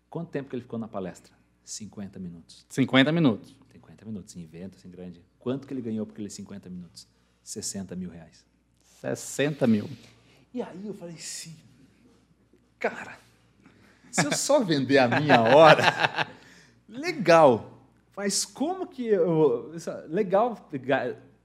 [0.09, 1.33] Quanto tempo que ele ficou na palestra?
[1.63, 2.65] 50 minutos.
[2.69, 3.55] 50 minutos.
[4.03, 5.21] 50 minutos, em evento, assim, grande.
[5.39, 7.07] Quanto que ele ganhou por aqueles 50 minutos?
[7.43, 8.45] 60 mil reais.
[9.01, 9.89] 60 mil.
[10.53, 11.55] E aí eu falei assim,
[12.79, 13.17] cara,
[14.11, 16.27] Se eu só vender a minha hora,
[16.87, 17.83] legal.
[18.15, 19.73] Mas como que eu.
[20.07, 20.69] Legal,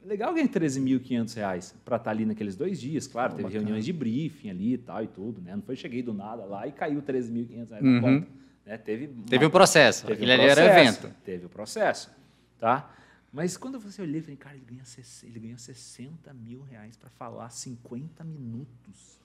[0.04, 3.06] legal ganhar 13.500 reais para estar tá ali naqueles dois dias.
[3.06, 3.60] Claro, teve bacana.
[3.60, 5.56] reuniões de briefing ali e tal e tudo, né?
[5.56, 7.94] Não foi cheguei do nada lá e caiu 13.500 reais uhum.
[7.94, 8.28] na conta.
[8.66, 8.76] Né?
[8.76, 10.06] Teve, uma, teve um processo.
[10.06, 11.14] Teve Aquele um processo, ali era evento.
[11.24, 12.10] Teve o processo.
[12.58, 12.94] Tá?
[13.32, 14.82] Mas quando você olhei, eu falei, cara, ele ganha,
[15.22, 19.18] ele ganha 60 mil reais para falar 50 minutos.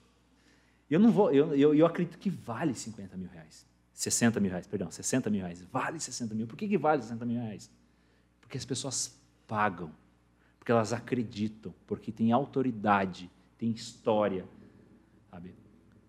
[0.90, 3.66] Eu não vou, eu, eu, eu, acredito que vale 50 mil reais.
[3.94, 5.62] 60 mil reais, perdão, 60 mil reais.
[5.72, 6.46] Vale 60 mil.
[6.46, 7.70] Por que, que vale 60 mil reais?
[8.40, 9.90] Porque as pessoas pagam,
[10.58, 14.46] porque elas acreditam, porque tem autoridade, tem história.
[15.30, 15.54] Sabe?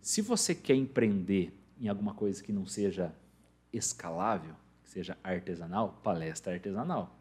[0.01, 3.13] Se você quer empreender em alguma coisa que não seja
[3.71, 4.55] escalável,
[4.95, 7.13] seja artesanal, palestra artesanal.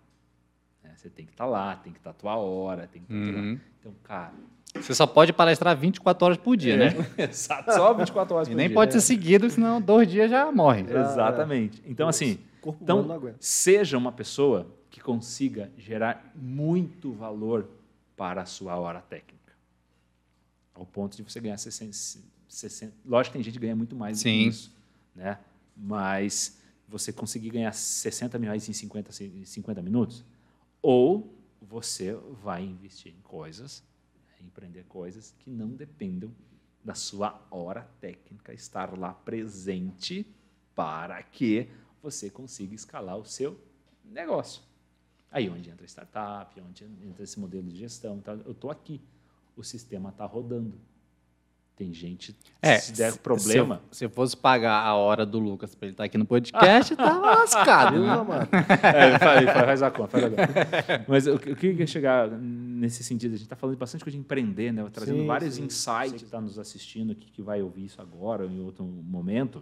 [0.82, 0.92] Né?
[0.94, 3.12] Você tem que estar tá lá, tem que estar tá a tua hora, tem que
[3.12, 3.60] estar tá uhum.
[3.80, 4.32] Então, cara.
[4.76, 7.06] Você só pode palestrar 24 horas por dia, é, né?
[7.28, 8.74] Exato, só 24 horas por e nem dia.
[8.74, 10.82] pode ser seguido, senão dois dias já morre.
[10.82, 11.82] Exatamente.
[11.84, 12.38] Então, assim,
[12.80, 17.68] então, seja uma pessoa que consiga gerar muito valor
[18.16, 19.52] para a sua hora técnica.
[20.72, 21.92] Ao ponto de você ganhar 60,
[22.48, 24.38] 60 lógico que tem gente que ganha muito mais Sim.
[24.38, 24.72] do que isso,
[25.14, 25.38] né?
[25.76, 29.10] Mas você conseguir ganhar 60 mil reais em 50,
[29.44, 30.24] 50 minutos,
[30.82, 33.82] ou você vai investir em coisas,
[34.40, 36.30] empreender coisas que não dependam
[36.84, 40.26] da sua hora técnica estar lá presente
[40.74, 41.68] para que
[42.02, 43.58] você consiga escalar o seu
[44.04, 44.62] negócio.
[45.30, 48.32] Aí onde entra startup, onde entra esse modelo de gestão, tá?
[48.44, 49.00] eu estou aqui,
[49.56, 50.78] o sistema está rodando.
[51.76, 53.82] Tem gente, é, se der problema.
[53.90, 56.24] Se, se eu fosse pagar a hora do Lucas para ele estar tá aqui no
[56.24, 57.98] podcast, tava lascado.
[57.98, 58.16] Né?
[58.16, 58.48] mano?
[58.80, 61.04] É, faz, faz a conta, faz a conta.
[61.08, 63.32] Mas o, que eu queria chegar nesse sentido?
[63.32, 64.88] A gente está falando bastante coisa de empreender, né?
[64.92, 66.20] trazendo sim, vários sim, insights.
[66.20, 66.26] Sim.
[66.26, 69.58] está nos assistindo aqui, que vai ouvir isso agora ou em outro momento.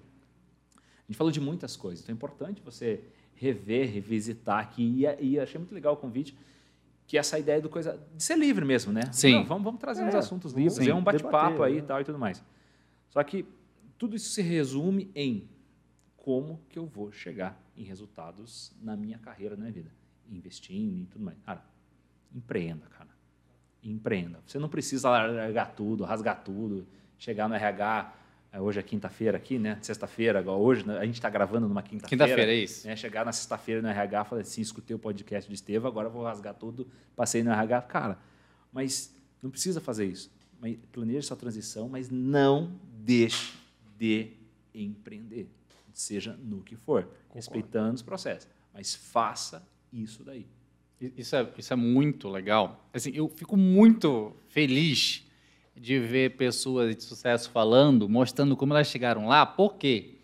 [0.76, 2.02] A gente falou de muitas coisas.
[2.02, 3.00] Então é importante você
[3.34, 5.02] rever, revisitar aqui.
[5.18, 6.36] E, e achei muito legal o convite
[7.12, 9.02] que essa ideia do coisa de ser livre mesmo, né?
[9.12, 9.34] Sim.
[9.34, 10.88] Não, vamos, vamos trazer é, uns assuntos livres, sim.
[10.88, 11.86] é um bate-papo aí e né?
[11.86, 12.42] tal e tudo mais.
[13.10, 13.44] Só que
[13.98, 15.46] tudo isso se resume em
[16.16, 19.92] como que eu vou chegar em resultados na minha carreira, na minha vida,
[20.26, 21.36] investindo e tudo mais.
[21.40, 21.62] Cara,
[22.34, 23.10] empreenda, cara.
[23.82, 24.40] Empreenda.
[24.46, 26.86] Você não precisa largar tudo, rasgar tudo,
[27.18, 28.20] chegar no RH é,
[28.60, 29.78] hoje é quinta-feira aqui, né?
[29.80, 30.98] Sexta-feira, hoje né?
[30.98, 32.24] a gente está gravando numa quinta-feira.
[32.24, 32.86] Quinta-feira, é isso.
[32.86, 32.94] Né?
[32.96, 36.54] Chegar na sexta-feira no RH, falei assim, escutei o podcast de Estevam, agora vou rasgar
[36.54, 37.82] tudo, passei no RH.
[37.82, 38.18] Cara,
[38.70, 40.30] mas não precisa fazer isso.
[40.92, 43.54] Planeje sua transição, mas não deixe
[43.98, 44.32] de
[44.74, 45.48] empreender,
[45.92, 47.34] seja no que for, Concordo.
[47.34, 48.48] respeitando os processos.
[48.72, 50.46] Mas faça isso daí.
[51.16, 52.88] Isso é, isso é muito legal.
[52.92, 55.26] Assim, eu fico muito feliz
[55.76, 60.14] de ver pessoas de sucesso falando, mostrando como elas chegaram lá, porque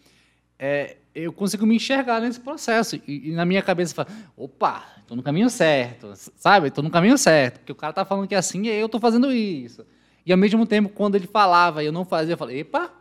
[0.58, 2.96] é, eu consigo me enxergar nesse processo.
[3.06, 6.68] E, e na minha cabeça, fala, opa, estou no caminho certo, sabe?
[6.68, 9.00] Estou no caminho certo, porque o cara está falando que é assim e eu estou
[9.00, 9.84] fazendo isso.
[10.24, 12.92] E ao mesmo tempo, quando ele falava e eu não fazia, eu falei, epa,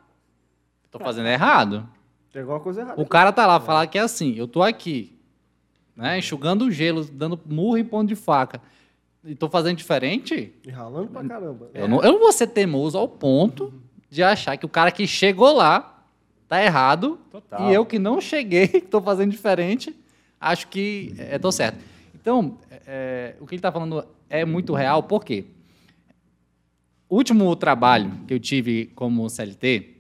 [0.86, 1.88] estou fazendo errado.
[2.32, 3.02] Tem alguma coisa errada.
[3.02, 3.60] O cara tá lá, é.
[3.60, 5.20] falar que é assim, eu estou aqui,
[5.96, 8.62] né, enxugando o gelo, dando murro e ponto de faca
[9.28, 10.54] e tô fazendo diferente.
[10.66, 11.70] E ralando pra caramba.
[11.74, 13.74] Eu, não, eu não vou ser teimoso ao ponto
[14.10, 16.06] de achar que o cara que chegou lá
[16.48, 17.20] tá errado.
[17.30, 17.70] Total.
[17.70, 19.94] E eu que não cheguei, que tô fazendo diferente,
[20.40, 21.78] acho que é, tô certo.
[22.16, 25.46] Então, é, o que ele está falando é muito real, por quê?
[27.10, 29.96] O último trabalho que eu tive como CLT,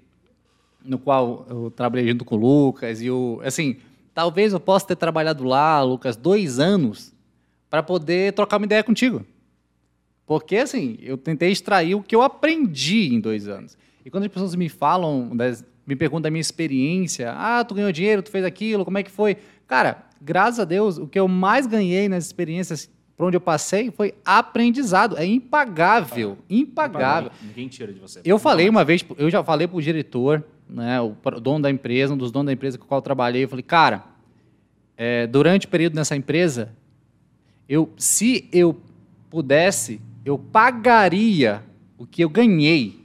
[0.83, 3.77] no qual eu trabalhei junto com o Lucas, e o, assim,
[4.13, 7.13] talvez eu possa ter trabalhado lá, Lucas, dois anos
[7.69, 9.25] para poder trocar uma ideia contigo.
[10.25, 13.77] Porque, assim, eu tentei extrair o que eu aprendi em dois anos.
[14.05, 15.31] E quando as pessoas me falam,
[15.85, 19.11] me perguntam da minha experiência, ah, tu ganhou dinheiro, tu fez aquilo, como é que
[19.11, 19.37] foi?
[19.65, 23.89] Cara, graças a Deus, o que eu mais ganhei nas experiências por onde eu passei
[23.89, 25.17] foi aprendizado.
[25.17, 27.31] É impagável, impagável.
[27.41, 28.21] Ninguém tira de você.
[28.23, 32.13] Eu falei uma vez, eu já falei para o diretor, né, o dono da empresa,
[32.13, 34.03] um dos donos da empresa com a qual eu trabalhei, eu falei, cara,
[34.95, 36.69] é, durante o período nessa empresa,
[37.67, 38.79] eu, se eu
[39.29, 41.63] pudesse, eu pagaria
[41.97, 42.99] o que eu ganhei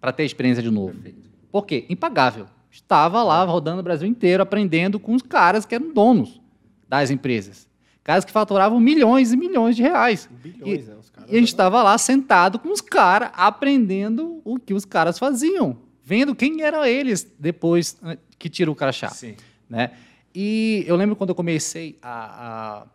[0.00, 0.92] para ter experiência de novo.
[0.94, 1.30] Perfeito.
[1.50, 1.84] Por quê?
[1.88, 2.46] Impagável.
[2.70, 6.40] Estava lá rodando o Brasil inteiro, aprendendo com os caras que eram donos
[6.88, 7.68] das empresas.
[8.02, 10.28] Caras que faturavam milhões e milhões de reais.
[10.42, 11.26] Bilhões, e, né?
[11.28, 15.76] e a gente estava lá sentado com os caras, aprendendo o que os caras faziam.
[16.02, 19.10] Vendo quem eram eles depois né, que tirou o crachá.
[19.10, 19.36] Sim.
[19.68, 19.92] Né?
[20.34, 22.86] E eu lembro quando eu comecei a, a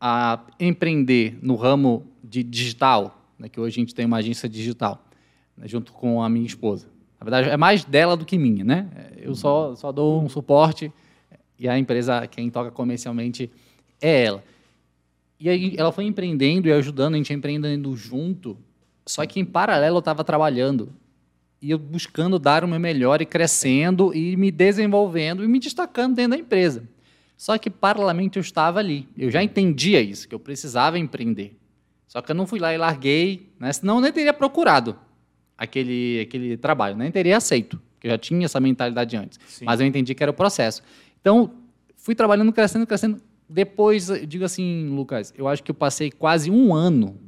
[0.00, 5.04] a empreender no ramo de digital, né, que hoje a gente tem uma agência digital,
[5.56, 6.86] né, junto com a minha esposa,
[7.20, 8.88] Na verdade, é mais dela do que minha, né?
[9.18, 10.90] Eu só, só dou um suporte
[11.58, 13.50] e a empresa, quem toca comercialmente,
[14.00, 14.42] é ela.
[15.38, 18.56] E aí ela foi empreendendo e ajudando, a gente empreendendo junto,
[19.04, 20.90] só que em paralelo eu estava trabalhando
[21.60, 26.14] e eu buscando dar o meu melhor e crescendo e me desenvolvendo e me destacando
[26.14, 26.84] dentro da empresa.
[27.40, 29.08] Só que paralelamente eu estava ali.
[29.16, 31.56] Eu já entendia isso, que eu precisava empreender.
[32.06, 33.72] Só que eu não fui lá e larguei, né?
[33.72, 34.94] senão eu nem teria procurado
[35.56, 39.40] aquele, aquele trabalho, nem teria aceito, porque eu já tinha essa mentalidade antes.
[39.46, 39.64] Sim.
[39.64, 40.82] Mas eu entendi que era o processo.
[41.18, 41.54] Então,
[41.96, 43.22] fui trabalhando, crescendo, crescendo.
[43.48, 47.18] Depois, digo assim, Lucas, eu acho que eu passei quase um ano,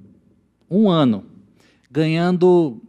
[0.70, 1.24] um ano,
[1.90, 2.82] ganhando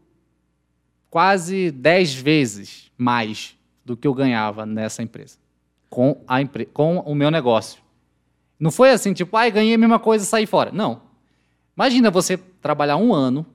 [1.10, 5.38] quase dez vezes mais do que eu ganhava nessa empresa,
[5.94, 6.40] com, a
[6.74, 7.80] com o meu negócio.
[8.60, 10.72] Não foi assim, tipo, ai, ganhei a mesma coisa e saí fora.
[10.72, 11.03] Não.
[11.78, 13.45] Imagina você trabalhar um ano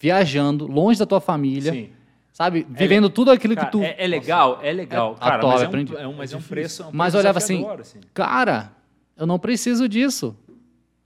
[0.00, 1.70] viajando, longe da tua família.
[1.70, 1.90] Sim.
[2.32, 2.60] Sabe?
[2.60, 3.82] É Vivendo tudo aquilo cara, que tu.
[3.82, 5.14] É, é legal, é legal.
[5.18, 6.82] É, cara, mas, é um, é um, mas é um preço.
[6.82, 8.72] É um mas olhava assim, assim, cara,
[9.14, 10.34] eu não preciso disso.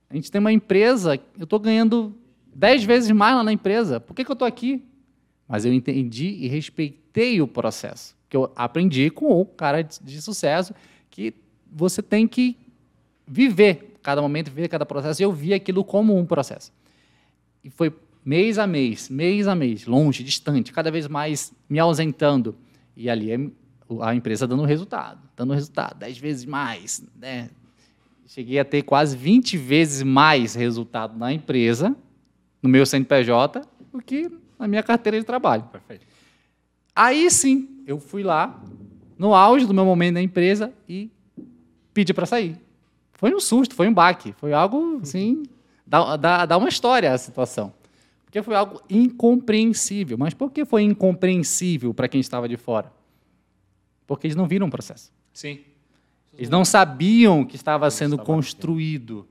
[0.09, 2.15] A gente tem uma empresa, eu estou ganhando
[2.55, 3.99] dez vezes mais lá na empresa.
[3.99, 4.85] Por que, que eu estou aqui?
[5.49, 8.15] Mas eu entendi e respeitei o processo.
[8.37, 10.75] Que eu aprendi com o cara de, de sucesso
[11.11, 11.33] que
[11.73, 12.55] você tem que
[13.27, 15.23] viver cada momento, viver cada processo.
[15.23, 16.71] E eu vi aquilo como um processo.
[17.65, 17.91] E foi
[18.23, 22.55] mês a mês, mês a mês, longe, distante, cada vez mais me ausentando.
[22.95, 23.39] E ali é
[24.03, 27.03] a empresa dando resultado, dando resultado, 10 vezes mais.
[27.19, 27.49] Né?
[28.27, 31.97] Cheguei a ter quase 20 vezes mais resultado na empresa,
[32.63, 35.63] no meu CNPJ, do que na minha carteira de trabalho.
[35.65, 36.07] Perfeito.
[36.95, 38.63] Aí sim, eu fui lá,
[39.17, 41.11] no auge do meu momento na empresa, e
[41.95, 42.61] pedi para sair.
[43.13, 45.45] Foi um susto, foi um baque, foi algo assim.
[45.89, 47.73] Dá, dá, dá uma história a situação.
[48.25, 50.19] Porque foi algo incompreensível.
[50.19, 52.93] Mas por que foi incompreensível para quem estava de fora?
[54.05, 55.13] Porque eles não viram o processo.
[55.33, 55.61] Sim.
[56.35, 59.29] Eles não sabiam que estava sendo construído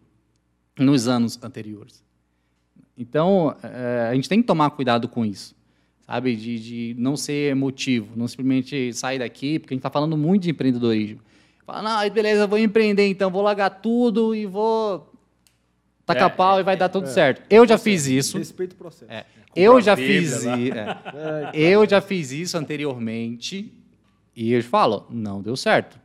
[0.80, 2.02] nos anos anteriores.
[2.98, 5.54] Então, é, a gente tem que tomar cuidado com isso,
[6.08, 6.36] sabe?
[6.36, 10.44] De, de não ser emotivo, não simplesmente sair daqui, porque a gente está falando muito
[10.44, 11.20] de empreendedorismo.
[11.66, 15.12] Fala, não, beleza, vou empreender então, vou largar tudo e vou
[16.06, 17.42] taca é, pau é, e vai dar tudo é, certo.
[17.50, 18.38] Eu já fiz isso.
[18.38, 19.12] Respeito o processo.
[19.12, 19.26] É.
[19.56, 21.52] Eu já fiz é.
[21.54, 23.74] Eu já fiz isso anteriormente
[24.36, 26.00] e eu falo, não deu certo.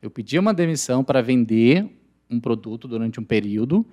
[0.00, 1.86] Eu pedi uma demissão para vender
[2.30, 3.84] um produto durante um período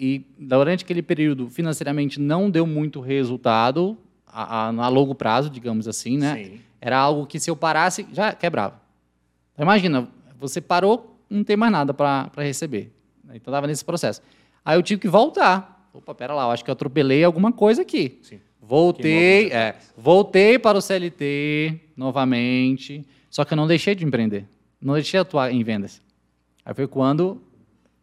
[0.00, 3.98] e durante aquele período financeiramente não deu muito resultado
[4.36, 6.34] a, a, a longo prazo, digamos assim, né?
[6.36, 6.60] Sim.
[6.80, 8.78] Era algo que se eu parasse já quebrava.
[9.54, 10.06] Então, imagina,
[10.38, 12.92] você parou, não tem mais nada para receber.
[13.24, 14.20] Então estava nesse processo.
[14.64, 15.88] Aí eu tive que voltar.
[15.92, 18.18] Opa, pera lá, eu acho que eu atropelei alguma coisa aqui.
[18.22, 18.38] Sim.
[18.60, 24.44] Voltei, é, voltei para o CLT novamente, só que eu não deixei de empreender.
[24.80, 26.02] Não deixei de atuar em vendas.
[26.64, 27.40] Aí foi quando,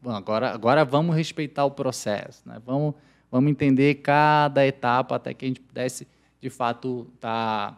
[0.01, 2.61] bom, agora, agora vamos respeitar o processo, né?
[2.65, 2.95] vamos,
[3.30, 6.07] vamos entender cada etapa até que a gente pudesse,
[6.44, 7.78] de fato, estar tá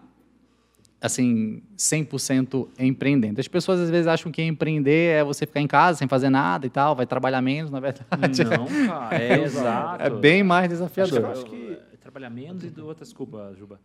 [0.99, 3.39] assim, 100% empreendendo.
[3.39, 6.65] As pessoas às vezes acham que empreender é você ficar em casa sem fazer nada
[6.65, 8.43] e tal, vai trabalhar menos, na verdade.
[8.43, 10.03] Não, cara, é, exato.
[10.03, 11.25] É bem mais desafiador.
[11.25, 13.79] Acho que, acho que trabalhar menos e outra desculpa, Juba.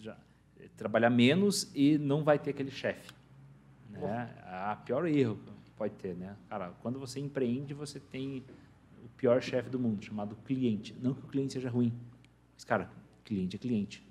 [0.00, 0.16] Já,
[0.78, 3.12] trabalhar menos e não vai ter aquele chefe.
[3.90, 4.30] Né?
[4.46, 6.34] A pior erro que pode ter, né?
[6.48, 8.42] Cara, quando você empreende, você tem
[9.04, 10.96] o pior chefe do mundo, chamado cliente.
[11.02, 11.92] Não que o cliente seja ruim,
[12.54, 12.90] mas cara,
[13.26, 14.05] cliente é cliente.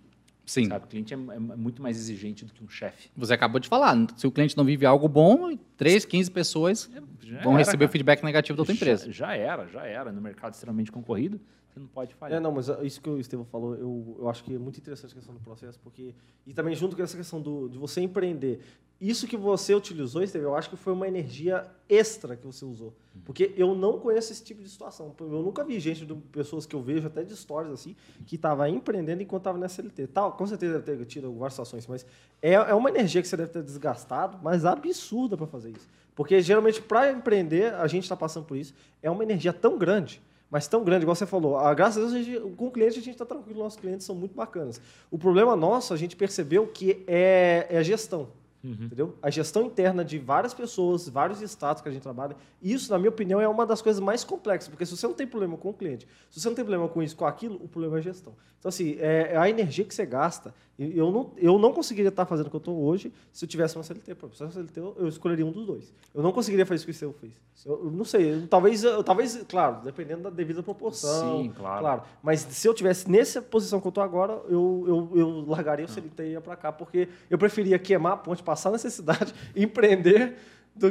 [0.45, 0.67] Sim.
[0.67, 0.85] Sabe?
[0.85, 3.09] O cliente é, é muito mais exigente do que um chefe.
[3.17, 6.89] Você acabou de falar, se o cliente não vive algo bom, 3, 15 pessoas
[7.21, 9.11] já vão era, receber o feedback negativo da outra empresa.
[9.11, 10.11] Já, já, era, já era.
[10.11, 11.41] No mercado extremamente concorrido,
[11.75, 12.37] você não pode falhar.
[12.37, 15.11] É, não, mas isso que o Estevão falou, eu, eu acho que é muito interessante
[15.11, 16.15] a questão do processo, porque.
[16.47, 18.61] E também junto com essa questão do, de você empreender.
[18.99, 22.93] Isso que você utilizou, Estevão, eu acho que foi uma energia extra que você usou.
[23.25, 25.13] Porque eu não conheço esse tipo de situação.
[25.19, 27.93] Eu nunca vi gente, de pessoas que eu vejo até de stories assim,
[28.25, 30.07] que estava empreendendo enquanto estava na SLT.
[30.07, 32.05] Tal, com certeza deve ter tido algumas situações, mas
[32.41, 35.89] é, é uma energia que você deve ter desgastado, mas absurda para fazer isso.
[36.15, 38.73] Porque geralmente para empreender, a gente está passando por isso,
[39.03, 41.57] é uma energia tão grande mas tão grande, igual você falou.
[41.57, 44.05] Ah, graças a Deus, a gente, com o cliente, a gente está tranquilo, nossos clientes
[44.05, 44.79] são muito bacanas.
[45.09, 48.29] O problema nosso, a gente percebeu que é, é a gestão.
[48.65, 48.85] Uhum.
[48.85, 49.15] Entendeu?
[49.21, 53.09] A gestão interna de várias pessoas, vários estados que a gente trabalha, isso, na minha
[53.09, 55.73] opinião, é uma das coisas mais complexas, porque se você não tem problema com o
[55.73, 58.33] cliente, se você não tem problema com isso, com aquilo, o problema é a gestão.
[58.57, 62.25] Então, assim, é, é a energia que você gasta Eu não, eu não conseguiria estar
[62.25, 64.13] fazendo o que eu estou hoje se eu tivesse uma CLT.
[64.33, 65.93] Se eu CLT, eu escolheria um dos dois.
[66.13, 67.31] Eu não conseguiria fazer isso que o seu fez.
[67.65, 68.33] Eu, eu não sei.
[68.33, 71.43] eu- talvez, eu- talvez, claro, dependendo da devida proporção.
[71.43, 72.01] Sim, claro.
[72.21, 75.89] Mas se eu tivesse nessa posição que eu estou agora, eu, eu, eu largaria o
[75.89, 80.35] CLT e ia para cá, porque eu preferia queimar a ponte, passar necessidade, empreender.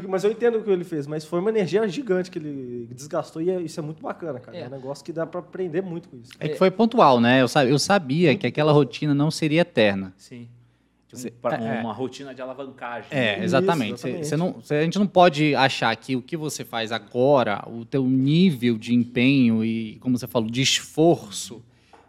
[0.08, 3.42] Mas eu entendo o que ele fez, mas foi uma energia gigante que ele desgastou
[3.42, 4.56] e é- isso é muito bacana, cara.
[4.56, 4.66] É, É.
[4.66, 6.32] um negócio que dá para aprender muito com isso.
[6.40, 7.42] É que foi pontual, né?
[7.42, 10.14] Eu, sa- eu sabia que aquela rotina não seria eterna.
[10.16, 10.48] Sim.
[11.12, 11.80] Você- Um- pra- é, é.
[11.80, 13.06] uma rotina de alavancagem.
[13.12, 13.44] É, né?
[13.44, 14.00] exatamente.
[14.00, 14.26] Cê- exatamente.
[14.28, 17.84] cê não, cê- a gente não pode achar que o que você faz agora, o
[17.84, 21.62] teu nível de empenho e, como você falou, de esforço,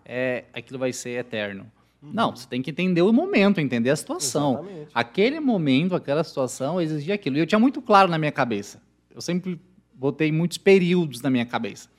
[0.03, 1.68] é, aquilo vai ser eterno.
[2.14, 4.60] Não, você tem que entender o momento, entender a situação.
[4.60, 4.91] Exatamente.
[4.94, 7.38] Aquele momento, aquela situação exigia aquilo.
[7.38, 8.82] E eu tinha muito claro na minha cabeça.
[9.14, 9.60] Eu sempre
[9.94, 11.90] botei muitos períodos na minha cabeça.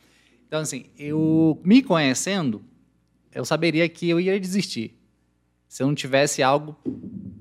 [0.47, 2.63] Então, assim, eu me conhecendo,
[3.35, 4.95] eu saberia que eu ia desistir
[5.69, 6.77] se eu não tivesse algo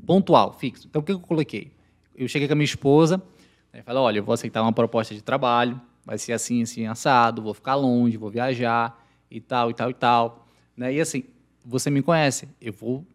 [0.05, 0.87] pontual, fixo.
[0.87, 1.71] Então, o que eu coloquei?
[2.15, 3.21] Eu cheguei com a minha esposa,
[3.71, 7.41] né, falei, olha, eu vou aceitar uma proposta de trabalho, vai ser assim, assim, assado,
[7.41, 10.47] vou ficar longe, vou viajar, e tal, e tal, e tal.
[10.75, 10.93] Né?
[10.93, 11.23] E assim,
[11.65, 13.05] você me conhece, eu vou,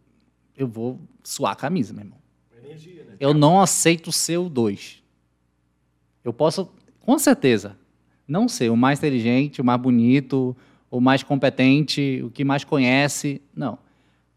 [0.57, 2.19] eu vou suar a camisa, meu irmão.
[2.65, 3.17] Energia, né?
[3.21, 5.03] Eu não aceito ser o dois.
[6.25, 6.71] Eu posso,
[7.01, 7.77] com certeza,
[8.27, 10.57] não ser o mais inteligente, o mais bonito,
[10.91, 13.41] o mais competente, o que mais conhece.
[13.55, 13.79] Não.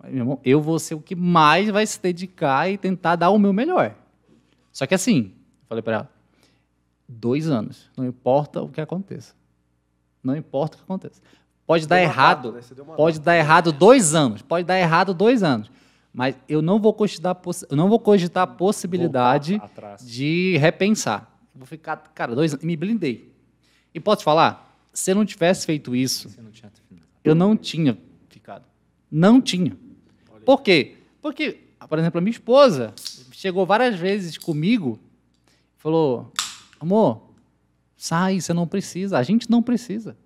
[0.04, 3.40] Meu irmão, eu vou ser o que mais vai se dedicar e tentar dar o
[3.40, 3.96] meu melhor.
[4.72, 5.32] Só que assim,
[5.68, 6.12] falei para ela,
[7.08, 9.34] dois anos, não importa o que aconteça.
[10.24, 11.22] Não importa o que aconteça.
[11.74, 12.96] Pode dar errado, data, né?
[12.96, 15.72] Pode dar errado dois anos, pode dar errado dois anos.
[16.14, 17.36] Mas eu não vou cogitar,
[17.70, 19.60] eu não vou cogitar a possibilidade
[20.04, 21.32] de repensar.
[21.56, 23.34] Vou ficar, cara, dois anos, me blindei.
[23.94, 26.72] E posso te falar, se eu não tivesse feito isso, não tinha
[27.24, 27.98] eu não tinha
[28.30, 28.66] ficado.
[29.10, 29.78] Não tinha.
[30.46, 30.98] Por quê?
[31.22, 32.94] Porque, por exemplo, a minha esposa
[33.32, 35.00] chegou várias vezes comigo
[35.78, 36.32] e falou:
[36.80, 37.30] amor,
[37.96, 39.18] sai, você não precisa.
[39.18, 40.18] A gente não precisa.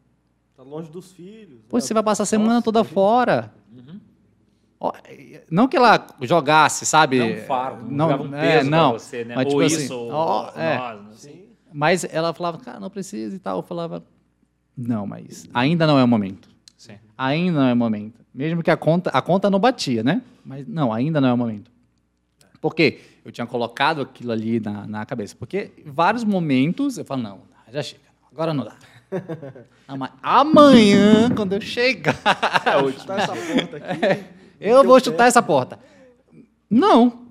[0.58, 1.60] Tá longe dos filhos.
[1.70, 1.82] Pô, né?
[1.82, 3.54] você vai passar a semana Nossa, toda fora.
[4.80, 4.92] Ó,
[5.52, 7.20] Não que ela jogasse, sabe?
[7.20, 8.90] Não um fardo, não, não, um é, peso não.
[8.90, 9.36] pra você, né?
[9.36, 10.78] Mas, ou tipo isso, assim, ou, ó, ou é.
[10.78, 11.08] nós?
[11.10, 11.32] Assim.
[11.32, 11.46] Sim.
[11.72, 13.60] Mas ela falava, cara, não precisa e tal.
[13.60, 14.04] Eu falava,
[14.76, 16.50] não, mas ainda não é o momento.
[16.76, 16.98] Sim.
[17.16, 18.20] Ainda não é o momento.
[18.34, 20.24] Mesmo que a conta, a conta não batia, né?
[20.44, 21.72] Mas não, ainda não é o momento.
[22.60, 23.00] Por quê?
[23.24, 25.36] Eu tinha colocado aquilo ali na, na cabeça.
[25.38, 28.02] Porque em vários momentos eu falo, não, já chega,
[28.32, 28.76] agora não dá.
[29.88, 32.16] Não, amanhã, quando eu chegar,
[32.66, 34.26] É o Chutar essa porta aqui.
[34.60, 35.04] eu Teu vou pé.
[35.06, 35.80] chutar essa porta.
[36.70, 37.26] Não.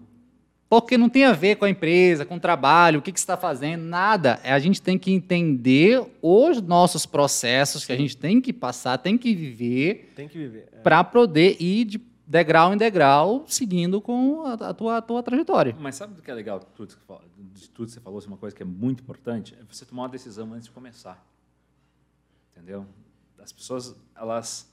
[0.68, 3.24] Porque não tem a ver com a empresa, com o trabalho, o que, que você
[3.24, 4.40] está fazendo, nada.
[4.42, 8.98] É, A gente tem que entender os nossos processos que a gente tem que passar,
[8.98, 10.68] tem que viver Tem que viver.
[10.72, 10.78] é.
[10.78, 15.76] para poder ir de degrau em degrau, seguindo com a, a tua, a tua trajetória.
[15.78, 17.22] Mas sabe do que é legal de tudo que você falou?
[17.54, 20.02] De tudo que você falou, assim, uma coisa que é muito importante é você tomar
[20.02, 21.24] uma decisão antes de começar.
[22.56, 22.86] Entendeu?
[23.38, 24.72] As pessoas, elas,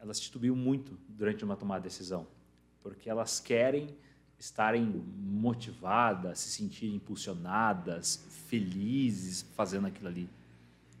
[0.00, 2.24] elas titubeam muito durante uma tomada de decisão,
[2.80, 3.96] porque elas querem
[4.38, 10.30] estarem motivadas, se sentirem impulsionadas, felizes fazendo aquilo ali.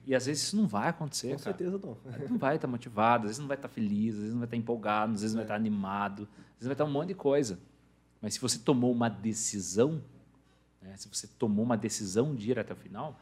[0.04, 1.56] E às vezes isso não vai acontecer, Com cara.
[1.56, 1.96] certeza não.
[2.28, 4.56] Não vai estar motivado, às vezes não vai estar feliz, às vezes não vai estar
[4.56, 7.60] empolgado, às vezes não vai estar animado, às vezes vai estar um monte de coisa.
[8.20, 10.02] Mas se você tomou uma decisão,
[10.82, 13.20] né, se você tomou uma decisão de ir até o final,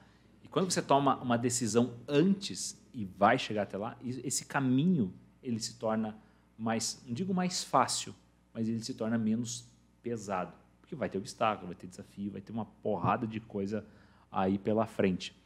[0.57, 5.12] quando você toma uma decisão antes e vai chegar até lá, esse caminho
[5.43, 6.16] ele se torna
[6.57, 8.15] mais, não digo mais fácil,
[8.55, 9.66] mas ele se torna menos
[10.03, 13.85] pesado, porque vai ter obstáculo, vai ter desafio, vai ter uma porrada de coisa
[14.33, 15.37] aí pela frente.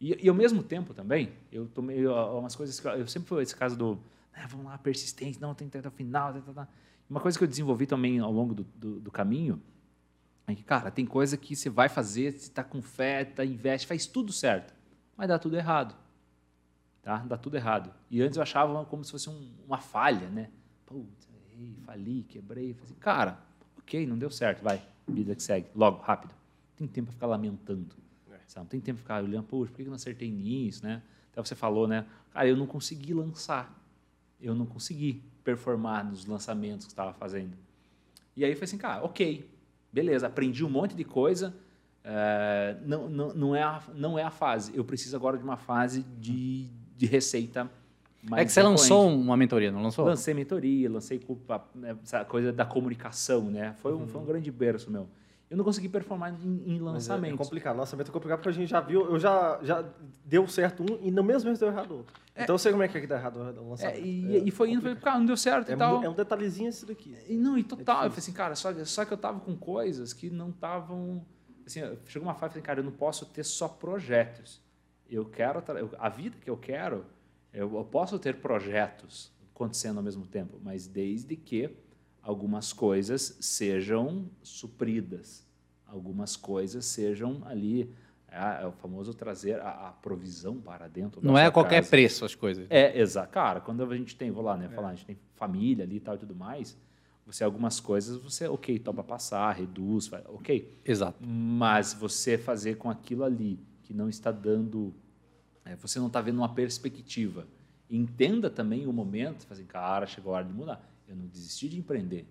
[0.00, 3.40] E, e ao mesmo tempo também, eu tomei umas coisas que eu, eu sempre fui
[3.40, 3.96] esse caso do,
[4.34, 6.32] ah, vamos lá, persistência, não, tem que até o final.
[6.32, 6.68] Tá, tá, tá.
[7.08, 9.62] Uma coisa que eu desenvolvi também ao longo do, do, do caminho
[10.48, 14.06] é cara, tem coisa que você vai fazer, você está com fé, tá, investe, faz
[14.06, 14.74] tudo certo,
[15.16, 15.94] mas dá tudo errado.
[17.02, 17.18] Tá?
[17.18, 17.92] Dá tudo errado.
[18.10, 20.50] E antes eu achava como se fosse um- uma falha, né?
[20.84, 22.74] Putz, errei, fali, quebrei.
[22.74, 23.38] Falei cara,
[23.78, 26.34] ok, não deu certo, vai, vida que segue, logo, rápido.
[26.70, 27.96] Não tem tempo para ficar lamentando.
[28.46, 28.64] Sabe?
[28.64, 31.02] Não tem tempo para ficar olhando, poxa, por que eu não acertei nisso, né?
[31.30, 32.06] Até você falou, né?
[32.32, 33.78] Cara, eu não consegui lançar.
[34.40, 37.54] Eu não consegui performar nos lançamentos que estava fazendo.
[38.34, 39.48] E aí foi assim, cara, ok,
[39.92, 41.54] beleza, aprendi um monte de coisa.
[42.04, 44.72] eh, não, não, não, é a, não é a fase.
[44.74, 47.70] Eu preciso agora de uma fase de, de receita
[48.22, 48.80] mais é que você frequente.
[48.80, 50.04] lançou uma mentoria, não lançou?
[50.04, 53.74] Lancei mentoria, lancei culpa, né, essa coisa da comunicação, né?
[53.80, 55.08] Foi um, foi um grande berço meu.
[55.50, 57.12] Eu não consegui performar em, em Mas é-.
[57.34, 57.76] É complicado.
[57.76, 59.84] Lançamento é complicado porque a gente já viu, eu já, já
[60.24, 62.14] deu certo um e no mesmo mês deu errado outro.
[62.36, 63.96] Então eu sei como é que é que dá errado o lançamento.
[63.96, 65.98] É, e, e foi indo, falei, cara, não deu certo É, e tal.
[65.98, 67.16] mu- é um detalhezinho esse daqui.
[67.26, 68.04] E não, e total.
[68.04, 71.24] eu falei assim, cara, só, só que eu tava com coisas que não estavam.
[71.66, 74.60] Assim, chegou uma fase, eu falei, cara, eu não posso ter só projetos.
[75.08, 75.62] Eu quero.
[75.98, 77.06] A vida que eu quero,
[77.52, 81.70] eu, eu posso ter projetos acontecendo ao mesmo tempo, mas desde que
[82.28, 85.46] algumas coisas sejam supridas,
[85.86, 87.90] algumas coisas sejam ali.
[88.30, 91.22] É, é o famoso trazer a, a provisão para dentro.
[91.22, 91.88] da Não é a qualquer casa.
[91.88, 92.66] preço as coisas.
[92.68, 93.32] É, exato.
[93.32, 94.68] Cara, quando a gente tem, vou lá, né?
[94.68, 96.76] Falar, a gente tem família ali e tal e tudo mais.
[97.24, 100.78] Você, algumas coisas, você, ok, topa passar, reduz, vai, ok.
[100.84, 101.24] Exato.
[101.24, 104.94] Mas você fazer com aquilo ali que não está dando.
[105.64, 107.46] é, você não está vendo uma perspectiva.
[107.90, 110.86] Entenda também o momento, fazer, cara, chegou a hora de mudar.
[111.08, 112.26] Eu não desisti de empreender.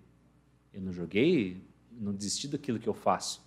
[0.72, 1.60] Eu não joguei,
[1.92, 3.42] não desisti daquilo que eu faço.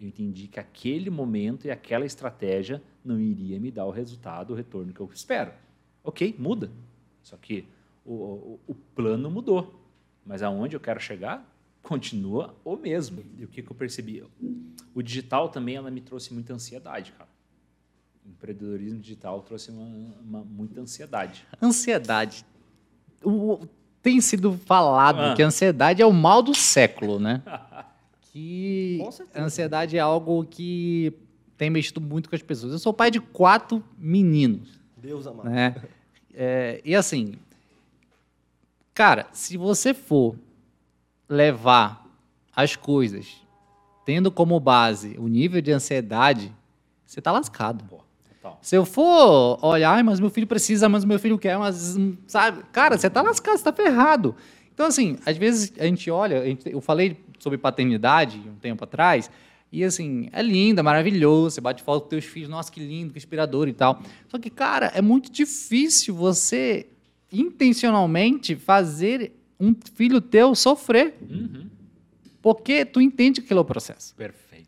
[0.00, 4.56] Eu entendi que aquele momento e aquela estratégia não iria me dar o resultado, o
[4.56, 5.52] retorno que eu espero.
[6.02, 6.70] Ok, muda.
[7.22, 7.66] Só que
[8.04, 9.78] o, o, o plano mudou.
[10.24, 11.46] Mas aonde eu quero chegar
[11.82, 13.22] continua o mesmo.
[13.38, 14.24] E o que, que eu percebi?
[14.94, 17.28] O digital também ela me trouxe muita ansiedade, cara.
[18.26, 19.84] Empreendedorismo digital trouxe uma,
[20.20, 21.46] uma- muita ansiedade.
[21.60, 22.44] Ansiedade.
[23.22, 23.66] O-
[24.02, 25.34] tem sido falado Ah.
[25.34, 27.42] que a ansiedade é o mal do século, né?
[28.32, 29.00] que
[29.34, 31.12] a ansiedade é algo que
[31.56, 32.72] tem mexido muito com as pessoas.
[32.72, 35.48] Eu sou pai de quatro meninos, Deus amado.
[35.50, 35.74] né?
[36.32, 37.34] É, e assim,
[38.94, 40.36] cara, se você for
[41.28, 42.06] levar
[42.54, 43.40] as coisas
[44.04, 46.52] tendo como base o nível de ansiedade,
[47.06, 47.84] você tá lascado.
[47.84, 47.98] Pô,
[48.40, 48.58] total.
[48.62, 52.16] Se eu for olhar, "Ai, mas meu filho precisa, mas meu filho quer, mas hum,
[52.26, 52.62] sabe?
[52.72, 54.34] Cara, você tá lascado, você tá ferrado.
[54.72, 58.84] Então, assim, às vezes a gente olha, a gente- eu falei sobre paternidade um tempo
[58.84, 59.30] atrás,
[59.72, 63.12] e assim, é lindo, é maravilhoso, você bate foto com teus filhos, nossa, que lindo,
[63.12, 64.00] que inspirador e tal.
[64.28, 66.86] Só que, cara, é muito difícil você
[67.32, 71.66] intencionalmente fazer um filho teu sofrer, Uhum.
[72.40, 74.14] porque tu entende que aquele é o processo.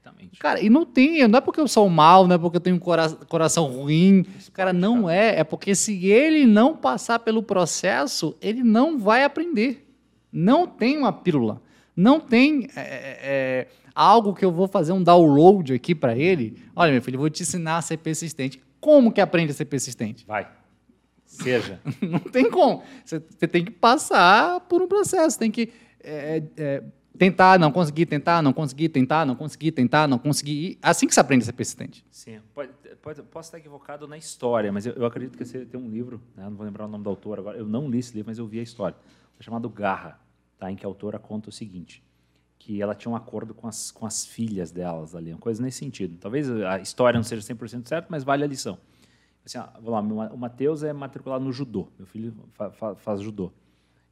[0.02, 0.38] Perfeitamente.
[0.38, 2.76] Cara, e não tem, não é porque eu sou mal, não é porque eu tenho
[2.76, 4.24] um cora- coração ruim.
[4.52, 5.38] Cara, não é.
[5.38, 9.88] É porque se ele não passar pelo processo, ele não vai aprender.
[10.32, 11.62] Não tem uma pílula.
[11.94, 16.60] Não tem é, é, é, algo que eu vou fazer um download aqui para ele.
[16.74, 18.60] Olha, meu filho, eu vou te ensinar a ser persistente.
[18.80, 20.24] Como que aprende a ser persistente?
[20.26, 20.48] Vai.
[21.24, 21.80] Seja.
[22.00, 22.82] Não tem como.
[23.04, 25.70] Você, tem que passar por um processo, tem que
[26.02, 26.82] é, é,
[27.22, 30.76] tentar, não conseguir, tentar, não conseguir, tentar, não conseguir, tentar, não conseguir.
[30.82, 32.04] Assim que você aprende a ser persistente.
[32.10, 32.40] Sim.
[32.52, 32.70] Pode,
[33.00, 36.20] pode- posso estar equivocado na história, mas eu, eu acredito que você tem um livro,
[36.36, 36.44] né?
[36.44, 37.56] não vou lembrar o nome do autor agora.
[37.56, 38.96] Eu não li esse livro, mas eu vi a história.
[39.38, 40.20] Chamado Garra,
[40.58, 40.70] tá?
[40.70, 42.02] em que a autora conta o seguinte:
[42.58, 45.78] que ela tinha um acordo com as, com as filhas delas ali, uma coisa nesse
[45.78, 46.16] sentido.
[46.18, 48.78] Talvez a história não seja 100% certa, mas vale a lição.
[49.44, 53.20] Assim, ó, vamos lá, o Matheus é matriculado no judô, meu filho fa- fa- faz
[53.20, 53.52] judô.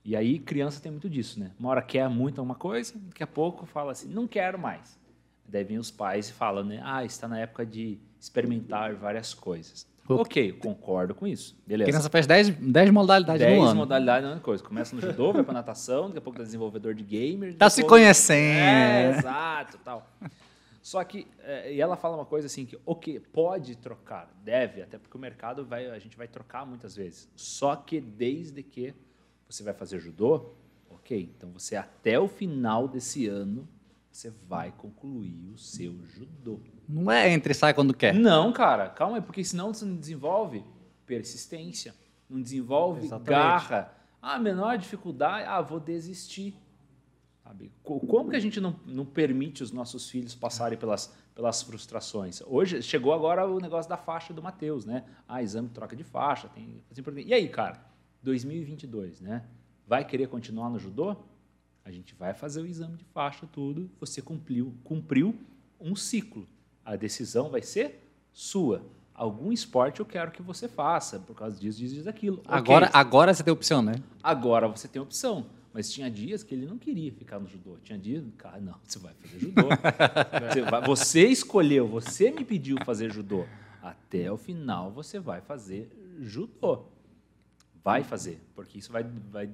[0.05, 1.51] E aí, criança tem muito disso, né?
[1.59, 4.99] Uma hora quer muito uma coisa, daqui a pouco fala assim, não quero mais.
[5.47, 6.81] Daí vem os pais e falam, né?
[6.83, 9.87] Ah, está na época de experimentar várias coisas.
[10.09, 11.57] Ok, concordo com isso.
[11.65, 11.91] A Beleza.
[11.91, 13.75] criança faz 10 10 modalidades no 10 ano.
[13.77, 14.63] modalidades, é uma coisa.
[14.63, 17.55] Começa no judô, vai pra natação, daqui a pouco tá desenvolvedor de gamer.
[17.57, 18.59] Tá se conhecendo.
[18.59, 20.09] É, exato, tal.
[20.83, 24.99] Só que, é, e ela fala uma coisa assim que, ok, pode trocar, deve, até
[24.99, 27.29] porque o mercado vai, a gente vai trocar muitas vezes.
[27.37, 28.95] Só que desde que
[29.51, 30.53] você vai fazer judô,
[30.89, 33.69] ok, então você até o final desse ano
[34.11, 36.61] você vai concluir o seu judô.
[36.89, 38.13] Não é entre e sai quando quer.
[38.15, 40.65] Não, cara, calma aí, porque senão você não desenvolve
[41.07, 41.95] persistência,
[42.29, 43.29] não desenvolve Exatamente.
[43.31, 43.95] garra.
[44.23, 46.55] Ah, menor dificuldade, ah, vou desistir.
[47.43, 47.73] Sabe?
[47.83, 52.43] Co- Como que a gente não, não permite os nossos filhos passarem pelas, pelas frustrações?
[52.47, 55.05] Hoje, chegou agora o negócio da faixa do Matheus, né?
[55.27, 56.49] Ah, exame troca de faixa.
[56.49, 57.90] Tem, assim e aí, cara?
[58.23, 59.45] 2022, né?
[59.87, 61.17] Vai querer continuar no judô?
[61.85, 63.91] A gente vai fazer o exame de faixa, tudo.
[63.99, 65.35] Você cumpriu, cumpriu
[65.81, 66.47] um ciclo.
[66.85, 68.83] A decisão vai ser sua.
[69.15, 72.43] Algum esporte eu quero que você faça, por causa disso, disso, disso, daquilo.
[72.47, 73.95] Agora, agora você tem opção, né?
[74.23, 75.47] Agora você tem opção.
[75.73, 77.77] Mas tinha dias que ele não queria ficar no judô.
[77.85, 79.63] Tinha dias, cara, não, você vai fazer judô.
[80.51, 83.45] você, vai- você escolheu, você me pediu fazer judô.
[83.83, 85.89] Até o final você vai fazer
[86.21, 86.85] judô.
[87.83, 89.49] Vai fazer, porque isso vai, vai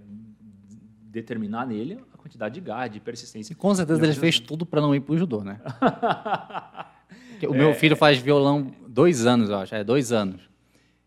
[1.10, 3.52] determinar nele a quantidade de garra, de persistência.
[3.52, 5.60] E com certeza ele fez tudo para não ir pro judô, né?
[7.48, 9.74] O meu filho faz violão dois anos, eu acho.
[9.74, 10.40] É, dois anos.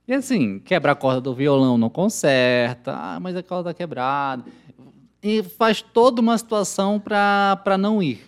[0.08, 2.94] E assim, quebra a corda do violão, não conserta.
[2.96, 4.44] Ah, mas a corda tá quebrada.
[5.24, 8.22] E faz toda uma situação para não ir.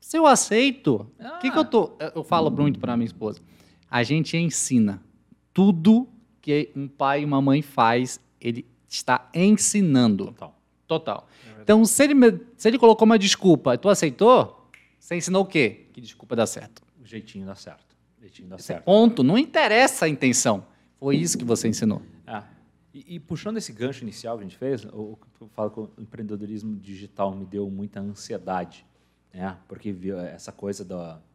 [0.00, 1.38] Se eu aceito, o Ah.
[1.38, 1.92] que, que eu tô.
[2.14, 3.40] Eu falo muito para minha esposa.
[3.88, 5.00] A gente ensina
[5.54, 6.08] tudo
[6.42, 10.26] que um pai e uma mãe faz, ele está ensinando.
[10.26, 10.58] Total.
[10.86, 11.28] Total.
[11.62, 12.14] Então, se ele,
[12.56, 14.68] se ele colocou uma desculpa, tu aceitou?
[14.98, 15.86] Você ensinou o quê?
[15.92, 16.82] Que desculpa dá certo.
[17.00, 17.96] O jeitinho dá certo.
[18.18, 18.84] O jeitinho dá Esse é certo.
[18.84, 19.22] ponto.
[19.22, 20.66] Não interessa a intenção.
[20.98, 22.02] Foi isso que você ensinou.
[22.26, 22.42] É.
[22.92, 25.90] E, e puxando esse gancho inicial que a gente fez, o- eu falo que o
[25.98, 28.84] empreendedorismo digital me deu muita ansiedade,
[29.32, 29.56] né?
[29.66, 31.31] Porque viu essa coisa do, de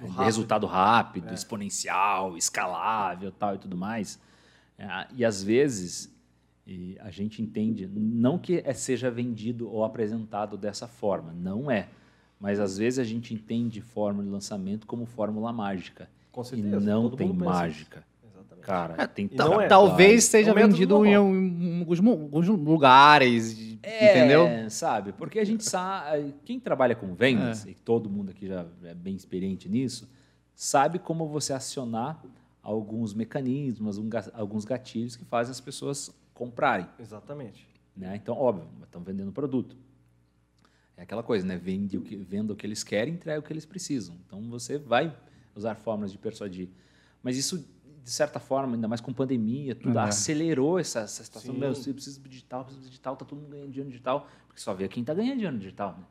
[0.00, 0.24] rápido.
[0.24, 4.18] resultado rápido, exponencial, escalável, tal e tudo mais.
[4.78, 6.12] É, e às vezes
[6.66, 11.88] e a gente entende, não que é- seja vendido ou apresentado dessa forma, não é.
[12.40, 16.08] Mas às vezes a gente entende fórmula de lançamento como fórmula mágica.
[16.32, 16.80] Com E certeza.
[16.80, 17.36] não todo tem isso.
[17.44, 18.02] mágica.
[18.26, 18.66] Exatamente.
[18.66, 19.66] Cara, tem e não é.
[19.68, 24.70] Talvez seja É um método vendido em, alguns, alguns lugares, É, entendeu?
[24.70, 25.12] sabe?
[25.12, 26.34] Porque a gente sabe.
[26.44, 30.08] Quem trabalha com vendas, e todo mundo aqui já é bem experiente nisso,
[30.54, 32.22] sabe como você acionar
[32.62, 33.98] alguns mecanismos,
[34.32, 36.86] alguns gatilhos que fazem as pessoas comprarem.
[36.98, 37.68] Exatamente.
[37.96, 38.16] Né?
[38.16, 39.76] Então, óbvio, estão vendendo produto.
[40.96, 41.56] É aquela coisa, né?
[41.56, 44.16] Vende o que, venda o que eles querem, entrega o que eles precisam.
[44.26, 45.14] Então, você vai
[45.54, 46.68] usar formas de persuadir.
[47.22, 47.64] Mas isso,
[48.04, 51.54] de certa forma, ainda mais com pandemia, tudo acelerou essa, essa situação.
[51.54, 51.58] Sim.
[51.58, 54.28] Meu, eu preciso de digital, eu preciso de digital, tá todo mundo ganhando dinheiro digital.
[54.46, 55.96] Porque só vê quem está ganhando dinheiro digital.
[55.98, 56.04] Né?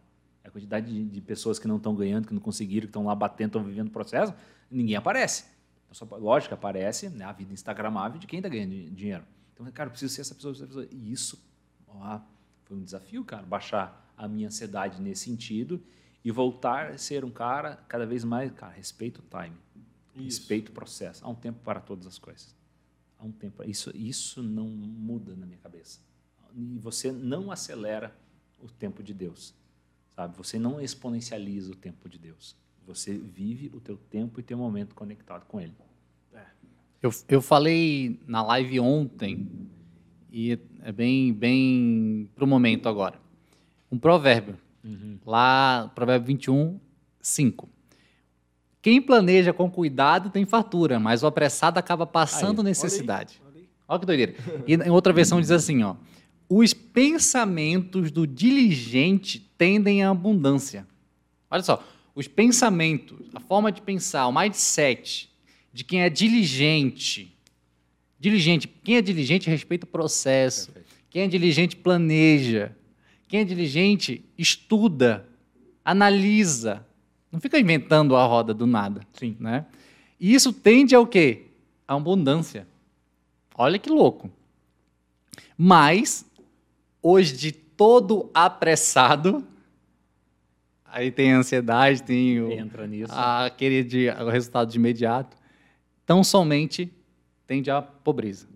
[0.43, 3.13] A quantidade de, de pessoas que não estão ganhando, que não conseguiram, que estão lá
[3.13, 4.33] batendo, estão vivendo o processo,
[4.71, 5.45] ninguém aparece.
[5.85, 9.23] Então, só, lógico, aparece né, a vida instagramável de quem está ganhando di- dinheiro.
[9.53, 10.87] Então, cara, eu preciso ser essa pessoa, essa pessoa.
[10.91, 11.39] E isso
[11.87, 12.19] ó,
[12.63, 15.79] foi um desafio, cara, baixar a minha ansiedade nesse sentido
[16.25, 19.55] e voltar a ser um cara cada vez mais, cara, respeito o time,
[20.15, 21.23] respeito o processo.
[21.25, 22.55] Há um tempo para todas as coisas.
[23.19, 23.57] Há um tempo.
[23.57, 25.99] para- Isso, isso não muda na minha cabeça.
[26.55, 28.15] E você não acelera
[28.61, 29.53] o tempo de Deus,
[30.15, 30.37] sabe?
[30.37, 32.55] Você não exponencializa o tempo de Deus.
[32.85, 35.73] Você vive o teu tempo e teu momento conectado com Ele.
[37.01, 39.49] Eu, eu falei na live ontem,
[40.31, 43.19] e é bem, bem pro momento agora.
[43.91, 44.57] Um provérbio.
[45.25, 46.79] Lá, provérbio 21,
[47.21, 47.67] 5.
[48.83, 53.41] Quem planeja com cuidado tem fartura, mas o apressado acaba passando Aí, necessidade.
[53.41, 53.69] Olha aí.
[53.87, 54.35] Olha que doideira.
[54.67, 55.95] E em outra versão diz assim, ó.
[56.49, 60.85] Os pensamentos do diligente tendem à abundância.
[61.49, 61.81] Olha só,
[62.13, 65.29] os pensamentos, a forma de pensar, o mindset
[65.71, 67.33] de quem é diligente.
[68.19, 70.73] Diligente, quem é diligente respeita o processo.
[70.73, 70.93] Perfeito.
[71.09, 72.75] Quem é diligente planeja.
[73.29, 75.25] Quem é diligente estuda,
[75.85, 76.85] analisa.
[77.33, 79.01] Não fica inventando a roda do nada.
[79.11, 79.35] Sim.
[79.39, 79.65] Né?
[80.19, 81.47] E isso tende ao quê?
[81.87, 82.67] A abundância.
[83.55, 84.29] Olha que louco.
[85.57, 86.29] Mas,
[87.01, 89.43] hoje, de todo apressado,
[90.85, 93.11] aí tem a ansiedade, tem o, Entra nisso.
[93.11, 95.35] aquele de, o resultado de imediato,
[96.05, 96.93] tão somente
[97.47, 98.47] tende à pobreza.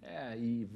[0.00, 0.68] É, e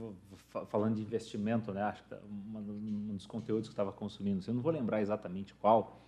[0.68, 1.82] falando de investimento, né?
[1.82, 5.54] Acho que tá um dos conteúdos que eu estava consumindo, eu não vou lembrar exatamente
[5.54, 6.05] qual.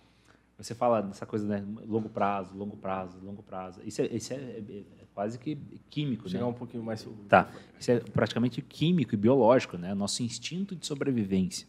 [0.59, 1.65] Você fala dessa coisa, né?
[1.87, 3.81] Longo prazo, longo prazo, longo prazo.
[3.85, 5.55] Isso é, isso é- é- é quase que
[5.89, 6.49] químico, Chegar né?
[6.49, 7.07] um pouquinho mais.
[7.29, 7.49] Tá.
[7.79, 9.93] Isso é praticamente químico e biológico, né?
[9.93, 11.65] Nosso instinto de sobrevivência.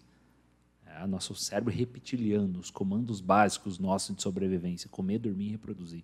[0.85, 6.03] É, nosso cérebro reptiliano, os comandos básicos nossos de sobrevivência: comer, dormir e reproduzir.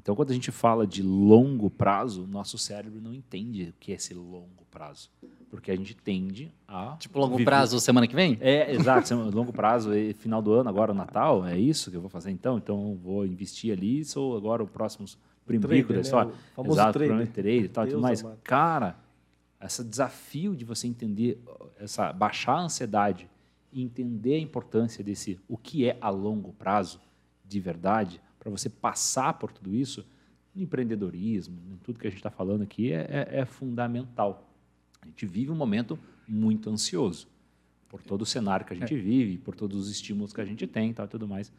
[0.00, 3.96] Então, quando a gente fala de longo prazo, nosso cérebro não entende o que é
[3.96, 5.10] esse longo prazo.
[5.50, 6.96] Porque a gente tende a.
[6.98, 8.36] Tipo, longo viver- prazo, semana que vem?
[8.40, 9.14] É, exato.
[9.14, 12.30] longo prazo, e final do ano, agora o Natal, é isso que eu vou fazer
[12.30, 12.58] então?
[12.58, 15.06] Então, eu vou investir ali, sou agora o próximo
[15.46, 16.00] Trader, rico da né?
[16.02, 16.30] história.
[16.30, 17.08] O famoso exato, trader.
[17.08, 18.24] programa de trade e tal, e tudo Deus mais.
[18.24, 18.38] amado.
[18.44, 18.96] Cara,
[19.62, 21.42] esse desafio de você entender,
[21.80, 23.28] essa, baixar a ansiedade
[23.72, 27.00] e entender a importância desse, o que é a longo prazo,
[27.46, 30.06] de verdade, para você passar por tudo isso,
[30.54, 34.50] no empreendedorismo, em tudo que a gente está falando aqui, é, é- é fundamental.
[35.02, 37.28] A gente vive um momento muito ansioso
[37.88, 40.66] por todo o cenário que a gente vive, por todos os estímulos que a gente
[40.66, 41.52] tem, tal, e tudo mais.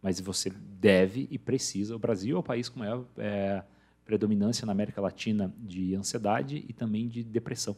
[0.00, 0.50] Mas você
[0.80, 1.94] deve e precisa.
[1.94, 3.62] O Brasil é o país com maior é,
[4.04, 7.76] predominância na América Latina de ansiedade e também de depressão.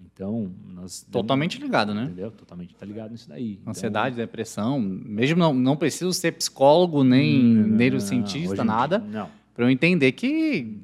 [0.00, 2.04] Então, nós Totalmente ligado, né?
[2.04, 2.30] entendeu?
[2.30, 3.58] Totalmente está ligado nisso daí.
[3.60, 8.98] Então, Ansiedade, depressão, mesmo não, não preciso ser psicólogo, nem Hum, não, neurocientista, em nada,
[8.98, 9.28] Não.
[9.54, 10.78] para eu entender que,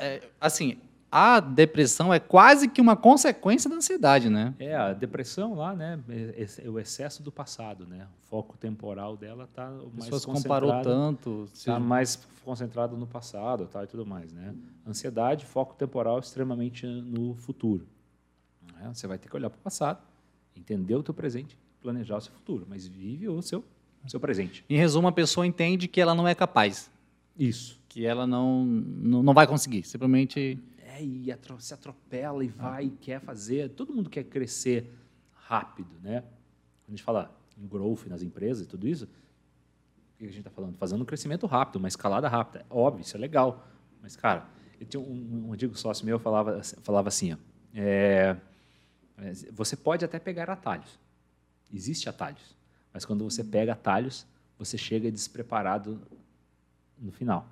[0.00, 0.76] é, assim,
[1.10, 4.54] a depressão é quase que uma consequência da ansiedade, né?
[4.58, 5.98] É, a depressão lá, né?
[6.08, 8.06] É, é o excesso do passado, né?
[8.24, 10.84] O foco temporal dela está mais pessoas comparou concentrado
[11.16, 11.48] tanto.
[11.52, 14.32] se- Está mais concentrado no passado tal, e tudo mais.
[14.32, 14.54] Né?
[14.86, 17.86] Ansiedade, foco temporal extremamente no futuro.
[18.76, 18.90] Né?
[18.92, 20.00] Você vai ter que olhar para o passado,
[20.54, 23.64] entender o teu presente, planejar o seu futuro, mas vive o seu
[24.08, 24.64] seu presente.
[24.70, 26.88] Em resumo, a pessoa entende que ela não é capaz,
[27.36, 27.80] Isso.
[27.88, 29.82] que ela não, não, não vai conseguir.
[29.82, 30.62] Simplesmente.
[30.78, 33.70] É, e atro- se atropela e vai e quer fazer.
[33.70, 34.92] Todo mundo quer crescer
[35.32, 36.20] rápido, né?
[36.20, 40.38] Quando a gente fala em growth nas empresas e tudo isso, o que a gente
[40.38, 40.76] está falando?
[40.76, 42.60] Fazendo um crescimento rápido, uma escalada rápida.
[42.60, 43.66] É óbvio, isso é legal.
[44.00, 44.46] Mas, cara,
[44.80, 47.36] eu tinha um, um antigo sócio meu falava, falava assim: ó,
[47.74, 48.36] é,
[49.52, 50.98] você pode até pegar atalhos.
[51.72, 52.56] Existe atalhos.
[52.92, 54.26] Mas quando você pega atalhos,
[54.58, 56.00] você chega despreparado
[56.98, 57.46] no final.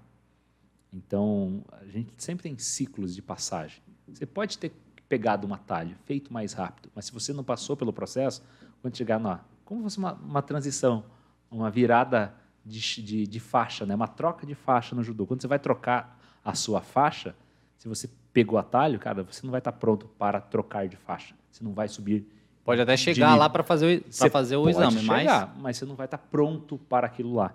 [0.93, 3.82] Então, a gente sempre tem ciclos de passagem.
[4.07, 4.73] Você pode ter
[5.09, 8.43] pegado um atalho, feito mais rápido, mas se você não passou pelo processo,
[8.81, 9.41] quando chegar na.
[9.65, 11.05] Como fosse uma, uma transição,
[11.51, 12.35] uma virada
[12.65, 13.95] de, de, de faixa, né?
[13.95, 15.27] uma troca de faixa no judô.
[15.27, 17.35] Quando você vai trocar a sua faixa,
[17.78, 21.35] se você pegou atalho, cara, você não vai estar pronto para trocar de faixa.
[21.55, 22.26] Você não vai subir.
[22.64, 25.20] Pode até chegar lá para fazer, o- pra fazer o pode exame, mas.
[25.20, 27.55] chegar, mas você não vai estar pronto para aquilo lá.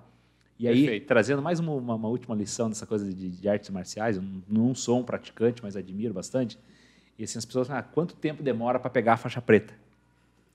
[0.57, 1.07] E aí, Perfeito.
[1.07, 4.75] trazendo mais uma, uma- última lição dessa coisa de, de artes marciais, eu não- não
[4.75, 6.57] sou um praticante, mas admiro bastante.
[7.17, 9.73] E assim, as pessoas falam, ah, quanto tempo demora para pegar a faixa preta?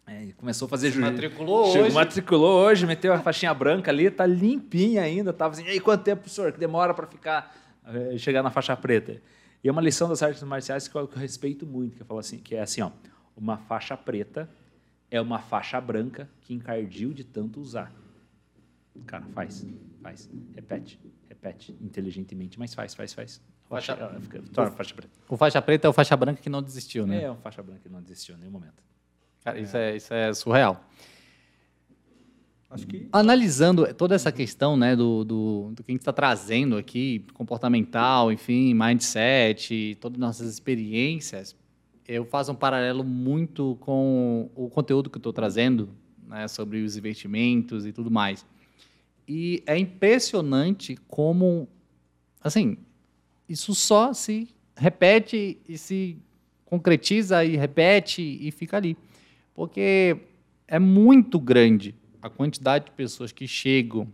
[0.06, 1.12] É, começou a fazer jiu-jitsu.
[1.12, 1.94] matriculou Chegou, hoje.
[1.94, 5.32] matriculou hoje, meteu a faixinha branca ali, tá limpinha ainda.
[5.32, 7.54] Tava assim, e aí, quanto tempo, professor, que demora para ficar,
[7.86, 9.20] eh, chegar na faixa preta?
[9.62, 12.06] E é uma lição das artes marciais que eu, que eu respeito muito, que eu
[12.06, 12.90] falo assim, que é assim, ó,
[13.36, 14.48] uma faixa preta
[15.10, 17.92] é uma faixa branca que encardiu de tanto usar.
[19.06, 19.66] Cara, faz,
[20.02, 20.98] faz, repete,
[21.28, 23.42] repete, inteligentemente, mas faz, faz, faz.
[23.68, 25.10] Faixa- Faixa, fica, torna a faixa preta.
[25.28, 27.22] O faixa preta é o faixa branca que não desistiu, né?
[27.24, 28.82] É uma faixa branca que não desistiu em nenhum momento.
[29.42, 30.84] Cara, isso, é, isso é surreal.
[32.70, 36.76] Acho que Analisando toda essa questão né, do, do, do que a gente está trazendo
[36.76, 41.54] aqui, comportamental, enfim, mindset, todas as nossas experiências,
[42.06, 45.88] eu faço um paralelo muito com o conteúdo que eu estou trazendo
[46.26, 48.44] né, sobre os investimentos e tudo mais.
[49.26, 51.66] E é impressionante como,
[52.42, 52.76] assim,
[53.48, 56.18] isso só se repete e se
[56.64, 58.96] concretiza e repete e fica ali.
[59.54, 60.16] Porque
[60.68, 64.08] é muito grande a quantidade de pessoas que chegam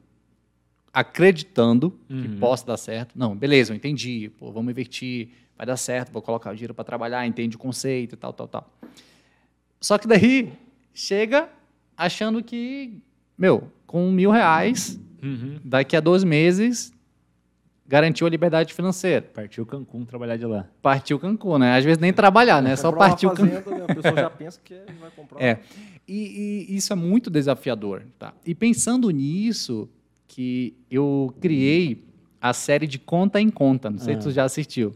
[0.93, 2.39] acreditando que Uhum.
[2.41, 3.17] possa dar certo.
[3.19, 4.31] Não, beleza, eu entendi.
[4.39, 5.29] Pô, vamos investir,
[5.61, 8.49] vai dar certo, vou colocar o dinheiro para trabalhar, entende o conceito e tal, tal,
[8.49, 8.71] tal.
[9.79, 10.51] Só que daí
[10.95, 11.51] chega
[11.95, 12.99] achando que,
[13.37, 14.99] meu, com mil reais,
[15.63, 16.95] daqui a dois meses,
[17.87, 19.21] garantiu a liberdade financeira.
[19.35, 20.67] Partiu Cancún trabalhar de lá.
[20.81, 21.77] Partiu Cancún, né?
[21.77, 22.75] Às vezes nem trabalhar, né?
[22.75, 23.77] Só partiu Cancún.
[23.77, 25.43] né, a pessoa já pensa que vai comprar.
[25.43, 25.61] É.
[26.09, 28.33] E, e isso é muito desafiador, tá?
[28.47, 29.91] E pensando nisso,
[30.27, 32.03] que eu criei
[32.41, 33.91] a série de Conta em Conta.
[33.91, 34.91] Não sei se tu já assistiu.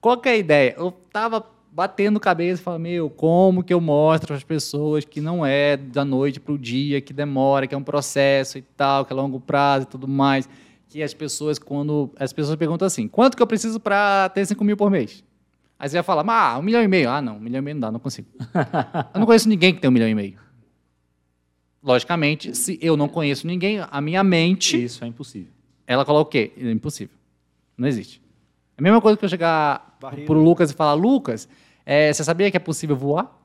[0.00, 0.74] Qual que é a ideia?
[0.76, 5.44] Eu tava batendo cabeça e falando, meu, como que eu mostro às pessoas que não
[5.44, 9.12] é da noite para o dia, que demora, que é um processo e tal, que
[9.12, 10.48] é longo prazo e tudo mais.
[10.88, 12.10] Que as pessoas, quando.
[12.18, 15.22] As pessoas perguntam assim: quanto que eu preciso para ter 5 mil por mês?
[15.78, 17.08] Aí você vai falar, ah, um milhão e meio.
[17.08, 18.26] Ah, não, um milhão e meio não dá, não consigo.
[19.14, 20.38] eu não conheço ninguém que tem um milhão e meio.
[21.80, 25.52] Logicamente, se eu não conheço ninguém, a minha mente Isso é impossível.
[25.86, 26.52] ela coloca o quê?
[26.56, 27.16] É impossível.
[27.76, 28.20] Não existe.
[28.76, 30.26] É a mesma coisa que eu chegar Barreira.
[30.26, 31.48] pro Lucas e falar, Lucas,
[31.84, 33.36] é, você sabia que é possível voar?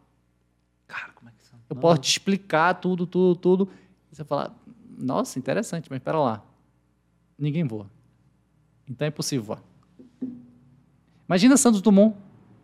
[0.88, 1.60] Cara, como é que são?
[1.70, 3.70] Eu posso te explicar tudo, tudo, tudo.
[4.12, 4.56] E você fala,
[4.98, 6.44] nossa, interessante, mas espera lá.
[7.38, 7.90] Ninguém voa.
[8.88, 9.64] Então é impossível voar.
[11.28, 12.16] Imagina Santos Dumont,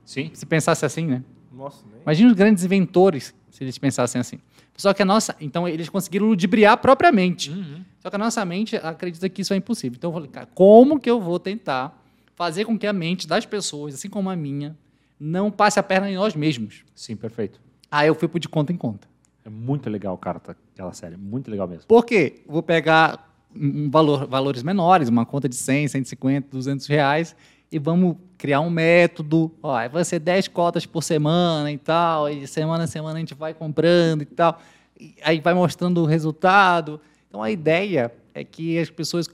[0.05, 0.29] Sim.
[0.33, 1.23] se pensasse assim, né?
[1.51, 2.01] Nossa, nem.
[2.01, 4.39] Imagina os grandes inventores, se eles pensassem assim.
[4.75, 5.35] Só que a nossa.
[5.41, 7.51] Então, eles conseguiram ludibriar propriamente.
[7.51, 7.83] Uhum.
[7.99, 9.97] Só que a nossa mente acredita que isso é impossível.
[9.97, 11.98] Então eu falei, cara, como que eu vou tentar
[12.39, 14.73] fazer com que a mente das pessoas, assim como a minha,
[15.19, 16.85] não passe a perna em nós mesmos?
[16.95, 17.59] Sim, perfeito.
[17.91, 19.09] Aí eu fui pro de conta em conta.
[19.43, 21.17] É muito legal, cara, tá- aquela série.
[21.17, 21.83] Muito legal mesmo.
[21.85, 22.41] Por quê?
[22.47, 27.35] Vou pegar um valor, valores menores, uma conta de 100, 150, 200 reais,
[27.69, 29.51] e vamos criar um método.
[29.61, 33.33] Ó, vai ser 10 cotas por semana e tal, e semana a semana a gente
[33.33, 34.61] vai comprando e tal.
[34.97, 37.01] E aí vai mostrando o resultado.
[37.27, 39.27] Então a ideia é que as pessoas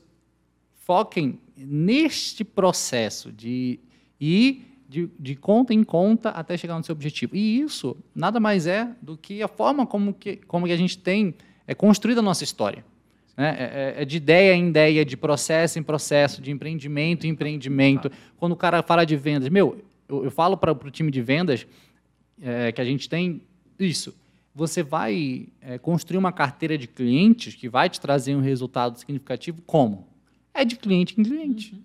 [0.74, 3.80] foquem neste processo de
[4.20, 7.36] ir de, de conta em conta até chegar no seu objetivo.
[7.36, 10.98] E isso nada mais é do que a forma como que, como que a gente
[10.98, 11.34] tem
[11.68, 12.86] é, construído a nossa história.
[13.36, 13.56] Né?
[13.58, 13.64] É,
[14.00, 18.12] é- é de ideia em ideia, de processo em processo, de empreendimento em empreendimento.
[18.38, 21.66] Quando o cara fala de vendas, meu, eu, eu falo para o time de vendas
[22.42, 23.42] é, que a gente tem
[23.80, 24.16] isso.
[24.54, 29.62] Você vai é, construir uma carteira de clientes que vai te trazer um resultado significativo
[29.64, 30.08] como?
[30.56, 31.84] É de cliente em cliente.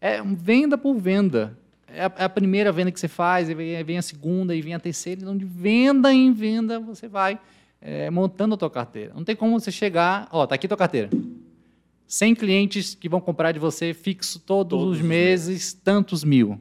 [0.00, 1.56] É um venda por venda.
[1.86, 4.62] É a, é a primeira venda que você faz, e vem, vem a segunda, e
[4.62, 5.20] vem a terceira.
[5.20, 7.38] Então, de venda em venda, você vai
[7.80, 9.12] é, montando a tua carteira.
[9.14, 11.10] Não tem como você chegar, ó, tá aqui tua carteira.
[12.06, 16.60] 100 clientes que vão comprar de você fixo todos, Todos os os meses, tantos mil.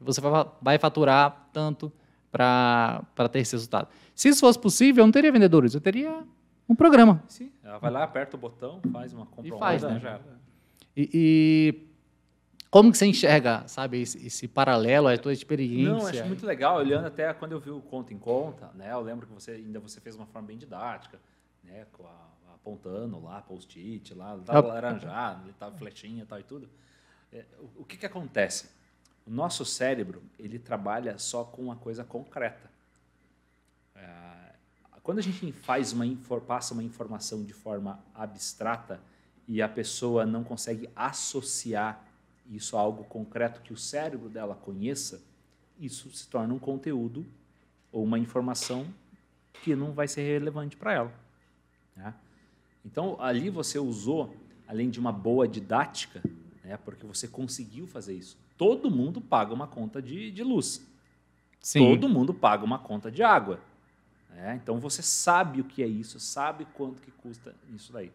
[0.00, 1.92] Você vai, vai faturar tanto
[2.30, 3.88] para ter esse resultado.
[4.14, 6.22] Se isso fosse possível, eu não teria vendedores, eu teria
[6.68, 7.22] um programa.
[7.28, 10.10] Sim, ela vai lá, aperta o botão, faz uma compra E faz, online, né?
[10.10, 10.20] já.
[10.96, 11.92] E, e
[12.70, 15.92] como que você enxerga, sabe, esse, esse paralelo, a tua experiência?
[15.92, 18.92] Não, acho muito legal, olhando até quando eu vi o conta em conta, né?
[18.92, 21.18] Eu lembro que você ainda você fez uma forma bem didática,
[21.62, 21.86] né?
[21.92, 26.68] Com a, apontando lá, post-it, lá, tava laranjado, ele tava flechinha tal e tudo.
[27.32, 27.44] É,
[27.76, 28.70] o, que que acontece?
[29.26, 32.70] O nosso cérebro, ele trabalha só com uma coisa concreta.
[33.96, 34.54] É,
[35.02, 36.04] quando a gente faz uma
[36.46, 39.00] passa uma informação de forma abstrata
[39.48, 42.04] e a pessoa não consegue associar
[42.50, 45.22] isso a algo concreto que o cérebro dela conheça,
[45.78, 47.26] isso se torna um conteúdo
[47.90, 48.86] ou uma informação
[49.62, 51.12] que não vai ser relevante para ela.
[51.96, 52.14] né?
[52.84, 54.34] Então, ali você usou,
[54.66, 56.22] além de uma boa didática,
[56.64, 58.36] né, porque você conseguiu fazer isso.
[58.56, 60.86] Todo mundo paga uma conta de, de luz.
[61.60, 61.80] Sim.
[61.80, 63.60] Todo mundo paga uma conta de água.
[64.30, 64.58] né?
[64.62, 68.12] Então você sabe o que é isso, sabe quanto que custa isso daí.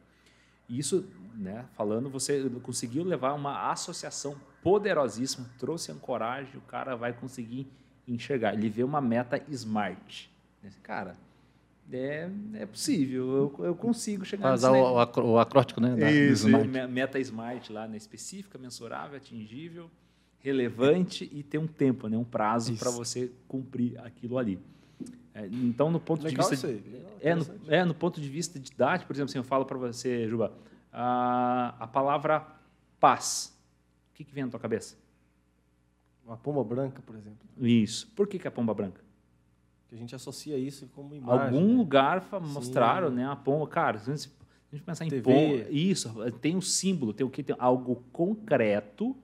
[0.70, 7.68] Isso, né, falando, você conseguiu levar uma associação poderosíssima, trouxe ancoragem, o cara vai conseguir
[8.08, 8.54] enxergar.
[8.54, 10.30] Ele vê uma meta smart.
[10.64, 11.16] Esse Cara,
[11.92, 15.96] é, é possível, eu, eu consigo chegar Para nisso o, acro- o acróstico, né?
[15.96, 16.68] da- Isso, Smart.
[16.68, 17.96] me- meta smart lá, né?
[17.96, 19.90] específica, mensurável, atingível,
[20.40, 22.18] relevante e ter um tempo, né?
[22.18, 24.60] um prazo para você cumprir aquilo ali.
[25.38, 26.68] É, então, no ponto Legal de vista.
[26.68, 29.78] Legal, é, no, é, no ponto de vista didático, por exemplo, assim, eu falo para
[29.78, 30.52] você, Juba,
[30.92, 32.46] a, a palavra
[33.00, 33.56] paz,
[34.12, 34.98] o que, que vem na tua cabeça?
[36.26, 37.48] Uma pomba branca, por exemplo.
[37.60, 38.08] Isso.
[38.16, 39.00] Por que, que é a pomba branca?
[39.88, 41.56] Que a gente associa isso como imagem.
[41.56, 41.78] Algum né?
[41.78, 42.40] lugar Sim.
[42.52, 43.68] mostraram, né, a pomba.
[43.68, 45.22] Cara, se a gente, pensar em TV.
[45.22, 46.12] pomba, isso,
[46.42, 47.44] tem um símbolo, tem o que?
[47.44, 49.16] Tem algo concreto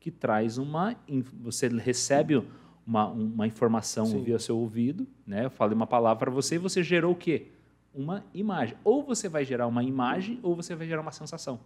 [0.00, 0.96] que traz uma.
[1.42, 2.42] Você recebe
[2.86, 4.22] uma, uma informação Sim.
[4.22, 5.44] via seu ouvido, né?
[5.46, 7.48] Eu falei uma palavra para você e você gerou o quê?
[7.94, 8.76] Uma imagem.
[8.84, 11.60] Ou você vai gerar uma imagem ou você vai gerar uma sensação.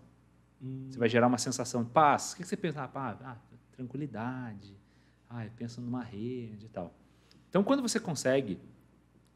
[0.62, 2.32] Hum, Você vai gerar uma sensação de paz.
[2.32, 2.82] O que você pensa?
[2.82, 3.36] Ah, paz, ah,
[3.72, 4.76] tranquilidade.
[5.28, 6.94] Ah, eu penso numa rede e tal.
[7.48, 8.58] Então, quando você consegue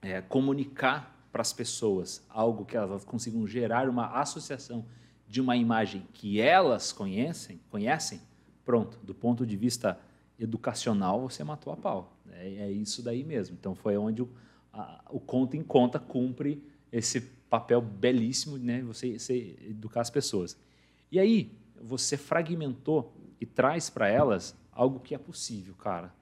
[0.00, 4.84] é, comunicar para as pessoas algo que elas consigam gerar uma associação
[5.26, 8.20] de uma imagem que elas conhecem, conhecem,
[8.64, 10.00] pronto, do ponto de vista
[10.38, 12.16] educacional, você matou a pau.
[12.30, 13.56] É, é isso daí mesmo.
[13.58, 14.28] Então, foi onde o,
[14.72, 16.62] a- o conta em conta cumpre
[16.92, 18.82] esse papel belíssimo, né?
[18.82, 20.56] Você, você educar as pessoas.
[21.10, 26.12] E aí, você fragmentou e traz para elas algo que é possível, cara.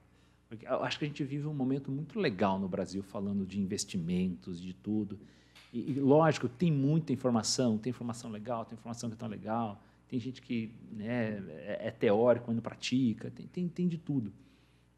[0.49, 3.59] Porque eu acho que a gente vive um momento muito legal no Brasil, falando de
[3.59, 5.19] investimentos, de tudo.
[5.73, 9.83] E, e, lógico, tem muita informação, tem informação legal, tem informação que não é legal,
[10.07, 14.31] tem gente que né, é, é teórico, mas não pratica, tem, tem, tem de tudo.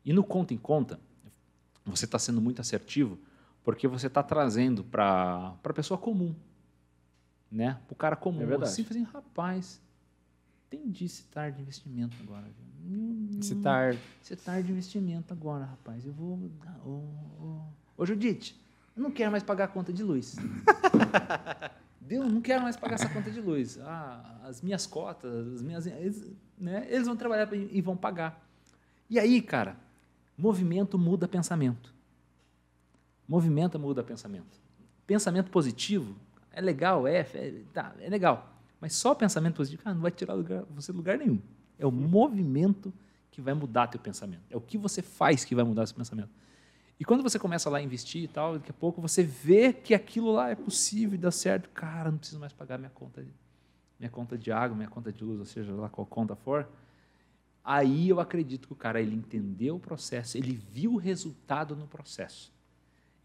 [0.05, 0.99] E no conta em conta,
[1.85, 3.17] você está sendo muito assertivo,
[3.63, 6.35] porque você está trazendo para a pessoa comum,
[7.51, 7.79] né?
[7.87, 8.41] para o cara comum.
[8.41, 8.71] É verdade.
[8.71, 9.81] Assim, fazendo, rapaz,
[10.67, 12.45] entendi citar de investimento agora.
[12.45, 12.69] viu?
[12.91, 13.95] Hum, Citar.
[14.21, 16.05] Citar de investimento agora, rapaz.
[16.05, 16.39] Eu vou.
[16.85, 17.61] Ô, ô,
[17.97, 18.59] ô Judite,
[18.95, 20.35] eu não quero mais pagar a conta de luz.
[22.09, 22.27] Deu?
[22.27, 23.77] Não quero mais pagar essa conta de luz.
[23.81, 25.85] Ah, as minhas cotas, as minhas.
[25.85, 26.27] Eles,
[26.57, 28.43] né, eles vão trabalhar e vão pagar.
[29.07, 29.77] E aí, cara,
[30.35, 31.93] movimento muda pensamento.
[33.27, 34.59] Movimento muda pensamento.
[35.05, 36.15] Pensamento positivo
[36.51, 38.55] é legal, é, é, tá, é legal.
[38.81, 41.39] Mas só pensamento positivo cara, não vai tirar lugar, você de lugar nenhum.
[41.77, 42.91] É o movimento
[43.29, 44.41] que vai mudar teu pensamento.
[44.49, 46.31] É o que você faz que vai mudar seu pensamento.
[46.99, 49.93] E quando você começa lá a investir e tal, daqui a pouco você vê que
[49.93, 51.69] aquilo lá é possível e dá certo.
[51.69, 53.25] Cara, não preciso mais pagar minha conta
[53.99, 56.67] minha conta de água, minha conta de luz, ou seja, lá qual conta for.
[57.63, 61.85] Aí eu acredito que o cara ele entendeu o processo, ele viu o resultado no
[61.85, 62.51] processo.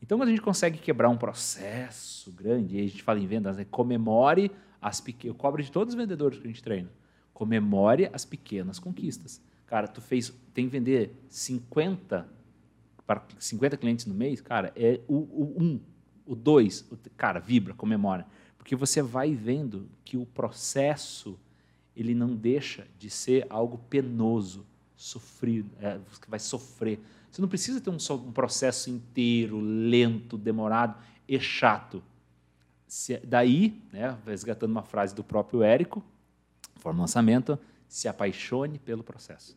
[0.02, 3.56] Então, quando a gente consegue quebrar um processo grande, e a gente fala em vendas,
[3.56, 3.64] né?
[3.64, 4.50] comemore
[4.82, 5.34] as pequenas.
[5.34, 6.90] Eu cobro de todos os vendedores que a gente treina.
[7.32, 9.40] Comemore as pequenas conquistas.
[9.66, 12.28] Cara, tu fez, tem que vender 50
[13.06, 15.80] para 50 clientes no mês, cara, é o, o um,
[16.26, 18.26] o dois, o, cara, vibra, comemora.
[18.56, 21.38] Porque você vai vendo que o processo
[21.94, 24.66] ele não deixa de ser algo penoso,
[24.96, 26.98] sofrido, é, você vai sofrer.
[27.30, 30.96] Você não precisa ter um, um processo inteiro, lento, demorado
[31.28, 32.02] e chato.
[32.86, 36.02] Se- daí, né, resgatando uma frase do próprio Érico,
[36.76, 37.58] forma lançamento,
[37.88, 39.56] se apaixone pelo processo.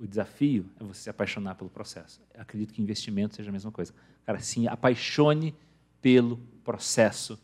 [0.00, 2.20] O desafio é você se apaixonar pelo processo.
[2.34, 3.92] Eu acredito que investimento seja a mesma coisa.
[4.24, 5.54] Cara, se apaixone
[6.00, 7.38] pelo processo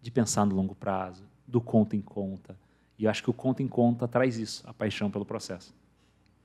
[0.00, 2.56] de pensar no longo prazo, do conta em conta.
[2.96, 5.74] E eu acho que o conta em conta traz isso, a paixão pelo processo.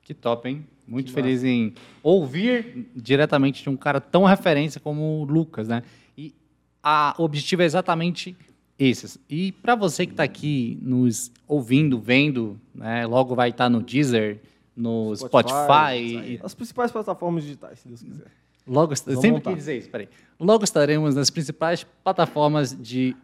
[0.02, 0.66] Que top, hein?
[0.88, 1.48] Muito que feliz massa.
[1.48, 5.84] em ouvir diretamente de um cara tão referência como o Lucas, né?
[6.18, 6.34] E
[6.82, 8.36] a, o objetivo é exatamente
[8.80, 9.20] esses.
[9.30, 13.82] E para você que está aqui nos ouvindo, vendo, né, logo vai estar tá no
[13.82, 14.42] Deezer,
[14.76, 15.54] no Spotify.
[15.54, 18.28] Spotify as principais plataformas digitais, se Deus quiser.
[18.68, 19.50] Logo, sempre montar.
[19.52, 20.08] quis dizer isso, peraí.
[20.40, 23.16] Logo estaremos nas principais plataformas de.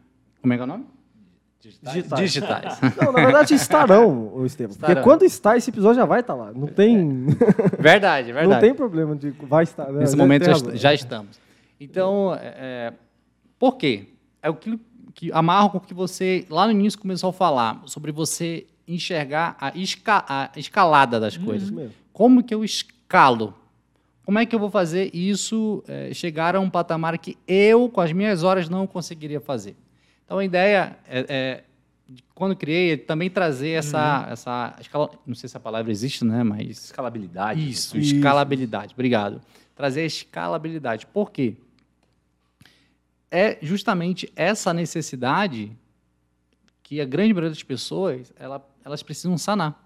[0.42, 0.86] Como é que é o nome?
[1.60, 2.22] Digitais.
[2.22, 2.80] Digitais.
[3.02, 4.72] Não, na verdade estarão, o Estevam.
[4.72, 4.96] Estarão.
[4.96, 6.52] Porque quando está, esse episódio já vai estar lá.
[6.54, 7.28] Não tem.
[7.30, 7.82] É.
[7.82, 8.48] Verdade, verdade.
[8.48, 9.92] Não tem problema de vai estar.
[9.92, 10.00] Né?
[10.00, 11.40] Nesse momento já, já, estamos.
[11.80, 12.94] Então, é, é,
[13.60, 14.08] por quê?
[14.42, 14.80] É o que,
[15.14, 19.58] que amarra com o que você lá no início começou a falar sobre você enxergar
[19.60, 21.72] a, esca, a escalada das coisas.
[22.14, 23.54] Como que eu escalo?
[24.24, 28.02] Como é que eu vou fazer isso é, chegar a um patamar que eu, com
[28.02, 29.76] as minhas horas, não conseguiria fazer?
[30.26, 31.64] Então a ideia é, é
[32.34, 34.34] quando criei, é também trazer essa, uhum.
[34.34, 36.44] essa escala, não sei se a palavra existe, né?
[36.44, 37.70] Mas escalabilidade.
[37.70, 38.04] Isso, né?
[38.04, 38.94] escalabilidade.
[38.94, 39.42] Obrigado.
[39.76, 41.06] Trazer a escalabilidade.
[41.08, 41.56] Por quê?
[43.30, 45.72] É justamente essa necessidade
[46.82, 49.86] que a grande maioria das pessoas ela, elas precisam sanar.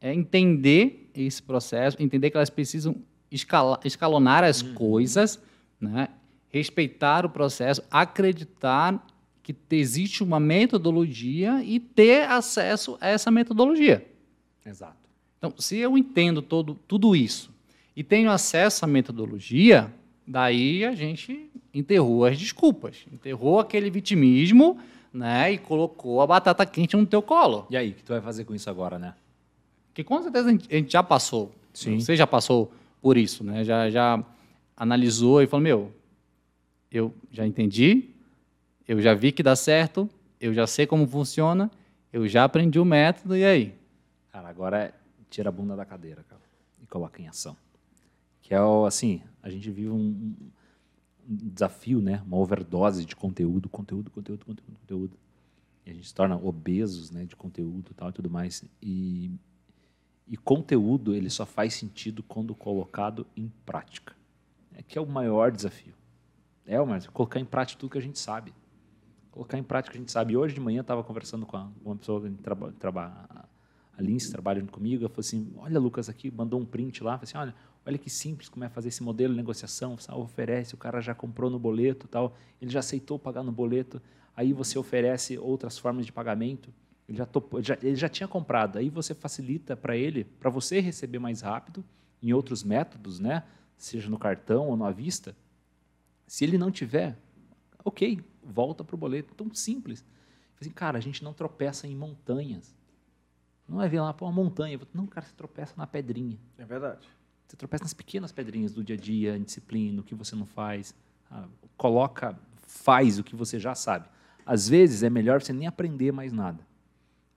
[0.00, 2.94] É entender esse processo, entender que elas precisam
[3.30, 4.74] escala, escalonar as uhum.
[4.74, 5.40] coisas,
[5.80, 6.08] né?
[6.48, 9.04] respeitar o processo, acreditar
[9.42, 14.06] que existe uma metodologia e ter acesso a essa metodologia.
[14.64, 14.96] Exato.
[15.36, 17.50] Então, se eu entendo todo, tudo isso
[17.96, 19.92] e tenho acesso à metodologia,
[20.26, 24.78] daí a gente enterrou as desculpas, enterrou aquele vitimismo
[25.12, 27.66] né, e colocou a batata quente no teu colo.
[27.70, 29.14] E aí, o que tu vai fazer com isso agora, né?
[29.94, 31.52] Que com certeza a gente já passou.
[31.72, 31.98] Sim.
[31.98, 33.64] Você já passou por isso, né?
[33.64, 34.24] Já, já
[34.76, 35.92] analisou e falou, meu,
[36.90, 38.10] eu já entendi,
[38.86, 40.08] eu já vi que dá certo,
[40.40, 41.70] eu já sei como funciona,
[42.12, 43.74] eu já aprendi o método, e aí?
[44.32, 44.92] Cara, agora é
[45.28, 46.40] tira a bunda da cadeira, cara,
[46.82, 47.56] e coloca em ação.
[48.40, 50.50] Que é o, assim, a gente vive um, um
[51.28, 52.22] desafio, né?
[52.26, 55.16] Uma overdose de conteúdo, conteúdo, conteúdo, conteúdo, conteúdo.
[55.84, 58.64] E a gente se torna obesos, né, de conteúdo, tal e tudo mais.
[58.82, 59.30] E
[60.30, 64.14] e conteúdo ele só faz sentido quando colocado em prática.
[64.74, 65.94] É que é o maior desafio.
[66.66, 67.12] É o desafio.
[67.12, 68.52] colocar em prática tudo que a gente sabe
[69.38, 70.36] colocar em prática a gente sabe.
[70.36, 73.48] Hoje de manhã estava conversando com uma pessoa que trabalha, traba,
[73.96, 77.24] a Lince, trabalhando comigo, ela falou assim, olha Lucas aqui, mandou um print lá, falou
[77.24, 77.54] assim, olha,
[77.88, 81.14] olha que simples como é fazer esse modelo de negociação, você oferece, o cara já
[81.14, 84.00] comprou no boleto, tal, ele já aceitou pagar no boleto,
[84.36, 86.72] aí você oferece outras formas de pagamento,
[87.08, 90.80] ele já, topou, já, ele já tinha comprado, aí você facilita para ele, para você
[90.80, 91.84] receber mais rápido,
[92.22, 93.44] em outros métodos, né,
[93.76, 95.34] seja no cartão ou na vista,
[96.26, 97.16] se ele não tiver,
[97.82, 99.34] ok, volta para o boleto.
[99.34, 100.04] Tão simples.
[100.60, 102.74] Assim, cara, a gente não tropeça em montanhas.
[103.68, 104.80] Não é ver lá, pô, uma montanha.
[104.92, 106.38] Não, cara, você tropeça na pedrinha.
[106.56, 107.08] É verdade.
[107.48, 110.44] Você tropeça nas pequenas pedrinhas do dia a dia, em disciplina, o que você não
[110.44, 110.94] faz.
[111.30, 111.46] Ah,
[111.78, 114.06] coloca, faz o que você já sabe.
[114.44, 116.62] Às vezes é melhor você nem aprender mais nada.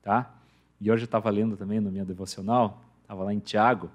[0.02, 0.36] Tá?
[0.82, 3.90] E hoje eu estava lendo também no meu devocional, estava lá em Tiago,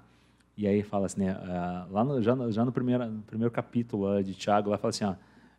[0.55, 3.51] e aí fala assim, né, uh, lá no, já, no, já no, primeiro, no primeiro
[3.51, 5.15] capítulo uh, de Tiago, lá fala assim, ó,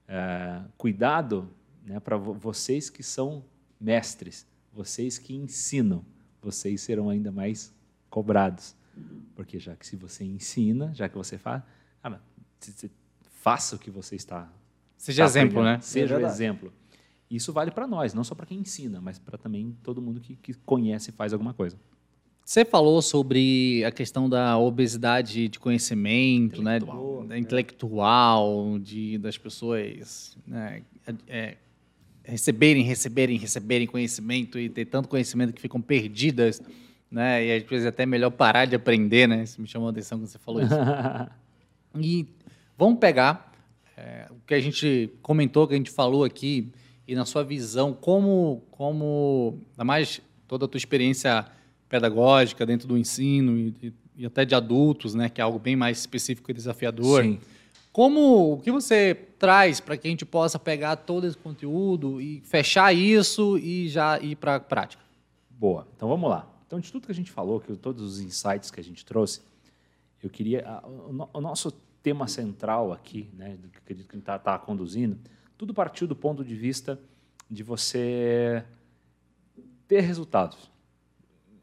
[0.08, 1.48] é, cuidado
[1.84, 3.44] né, para vocês que são
[3.78, 6.04] mestres, vocês que ensinam,
[6.42, 7.72] vocês serão ainda mais
[8.08, 8.74] cobrados.
[9.34, 11.62] Porque já que se você ensina, já que você faz,
[12.02, 12.20] cara,
[13.30, 14.50] faça o que você está.
[14.96, 15.78] Seja está exemplo, né?
[15.80, 16.72] Seja é exemplo.
[17.30, 20.34] Isso vale para nós, não só para quem ensina, mas para também todo mundo que,
[20.36, 21.76] que conhece e faz alguma coisa.
[22.44, 30.34] Você falou sobre a questão da obesidade de conhecimento, intelectual, né, intelectual, de das pessoas
[30.46, 30.82] né,
[31.26, 31.58] é,
[32.24, 36.62] receberem, receberem, receberem conhecimento e ter tanto conhecimento que ficam perdidas,
[37.10, 37.44] né?
[37.46, 39.42] E às vezes é até melhor parar de aprender, né?
[39.42, 40.74] Isso me chamou a atenção quando você falou isso.
[41.98, 42.26] e
[42.76, 43.52] vamos pegar
[43.96, 46.70] é, o que a gente comentou, que a gente falou aqui,
[47.06, 51.46] e na sua visão, como, como, ainda mais toda a tua experiência
[51.88, 55.98] pedagógica dentro do ensino e, e, até de adultos, né, que é algo bem mais
[55.98, 57.24] específico e desafiador.
[57.24, 57.38] Sim.
[57.90, 62.40] Como o que você traz para que a gente possa pegar todo esse conteúdo e
[62.42, 65.02] fechar isso e já ir para a prática?
[65.50, 65.88] Boa.
[65.96, 66.46] Então vamos lá.
[66.68, 69.40] Então de tudo que a gente falou, que todos os insights que a gente trouxe,
[70.22, 71.72] eu queria o, o nosso
[72.02, 75.18] tema central aqui, né, que acredito que a gente está tá conduzindo,
[75.56, 77.00] tudo partiu do ponto de vista
[77.50, 78.64] de você
[79.88, 80.70] ter resultados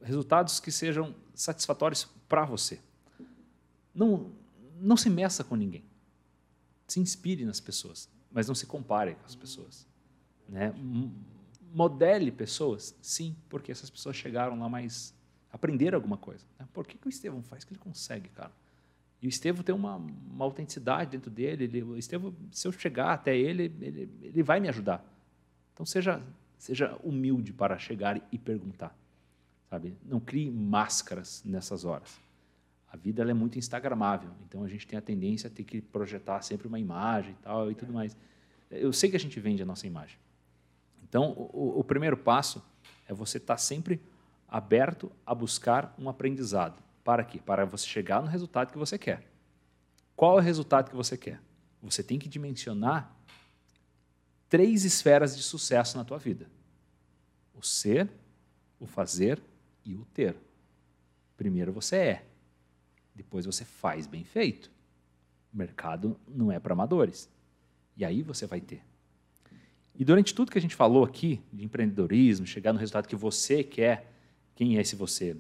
[0.05, 2.79] resultados que sejam satisfatórios para você.
[3.93, 4.31] Não,
[4.79, 5.83] não se meça com ninguém.
[6.87, 8.07] Se inspire nas pessoas.
[8.31, 9.87] mas não se compare com as pessoas.
[10.47, 10.73] Né?
[11.75, 15.13] Modele pessoas, sim, porque essas pessoas chegaram lá mais.
[15.51, 16.45] aprenderam alguma coisa.
[16.57, 16.65] Né?
[16.71, 18.51] Por que, que o Estevão faz que ele consegue, cara?
[19.21, 21.65] E o Estevão tem uma, uma autenticidade dentro dele.
[21.65, 25.03] Ele, o Estevão, se eu chegar até ele, ele, ele vai me ajudar.
[25.73, 26.23] Então seja,
[26.57, 28.97] seja humilde para chegar e perguntar.
[29.69, 29.97] Sabe?
[30.05, 32.17] Não crie máscaras nessas horas.
[32.87, 36.41] A vida é muito instagramável, então a gente tem a tendência a ter que projetar
[36.41, 38.15] sempre uma imagem e tal e tudo mais.
[38.71, 40.17] Eu sei que a gente vende a nossa imagem.
[41.07, 42.63] Então, o, o primeiro passo
[43.07, 44.01] é você estar sempre
[44.47, 46.81] aberto a buscar um aprendizado.
[47.03, 47.39] Para quê?
[47.39, 49.29] Para você chegar no resultado que você quer.
[50.15, 51.39] Qual é o resultado que você quer?
[51.81, 53.15] Você tem que dimensionar
[54.49, 56.49] três esferas de sucesso na tua vida:
[57.53, 58.09] o ser,
[58.79, 59.41] o fazer
[59.83, 60.35] e o ter.
[61.37, 62.25] Primeiro você é,
[63.13, 64.71] depois você faz bem feito.
[65.53, 67.29] O mercado não é para amadores.
[67.95, 68.83] E aí você vai ter.
[69.97, 73.63] E durante tudo que a gente falou aqui de empreendedorismo, chegar no resultado que você
[73.63, 74.11] quer,
[74.53, 75.37] quem é esse você?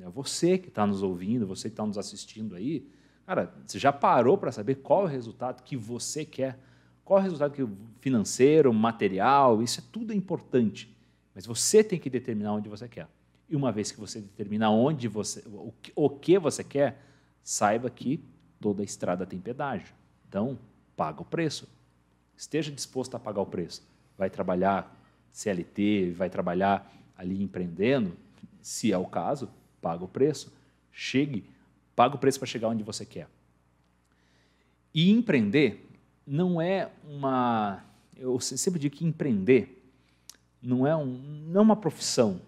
[0.00, 2.88] É você que está nos ouvindo, você que está nos assistindo aí.
[3.26, 6.58] Cara, você já parou para saber qual é o resultado que você quer?
[7.04, 7.66] Qual é o resultado que
[8.00, 9.62] financeiro, material?
[9.62, 10.96] Isso é tudo importante.
[11.34, 13.08] Mas você tem que determinar onde você quer.
[13.48, 17.00] E uma vez que você determinar onde você, o que, o que você quer,
[17.42, 18.24] saiba que
[18.60, 19.94] toda estrada tem pedágio.
[20.28, 20.58] Então,
[20.96, 21.68] paga o preço.
[22.36, 23.82] Esteja disposto a pagar o preço.
[24.16, 24.94] Vai trabalhar
[25.32, 28.16] CLT, vai trabalhar ali empreendendo,
[28.60, 29.48] se é o caso,
[29.80, 30.52] paga o preço.
[30.90, 31.44] Chegue,
[31.96, 33.28] paga o preço para chegar onde você quer.
[34.94, 35.88] E empreender
[36.26, 37.82] não é uma.
[38.16, 39.82] Eu sempre digo que empreender
[40.62, 41.06] não é, um,
[41.46, 42.40] não é uma profissão.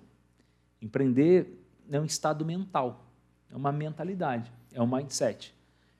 [0.80, 3.04] Empreender é um estado mental,
[3.50, 5.54] é uma mentalidade, é um mindset.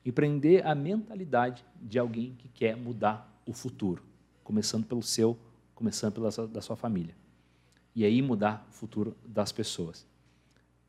[0.05, 4.03] Empreender a mentalidade de alguém que quer mudar o futuro,
[4.43, 5.37] começando pelo seu,
[5.73, 7.15] começando pela sua, da sua família.
[7.95, 10.05] E aí mudar o futuro das pessoas.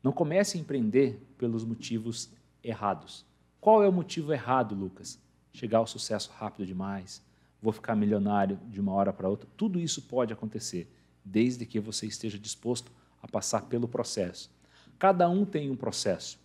[0.03, 2.29] Não comece a empreender pelos motivos
[2.63, 3.25] errados.
[3.59, 5.19] Qual é o motivo errado, Lucas?
[5.51, 7.21] Chegar ao sucesso rápido demais,
[7.61, 9.49] vou ficar milionário de uma hora para outra.
[9.57, 10.91] Tudo isso pode acontecer,
[11.23, 14.51] desde que você esteja disposto a passar pelo processo.
[14.99, 16.39] Cada um tem um processo.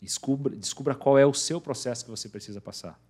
[0.00, 3.00] Descubra, descubra qual é o seu processo que você precisa passar.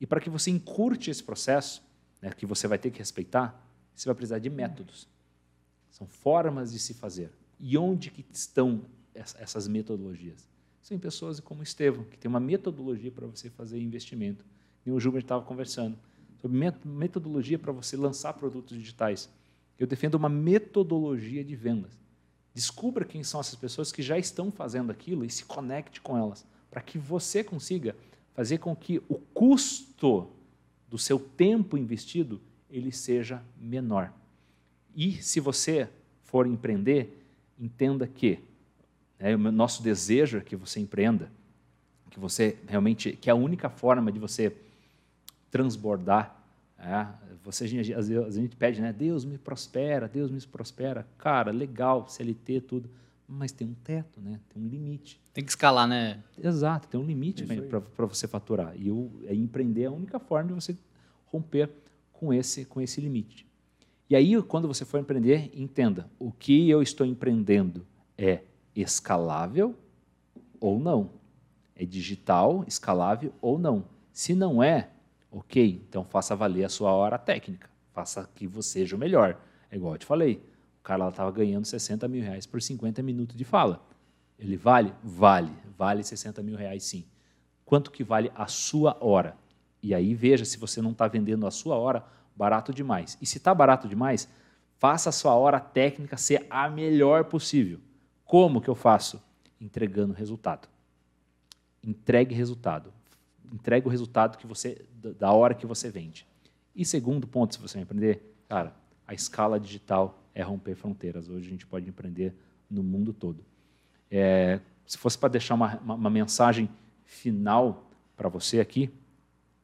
[0.00, 1.82] E para que você encurte esse processo,
[2.22, 5.06] né, que você vai ter que respeitar, você vai precisar de métodos.
[5.90, 7.30] São formas de se fazer.
[7.58, 8.82] E onde que estão
[9.14, 10.48] essas metodologias?
[10.80, 14.44] São pessoas como o Estevão, que tem uma metodologia para você fazer investimento.
[14.86, 15.98] E o Gilbert estava conversando
[16.40, 19.28] sobre metodologia para você lançar produtos digitais.
[19.78, 21.92] Eu defendo uma metodologia de vendas.
[22.54, 26.46] Descubra quem são essas pessoas que já estão fazendo aquilo e se conecte com elas,
[26.70, 27.94] para que você consiga
[28.40, 30.26] fazer com que o custo
[30.88, 32.40] do seu tempo investido
[32.70, 34.10] ele seja menor.
[34.96, 35.86] E se você
[36.22, 37.22] for empreender,
[37.58, 38.38] entenda que
[39.18, 41.30] né, o nosso desejo é que você empreenda,
[42.08, 44.56] que você realmente, que é a única forma de você
[45.50, 46.34] transbordar.
[46.78, 47.08] É,
[47.44, 47.64] você,
[47.94, 48.90] às vezes a gente pede, né?
[48.90, 51.06] Deus me prospera, Deus me prospera.
[51.18, 52.88] Cara, legal, CLT, tudo
[53.30, 54.40] mas tem um teto, né?
[54.48, 55.20] tem um limite.
[55.32, 56.22] Tem que escalar, né?
[56.36, 58.74] Exato, tem um limite para você faturar.
[58.76, 60.76] E o, é empreender é a única forma de você
[61.26, 61.70] romper
[62.12, 63.46] com esse, com esse limite.
[64.08, 67.86] E aí, quando você for empreender, entenda: o que eu estou empreendendo
[68.18, 68.42] é
[68.74, 69.76] escalável
[70.58, 71.12] ou não?
[71.76, 73.84] É digital, escalável ou não?
[74.12, 74.90] Se não é,
[75.30, 77.70] ok, então faça valer a sua hora técnica.
[77.92, 79.40] Faça que você seja o melhor.
[79.70, 80.49] É igual eu te falei
[80.80, 83.86] o cara estava ganhando 60 mil reais por 50 minutos de fala.
[84.38, 84.94] Ele vale?
[85.04, 85.52] Vale.
[85.76, 87.04] Vale 60 mil reais sim.
[87.66, 89.36] Quanto que vale a sua hora?
[89.82, 92.04] E aí veja se você não está vendendo a sua hora
[92.34, 93.18] barato demais.
[93.20, 94.26] E se está barato demais,
[94.78, 97.78] faça a sua hora técnica ser a melhor possível.
[98.24, 99.22] Como que eu faço?
[99.60, 100.66] Entregando resultado.
[101.84, 102.90] Entregue resultado.
[103.52, 104.86] Entregue o resultado que você
[105.18, 106.26] da hora que você vende.
[106.74, 108.74] E segundo ponto, se você vai empreender, cara,
[109.06, 111.28] a escala digital é romper fronteiras.
[111.28, 112.34] Hoje a gente pode empreender
[112.70, 113.44] no mundo todo.
[114.10, 116.68] É, se fosse para deixar uma, uma, uma, mensagem
[117.04, 118.90] final para você aqui,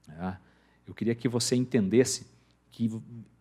[0.09, 0.37] é,
[0.87, 2.27] eu queria que você entendesse
[2.71, 2.91] que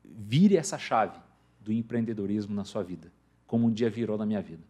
[0.04, 1.20] vire essa chave
[1.62, 3.12] do empreendedorismo na sua vida,
[3.46, 4.64] como um dia virou na minha vida.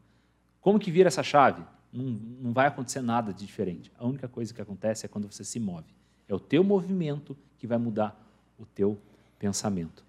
[0.59, 1.63] Como que vira essa chave?
[1.91, 3.91] Não, não vai acontecer nada de diferente.
[3.97, 5.93] A única coisa que acontece é quando você se move.
[6.27, 8.19] É o teu movimento que vai mudar
[8.57, 8.97] o teu
[9.37, 10.03] pensamento.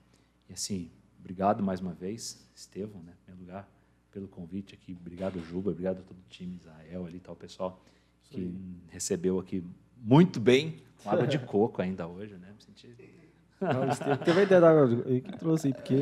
[0.49, 0.91] E assim,
[1.27, 3.69] Obrigado mais uma vez, Estevão, né, em primeiro lugar,
[4.13, 4.97] pelo convite aqui.
[5.01, 5.73] Obrigado, Juba.
[5.73, 7.83] Obrigado a todo o time, Israel ali, tal pessoal
[8.31, 8.55] que
[8.89, 9.65] recebeu aqui
[10.01, 12.53] muito bem, com água de coco ainda hoje, né?
[12.57, 12.95] Me senti
[13.61, 15.09] Não, você teve- a ideia da água de coco.
[15.09, 15.97] Ele que trouxe aí, porque...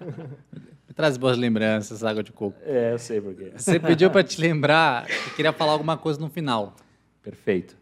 [0.96, 2.56] Traz boas lembranças, água de coco.
[2.62, 3.52] É, eu sei por quê.
[3.54, 6.74] Você pediu para te lembrar que queria falar alguma coisa no final.
[7.22, 7.76] Perfeito.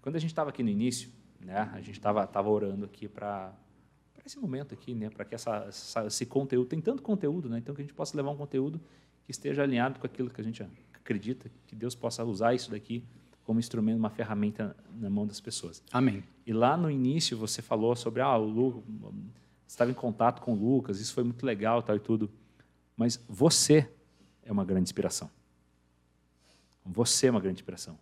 [0.00, 1.10] Quando a gente estava aqui no início,
[1.40, 3.52] né, a gente estava tava orando aqui para
[4.26, 7.74] esse momento aqui, né, para que essa, essa- esse conteúdo, tem tanto conteúdo, né, então
[7.74, 8.80] que a gente possa levar um conteúdo
[9.24, 13.04] que esteja alinhado com aquilo que a gente acredita, que Deus possa usar isso daqui
[13.44, 15.80] como instrumento, uma ferramenta na mão das pessoas.
[15.92, 16.22] Amém.
[16.44, 20.52] E lá no início você falou sobre ah, o Lu, você estava em contato com
[20.52, 22.28] o Lucas, isso foi muito legal, tal e tudo.
[22.96, 23.88] Mas você
[24.42, 25.30] é uma grande inspiração.
[26.84, 27.98] Você é uma grande inspiração.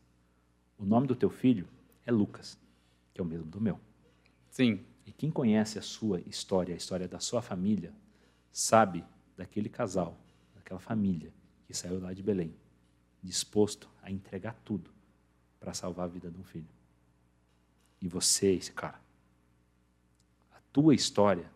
[0.78, 1.66] O nome do teu filho
[2.06, 2.58] é Lucas,
[3.12, 3.78] que é o mesmo do meu.
[4.50, 4.80] Sim.
[5.06, 7.92] E quem conhece a sua história, a história da sua família,
[8.50, 9.04] sabe
[9.36, 10.18] daquele casal,
[10.54, 11.32] daquela família
[11.66, 12.54] que saiu lá de Belém,
[13.22, 14.90] disposto a entregar tudo
[15.58, 16.68] para salvar a vida de um filho.
[18.00, 19.00] E você, esse cara,
[20.52, 21.50] a tua história,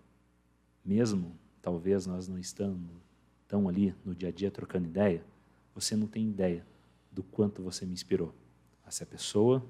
[0.85, 2.91] mesmo talvez nós não estamos
[3.47, 5.25] tão ali no dia a dia trocando ideia,
[5.75, 6.67] você não tem ideia
[7.11, 8.35] do quanto você me inspirou
[8.85, 9.65] a ser a pessoa,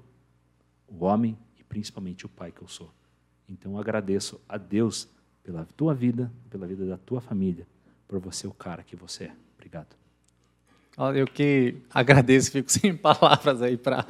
[0.87, 2.91] o homem e principalmente o pai que eu sou.
[3.49, 5.09] Então eu agradeço a Deus
[5.43, 7.67] pela tua vida, pela vida da tua família,
[8.07, 9.31] por você o cara que você é.
[9.55, 9.95] Obrigado.
[10.97, 14.05] Ó, Eu que agradeço, fico sem palavras aí para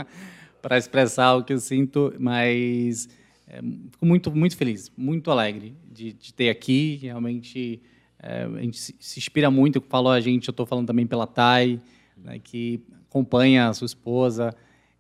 [0.62, 3.08] para expressar o que eu sinto, mas
[3.48, 3.62] é,
[3.92, 7.00] fico muito muito feliz, muito alegre de, de ter aqui.
[7.02, 7.82] Realmente
[8.22, 9.82] é, a gente se, se inspira muito.
[9.82, 11.80] Falou a gente, eu estou falando também pela Thay,
[12.18, 14.54] né, que acompanha a sua esposa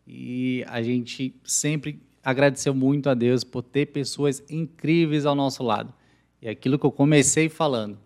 [0.07, 5.93] e a gente sempre agradeceu muito a Deus por ter pessoas incríveis ao nosso lado.
[6.41, 7.97] E aquilo que eu comecei falando,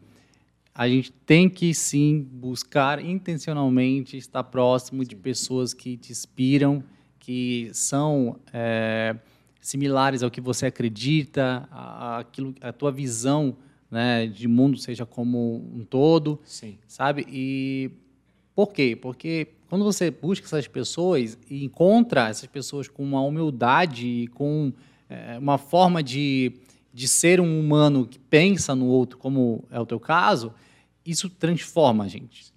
[0.73, 6.84] a gente tem que sim buscar intencionalmente estar próximo de pessoas que te inspiram,
[7.19, 9.15] que são é,
[9.61, 13.56] similares ao que você acredita, a, a- aquilo, a tua visão
[13.90, 16.77] né, de mundo seja como um todo, Sim.
[16.88, 17.26] sabe?
[17.30, 17.91] E
[18.56, 18.95] por quê?
[18.99, 24.72] Porque quando você busca essas pessoas e encontra essas pessoas com uma humildade e com
[25.10, 26.54] é, uma forma de,
[26.94, 30.54] de ser um humano que pensa no outro, como é o teu caso,
[31.04, 32.54] isso transforma a gente.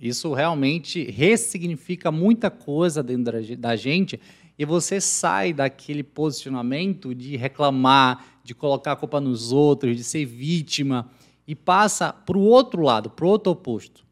[0.00, 4.18] Isso realmente ressignifica muita coisa dentro da ge- da gente
[4.58, 10.24] e você sai daquele posicionamento de reclamar, de colocar a culpa nos outros, de ser
[10.24, 11.08] vítima
[11.46, 14.05] e passa para o outro lado, para o outro oposto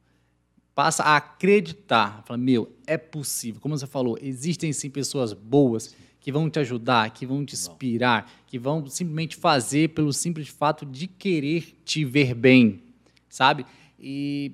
[0.75, 2.23] passa a acreditar.
[2.27, 3.61] Fala, meu, é possível.
[3.61, 8.31] Como você falou, existem sim pessoas boas que vão te ajudar, que vão te inspirar,
[8.47, 12.83] que vão simplesmente fazer pelo simples fato de querer te ver bem,
[13.29, 13.67] sabe?
[14.01, 14.53] E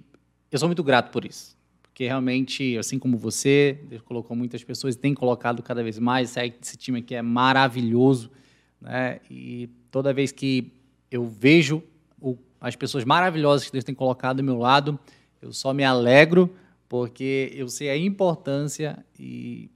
[0.50, 1.56] eu sou muito grato por isso.
[1.82, 6.34] Porque realmente, assim como você, Deus colocou muitas pessoas tem colocado cada vez mais.
[6.36, 8.30] Esse time aqui é maravilhoso.
[8.80, 9.20] Né?
[9.30, 10.72] E toda vez que
[11.10, 11.82] eu vejo
[12.60, 14.98] as pessoas maravilhosas que Deus tem colocado do meu lado,
[15.40, 16.54] eu só me alegro
[16.88, 19.70] porque eu sei a importância e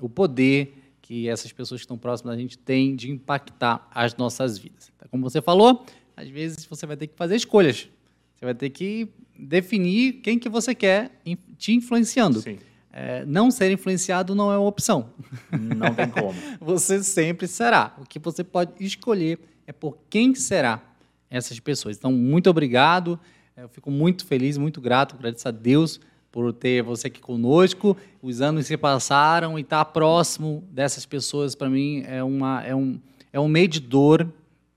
[0.00, 4.56] o poder que essas pessoas que estão próximas da gente têm de impactar as nossas
[4.56, 4.92] vidas.
[4.96, 5.84] Então, Como você falou,
[6.16, 7.88] às vezes você vai ter que fazer escolhas.
[8.36, 11.20] Você vai ter que definir quem que você quer
[11.58, 12.40] te influenciando.
[12.40, 12.58] Sim.
[12.92, 15.10] É, não ser influenciado não é uma opção.
[15.52, 16.34] Não tem como.
[16.60, 17.94] Você sempre será.
[17.98, 20.82] O que você pode escolher é por quem será
[21.30, 21.96] essas pessoas.
[21.96, 23.18] Então, muito obrigado.
[23.60, 26.00] Eu fico muito feliz, muito grato, agradeço a Deus
[26.32, 27.94] por ter você aqui conosco.
[28.22, 32.98] Os anos se passaram e estar próximo dessas pessoas, para mim, é, uma, é, um,
[33.30, 34.26] é um medidor,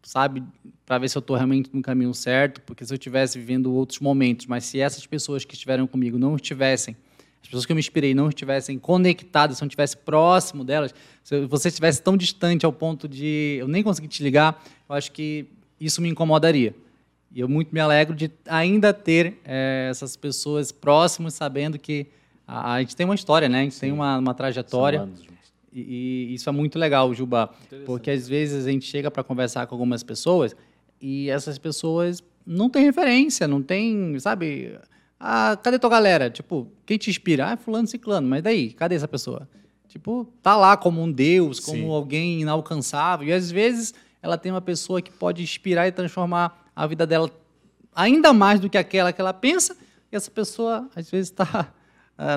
[0.01, 0.43] sabe?
[0.85, 4.01] Para ver se eu estou realmente no caminho certo, porque se eu estivesse vivendo outros
[4.01, 6.93] momentos, mas se essas pessoas que estiveram comigo não estivessem
[7.41, 10.93] as pessoas que eu me inspirei não estivessem conectadas, se eu não estivesse próximo delas,
[11.23, 15.10] se você estivesse tão distante ao ponto de eu nem conseguir te ligar, eu acho
[15.14, 15.45] que
[15.80, 16.76] isso me incomodaria.
[17.34, 22.07] E eu muito me alegro de ainda ter eh, essas pessoas próximas, sabendo que
[22.47, 23.61] a, a gente tem uma história, né?
[23.61, 25.10] A gente tem uma, uma trajetória.
[25.72, 27.49] E, e isso é muito legal, Juba,
[27.88, 30.55] porque às vezes a gente chega para conversar com algumas pessoas
[31.01, 34.77] e essas pessoas não têm referência, não tem, sabe?
[35.19, 36.30] Ah, cadê tua galera?
[36.30, 37.47] Tipo, quem te inspira?
[37.47, 39.49] Ah, é fulano, ciclano, mas daí, cadê essa pessoa?
[39.88, 41.89] Tipo, tá lá como um deus, como Sim.
[41.89, 46.88] alguém inalcançável, e às vezes ela tem uma pessoa que pode inspirar e transformar a
[46.88, 47.30] vida dela
[47.95, 49.78] ainda mais do que aquela que ela pensa,
[50.12, 51.72] e essa pessoa às vezes está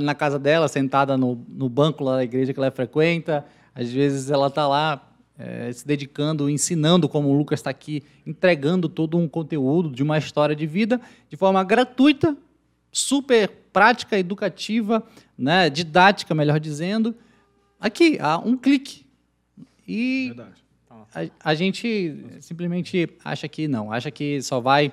[0.02, 3.44] na casa dela, sentada no, no banco lá da igreja que ela frequenta,
[3.74, 5.06] às vezes ela está lá
[5.38, 10.16] eh, se dedicando, ensinando, como o Lucas está aqui, entregando todo um conteúdo de uma
[10.16, 12.36] história de vida de forma gratuita,
[12.90, 15.02] super prática, educativa,
[15.36, 17.14] né, didática, melhor dizendo,
[17.78, 19.04] aqui, a um clique.
[19.86, 20.65] E Verdade.
[21.14, 23.92] A, a gente simplesmente acha que não.
[23.92, 24.92] Acha que só vai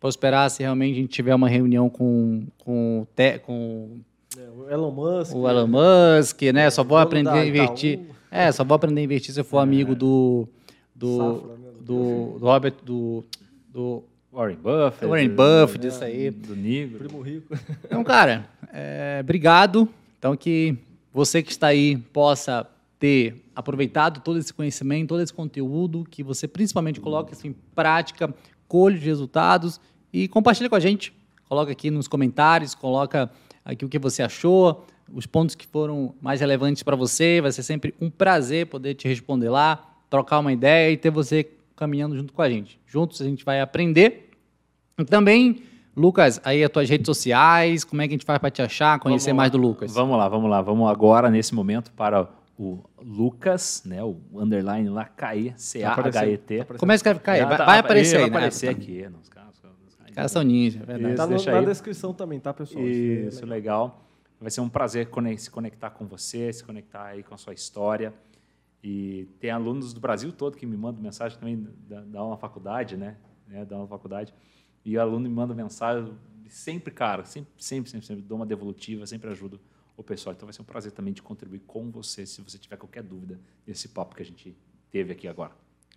[0.00, 4.00] prosperar se realmente a gente tiver uma reunião com, com, te, com
[4.36, 5.34] É, o Elon Musk.
[5.34, 6.68] o Elon Musk, né?
[6.70, 8.00] Só vou aprender a investir.
[8.00, 8.14] Itaú.
[8.30, 10.46] É, só vou aprender a investir se eu for amigo do.
[10.94, 11.70] Do, Safra, né?
[11.80, 12.74] do, do Robert.
[12.84, 13.24] Do,
[13.72, 14.02] do
[14.32, 15.06] Warren Buffett.
[15.06, 16.30] Warren Buffett, disso aí.
[16.30, 16.98] Do Negro.
[16.98, 17.56] Primo rico.
[17.84, 19.88] Então, cara, é, obrigado.
[20.18, 20.76] Então, que
[21.12, 22.66] você que está aí possa
[23.04, 28.34] ter aproveitado todo esse conhecimento, todo esse conteúdo, que você principalmente coloque isso em prática,
[28.66, 29.78] colhe os resultados
[30.10, 31.12] e compartilha com a gente.
[31.46, 33.30] Coloca aqui nos comentários, coloca
[33.62, 37.42] aqui o que você achou, os pontos que foram mais relevantes para você.
[37.42, 41.46] Vai ser sempre um prazer poder te responder lá, trocar uma ideia e ter você
[41.76, 42.80] caminhando junto com a gente.
[42.86, 44.30] Juntos a gente vai aprender
[44.98, 45.62] e também,
[45.94, 48.98] Lucas, aí as tuas redes sociais, como é que a gente faz para te achar,
[48.98, 49.58] conhecer Vamos mais lá.
[49.58, 49.92] do Lucas?
[49.92, 50.62] Vamos lá, vamos lá.
[50.62, 52.26] Vamos agora, nesse momento, para
[52.58, 54.02] o Lucas, né?
[54.02, 56.64] O underline lá, KE, C-A-H-E-T.
[56.78, 57.20] Como é que escreve?
[57.38, 58.36] Já Vai, tá- vai aparecer vai aí, né?
[58.36, 59.08] aparecer aqui.
[59.08, 59.54] Nos caras,
[59.86, 61.08] Os caras são ninja, é verdade.
[61.08, 62.84] Isso, Tá no- deixa na descrição também, tá, pessoal?
[62.86, 64.08] Isso, é legal.
[64.40, 65.08] Vai ser um prazer
[65.38, 68.12] se conectar com você, se conectar aí com a sua história.
[68.82, 72.96] E tem alunos do Brasil todo que me mandam mensagem também da, da uma faculdade,
[72.96, 73.16] né?
[73.46, 73.64] né?
[73.64, 74.34] Da uma faculdade.
[74.84, 76.12] E o aluno me manda mensagem
[76.48, 79.58] sempre, cara, sempre, sempre, sempre, sempre dou uma devolutiva, sempre ajudo
[79.96, 80.34] o pessoal.
[80.34, 83.38] Então vai ser um prazer também de contribuir com você, se você tiver qualquer dúvida
[83.66, 84.56] desse papo que a gente
[84.90, 85.52] teve aqui agora.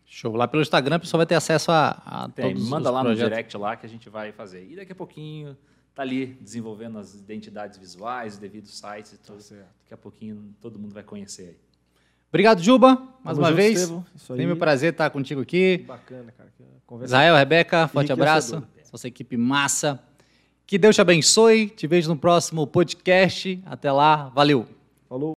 [0.05, 0.33] Show.
[0.35, 3.03] Lá pelo Instagram, o pessoal vai ter acesso a, a Tem, todos manda os lá
[3.03, 3.29] no projetos.
[3.29, 4.65] direct lá que a gente vai fazer.
[4.69, 5.57] E daqui a pouquinho
[5.93, 9.41] tá ali desenvolvendo as identidades visuais, os devidos sites e tudo.
[9.41, 9.67] certo.
[9.83, 11.57] Daqui a pouquinho todo mundo vai conhecer aí.
[12.29, 13.79] Obrigado, Juba, mais Tamo uma junto, vez.
[13.81, 14.05] Estevão.
[14.15, 14.37] Isso aí.
[14.37, 15.79] Tem meu prazer estar contigo aqui.
[15.87, 16.53] Bacana, cara.
[16.85, 18.63] Conversa Israel, Rebeca, forte abraço.
[18.91, 20.01] Nossa equipe massa.
[20.67, 21.69] Que Deus te abençoe.
[21.69, 23.57] Te vejo no próximo podcast.
[23.65, 24.29] Até lá.
[24.35, 24.67] Valeu.
[25.07, 25.33] Falou.